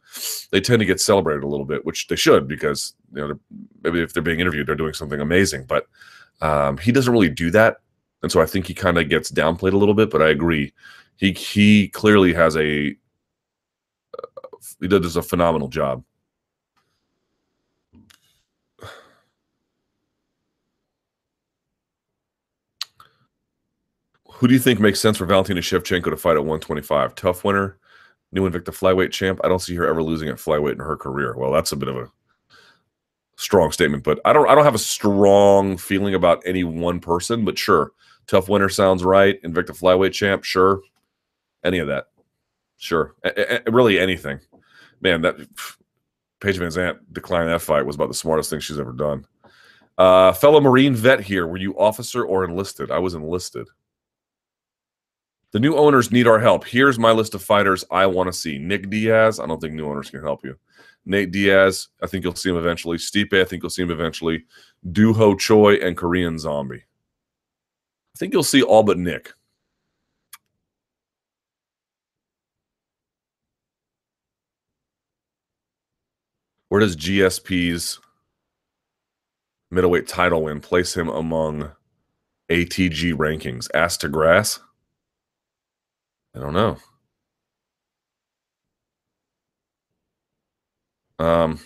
[0.50, 3.38] they tend to get celebrated a little bit, which they should because, you know,
[3.82, 5.64] maybe if they're being interviewed, they're doing something amazing.
[5.64, 5.86] But
[6.40, 7.78] um, he doesn't really do that.
[8.22, 10.72] And so I think he kind of gets downplayed a little bit, but I agree.
[11.16, 12.96] He, he clearly has a,
[14.18, 16.02] uh, he does a phenomenal job.
[24.36, 27.14] Who do you think makes sense for Valentina Shevchenko to fight at 125?
[27.14, 27.78] TUF winner,
[28.32, 29.40] new Invicta flyweight champ.
[29.44, 31.36] I don't see her ever losing at flyweight in her career.
[31.36, 32.10] Well, that's a bit of a
[33.36, 37.44] strong statement, but I don't I don't have a strong feeling about any one person,
[37.44, 37.92] but sure.
[38.26, 39.40] TUF winner sounds right.
[39.42, 40.80] Invicta flyweight champ, sure.
[41.64, 42.06] Any of that.
[42.76, 43.14] Sure.
[43.24, 44.40] A- a- really anything.
[45.00, 45.36] Man, that
[46.40, 49.26] Paige VanZant declining that fight was about the smartest thing she's ever done.
[49.98, 51.46] Uh, fellow Marine vet here.
[51.46, 52.90] Were you officer or enlisted?
[52.90, 53.68] I was enlisted.
[55.52, 56.66] The new owners need our help.
[56.66, 58.58] Here's my list of fighters I want to see.
[58.58, 59.40] Nick Diaz.
[59.40, 60.56] I don't think new owners can help you.
[61.06, 61.88] Nate Diaz.
[62.02, 62.98] I think you'll see him eventually.
[62.98, 63.40] Stipe.
[63.40, 64.44] I think you'll see him eventually.
[64.92, 66.82] Doo Ho Choi and Korean Zombie.
[68.14, 69.32] I think you'll see all but Nick.
[76.68, 78.00] Where does GSP's
[79.70, 81.70] middleweight title win place him among
[82.50, 83.68] ATG rankings?
[83.72, 84.58] Ass to grass.
[86.36, 86.76] I don't know.
[91.18, 91.58] Um,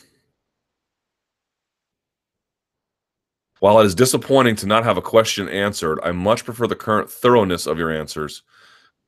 [3.59, 7.11] while it is disappointing to not have a question answered, I much prefer the current
[7.11, 8.45] thoroughness of your answers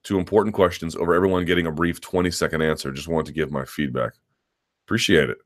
[0.04, 2.90] to important questions over everyone getting a brief 20 second answer.
[2.90, 4.14] Just wanted to give my feedback.
[4.84, 5.38] Appreciate it.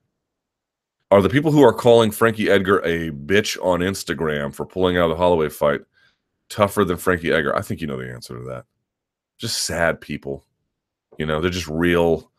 [1.10, 5.05] Are the people who are calling Frankie Edgar a bitch on Instagram for pulling out
[5.05, 5.82] of the Holloway fight
[6.48, 7.55] tougher than Frankie Edgar?
[7.55, 8.64] I think you know the answer to that
[9.38, 10.44] just sad people.
[11.18, 12.30] You know, they're just real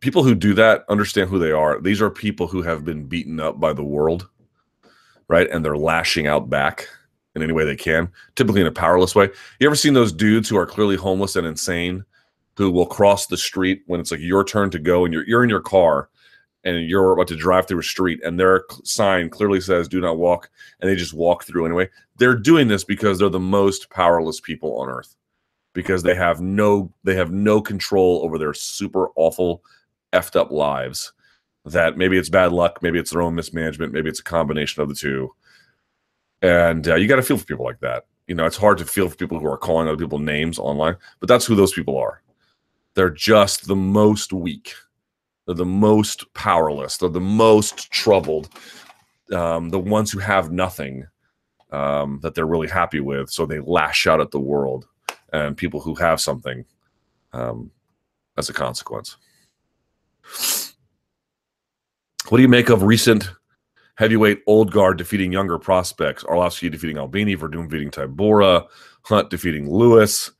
[0.00, 1.80] people who do that understand who they are.
[1.80, 4.28] These are people who have been beaten up by the world,
[5.28, 5.48] right?
[5.50, 6.86] And they're lashing out back
[7.34, 9.30] in any way they can, typically in a powerless way.
[9.58, 12.04] You ever seen those dudes who are clearly homeless and insane
[12.56, 15.42] who will cross the street when it's like your turn to go and you're you're
[15.42, 16.08] in your car
[16.62, 20.18] and you're about to drive through a street and their sign clearly says do not
[20.18, 21.88] walk and they just walk through anyway.
[22.18, 25.16] They're doing this because they're the most powerless people on earth
[25.74, 29.62] because they have no they have no control over their super awful
[30.14, 31.12] effed up lives
[31.66, 34.88] that maybe it's bad luck maybe it's their own mismanagement maybe it's a combination of
[34.88, 35.30] the two.
[36.40, 38.06] And uh, you got to feel for people like that.
[38.26, 40.96] You know it's hard to feel for people who are calling other people names online
[41.20, 42.22] but that's who those people are.
[42.94, 44.72] They're just the most weak.
[45.46, 46.96] They're the most powerless.
[46.96, 48.48] They're the most troubled.
[49.32, 51.06] Um, the ones who have nothing
[51.72, 54.86] um, that they're really happy with so they lash out at the world
[55.34, 56.64] and people who have something
[57.32, 57.70] um,
[58.38, 59.16] as a consequence.
[62.28, 63.28] What do you make of recent
[63.96, 66.22] heavyweight old guard defeating younger prospects?
[66.24, 68.66] Arlovsky defeating Albini, Werdum defeating Tybura,
[69.02, 70.30] Hunt defeating Lewis,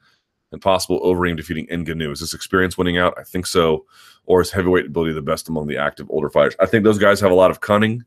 [0.52, 2.12] and possible Overeem defeating Ngannou.
[2.12, 3.14] Is this experience winning out?
[3.18, 3.84] I think so.
[4.26, 6.54] Or is heavyweight ability the best among the active older fighters?
[6.60, 8.04] I think those guys have a lot of cunning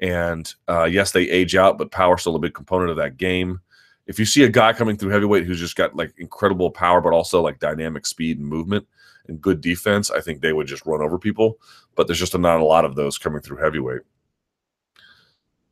[0.00, 3.60] And uh, yes, they age out, but power's still a big component of that game.
[4.06, 7.12] If you see a guy coming through heavyweight who's just got like incredible power, but
[7.12, 8.86] also like dynamic speed and movement
[9.26, 11.58] and good defense, I think they would just run over people.
[11.96, 14.02] But there's just not a lot of those coming through heavyweight.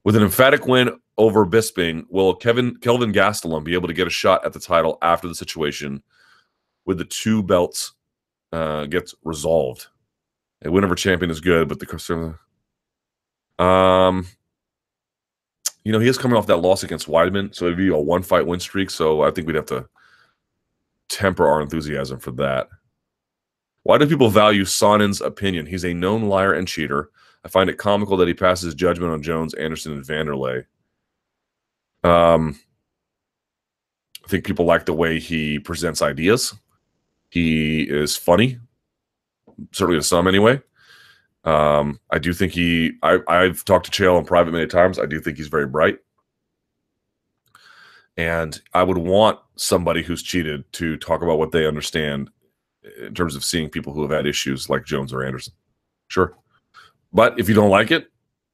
[0.02, 4.10] With an emphatic win over Bisping, will Kevin Kelvin Gastelum be able to get a
[4.10, 6.02] shot at the title after the situation
[6.84, 7.92] with the two belts
[8.52, 9.86] uh, gets resolved?
[10.64, 11.86] A win over champion is good, but the
[13.58, 14.26] um,
[15.84, 18.22] you know, he is coming off that loss against Weidman, so it'd be a one
[18.22, 18.90] fight win streak.
[18.90, 19.86] So I think we'd have to
[21.08, 22.68] temper our enthusiasm for that.
[23.82, 25.66] Why do people value Sonnen's opinion?
[25.66, 27.10] He's a known liar and cheater.
[27.44, 30.64] I find it comical that he passes judgment on Jones, Anderson, and Wanderlei.
[32.02, 32.58] Um,
[34.24, 36.54] I think people like the way he presents ideas.
[37.28, 38.58] He is funny,
[39.72, 40.62] certainly to some anyway.
[41.44, 42.92] Um, I do think he.
[43.02, 44.98] I, I've talked to Chael in private many times.
[44.98, 45.98] I do think he's very bright,
[48.16, 52.30] and I would want somebody who's cheated to talk about what they understand
[53.00, 55.52] in terms of seeing people who have had issues like Jones or Anderson.
[56.08, 56.34] Sure,
[57.12, 58.10] but if you don't like it,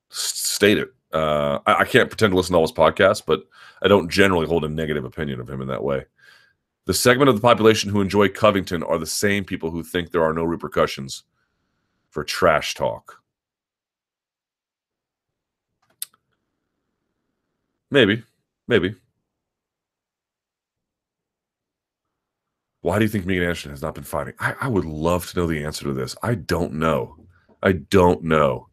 [0.08, 0.90] state it.
[1.12, 3.44] Uh, I, I can't pretend to listen to all his podcasts, but
[3.82, 6.04] I don't generally hold a negative opinion of him in that way.
[6.86, 10.24] The segment of the population who enjoy Covington are the same people who think there
[10.24, 11.22] are no repercussions
[12.10, 13.22] for trash talk.
[17.90, 18.22] Maybe,
[18.68, 18.94] maybe.
[22.82, 24.34] Why do you think Megan Anderson has not been fighting?
[24.38, 26.16] I, I would love to know the answer to this.
[26.22, 27.16] I don't know.
[27.62, 28.68] I don't know.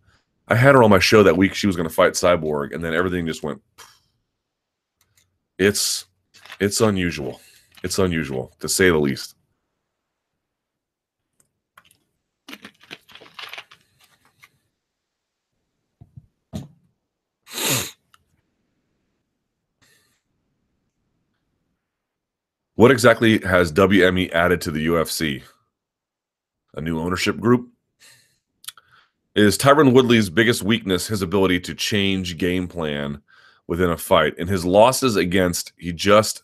[0.48, 1.54] I had her on my show that week.
[1.54, 3.62] She was going to fight Cyborg, and then everything just went.
[5.58, 6.06] It's
[6.60, 7.42] it's unusual.
[7.84, 9.36] It's unusual to say the least.
[22.78, 25.42] What exactly has WME added to the UFC?
[26.76, 27.70] A new ownership group?
[29.34, 33.24] Is Tyron Woodley's biggest weakness his ability to change game plan
[33.66, 34.38] within a fight?
[34.38, 36.44] In his losses against, he just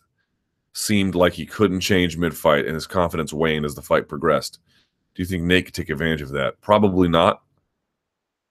[0.72, 4.58] seemed like he couldn't change mid fight and his confidence waned as the fight progressed.
[5.14, 6.60] Do you think Nate could take advantage of that?
[6.60, 7.42] Probably not.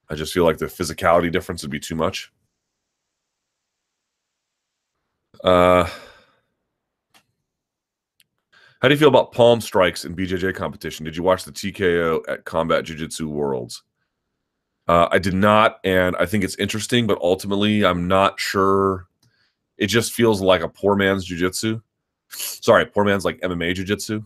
[0.09, 2.31] I just feel like the physicality difference would be too much.
[5.43, 5.89] Uh,
[8.83, 11.05] how do you feel about palm strikes in BJJ competition?
[11.05, 13.81] Did you watch the TKO at Combat Jiu Jitsu Worlds?
[14.89, 19.07] Uh, I did not, and I think it's interesting, but ultimately, I'm not sure.
[19.77, 21.79] It just feels like a poor man's jiu-jitsu.
[22.27, 24.21] Sorry, poor man's like MMA jiu-jitsu.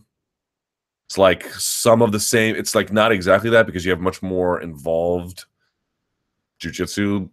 [1.06, 2.56] It's like some of the same.
[2.56, 5.44] It's like not exactly that because you have much more involved
[6.58, 7.28] jiu-jitsu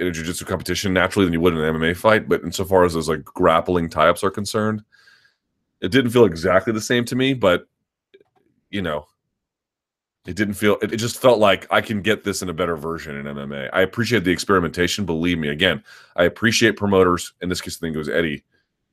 [0.00, 2.28] in a jiu-jitsu competition naturally than you would in an MMA fight.
[2.28, 4.82] But insofar as those like grappling tie-ups are concerned,
[5.80, 7.66] it didn't feel exactly the same to me, but
[8.70, 9.06] you know,
[10.26, 12.76] it didn't feel it, it just felt like I can get this in a better
[12.76, 13.70] version in MMA.
[13.72, 15.48] I appreciate the experimentation, believe me.
[15.48, 15.82] Again,
[16.16, 18.44] I appreciate promoters, in this case the thing goes Eddie,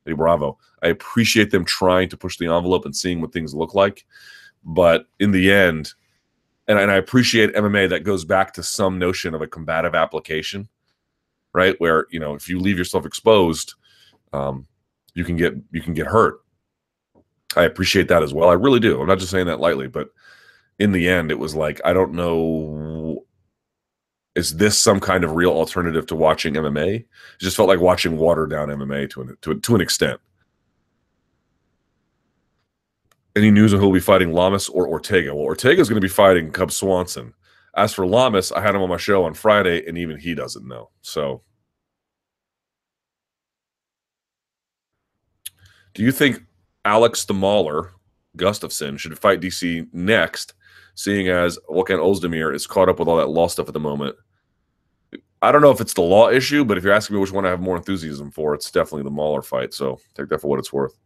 [0.06, 0.58] Eddie Bravo.
[0.82, 4.06] I appreciate them trying to push the envelope and seeing what things look like.
[4.64, 5.94] But in the end,
[6.68, 10.68] and, and I appreciate MMA that goes back to some notion of a combative application,
[11.54, 11.76] right?
[11.80, 13.74] Where, you know, if you leave yourself exposed,
[14.34, 14.68] um,
[15.14, 16.42] you can get you can get hurt
[17.56, 18.50] I appreciate that as well.
[18.50, 19.00] I really do.
[19.00, 20.10] I'm not just saying that lightly, but
[20.80, 23.26] in the end, it was like I don't know.
[24.36, 27.00] Is this some kind of real alternative to watching MMA?
[27.00, 27.08] It
[27.40, 30.20] just felt like watching watered down MMA to an to, to an extent.
[33.36, 35.34] Any news on who will be fighting Lamas or Ortega?
[35.34, 37.34] Well, Ortega is going to be fighting Cub Swanson.
[37.76, 40.68] As for Lamas, I had him on my show on Friday, and even he doesn't
[40.68, 40.90] know.
[41.02, 41.44] So,
[45.94, 46.47] do you think
[46.88, 47.92] Alex the Mauler
[48.38, 50.54] Gustafsson should fight DC next,
[50.96, 54.16] seeing as Volkan Ozdemir is caught up with all that law stuff at the moment.
[55.42, 57.46] I don't know if it's the law issue, but if you're asking me which one
[57.46, 59.74] I have more enthusiasm for, it's definitely the Mauler fight.
[59.74, 60.98] So take that for what it's worth.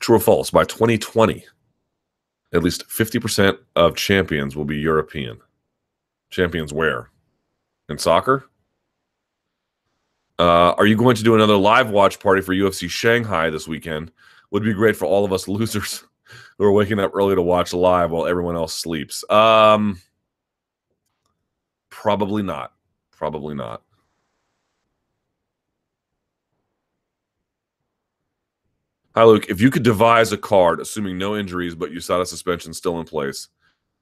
[0.00, 0.50] True or false?
[0.50, 1.44] By 2020,
[2.54, 5.38] at least 50% of champions will be European.
[6.30, 7.10] Champions where?
[7.90, 8.46] In soccer?
[10.38, 14.10] Uh, are you going to do another live watch party for UFC Shanghai this weekend?
[14.50, 16.04] Would be great for all of us losers
[16.58, 19.28] who are waking up early to watch live while everyone else sleeps.
[19.30, 20.00] Um,
[21.90, 22.72] probably not.
[23.12, 23.82] Probably not.
[29.14, 29.46] Hi, Luke.
[29.48, 33.48] If you could devise a card, assuming no injuries, but USADA suspension still in place,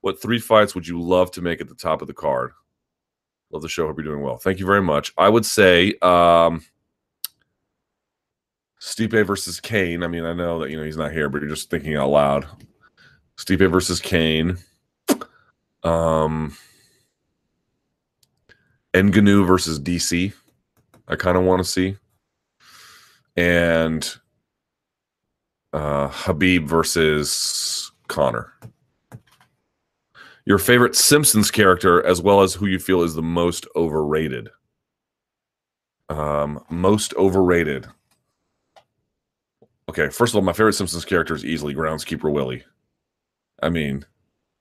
[0.01, 2.53] What three fights would you love to make at the top of the card?
[3.53, 3.87] Love the show.
[3.87, 4.39] Hope you're doing well.
[4.39, 5.13] Thank you very much.
[5.19, 6.65] I would say um,
[8.81, 10.03] Stipe versus Cain.
[10.03, 12.11] I mean, I know that you know he's not here, but you're just thinking out
[12.11, 12.47] loud.
[13.37, 14.57] Stipe versus Cain.
[15.83, 16.57] Um,
[18.95, 20.33] Ngannou versus DC.
[21.09, 21.97] I kind of want to see.
[23.37, 24.03] And
[25.73, 28.53] uh, Khabib versus Conor.
[30.45, 34.49] Your favorite Simpsons character, as well as who you feel is the most overrated.
[36.09, 37.87] Um, most overrated.
[39.89, 42.65] Okay, first of all, my favorite Simpsons character is easily Groundskeeper Willie.
[43.63, 44.05] I mean,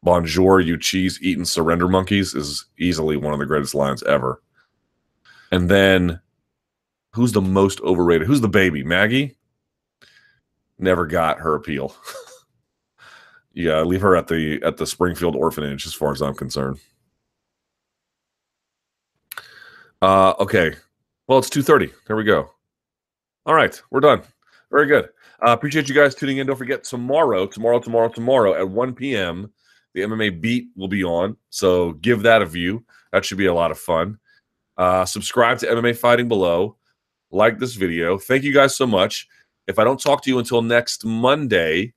[0.03, 4.41] Bonjour, you cheese eating surrender monkeys is easily one of the greatest lines ever.
[5.51, 6.19] And then
[7.13, 8.25] who's the most overrated?
[8.25, 8.83] Who's the baby?
[8.83, 9.37] Maggie?
[10.79, 11.95] Never got her appeal.
[13.53, 16.79] yeah, leave her at the at the Springfield orphanage as far as I'm concerned.
[20.01, 20.73] Uh okay.
[21.27, 21.91] Well, it's 2:30.
[22.07, 22.49] There we go.
[23.45, 24.21] All right, we're done.
[24.71, 25.09] Very good.
[25.45, 26.47] Uh, appreciate you guys tuning in.
[26.47, 29.51] Don't forget tomorrow, tomorrow, tomorrow, tomorrow at 1 p.m.
[29.93, 31.35] The MMA Beat will be on.
[31.49, 32.85] So give that a view.
[33.11, 34.19] That should be a lot of fun.
[34.77, 36.77] Uh, subscribe to MMA Fighting below.
[37.31, 38.17] Like this video.
[38.17, 39.27] Thank you guys so much.
[39.67, 41.93] If I don't talk to you until next Monday,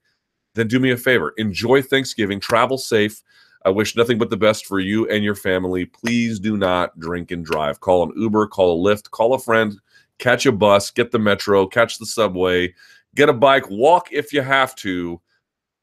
[0.55, 1.33] then do me a favor.
[1.37, 2.39] Enjoy Thanksgiving.
[2.39, 3.21] Travel safe.
[3.65, 5.85] I wish nothing but the best for you and your family.
[5.85, 7.79] Please do not drink and drive.
[7.79, 9.79] Call an Uber, call a Lyft, call a friend,
[10.19, 12.73] catch a bus, get the metro, catch the subway,
[13.15, 15.19] get a bike, walk if you have to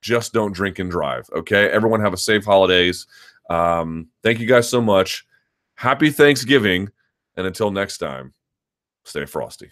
[0.01, 1.29] just don't drink and drive.
[1.35, 1.69] Okay.
[1.71, 3.07] Everyone have a safe holidays.
[3.51, 5.27] Um, thank you guys so much.
[5.75, 6.89] Happy Thanksgiving.
[7.37, 8.35] And until next time,
[9.05, 9.71] stay frosty.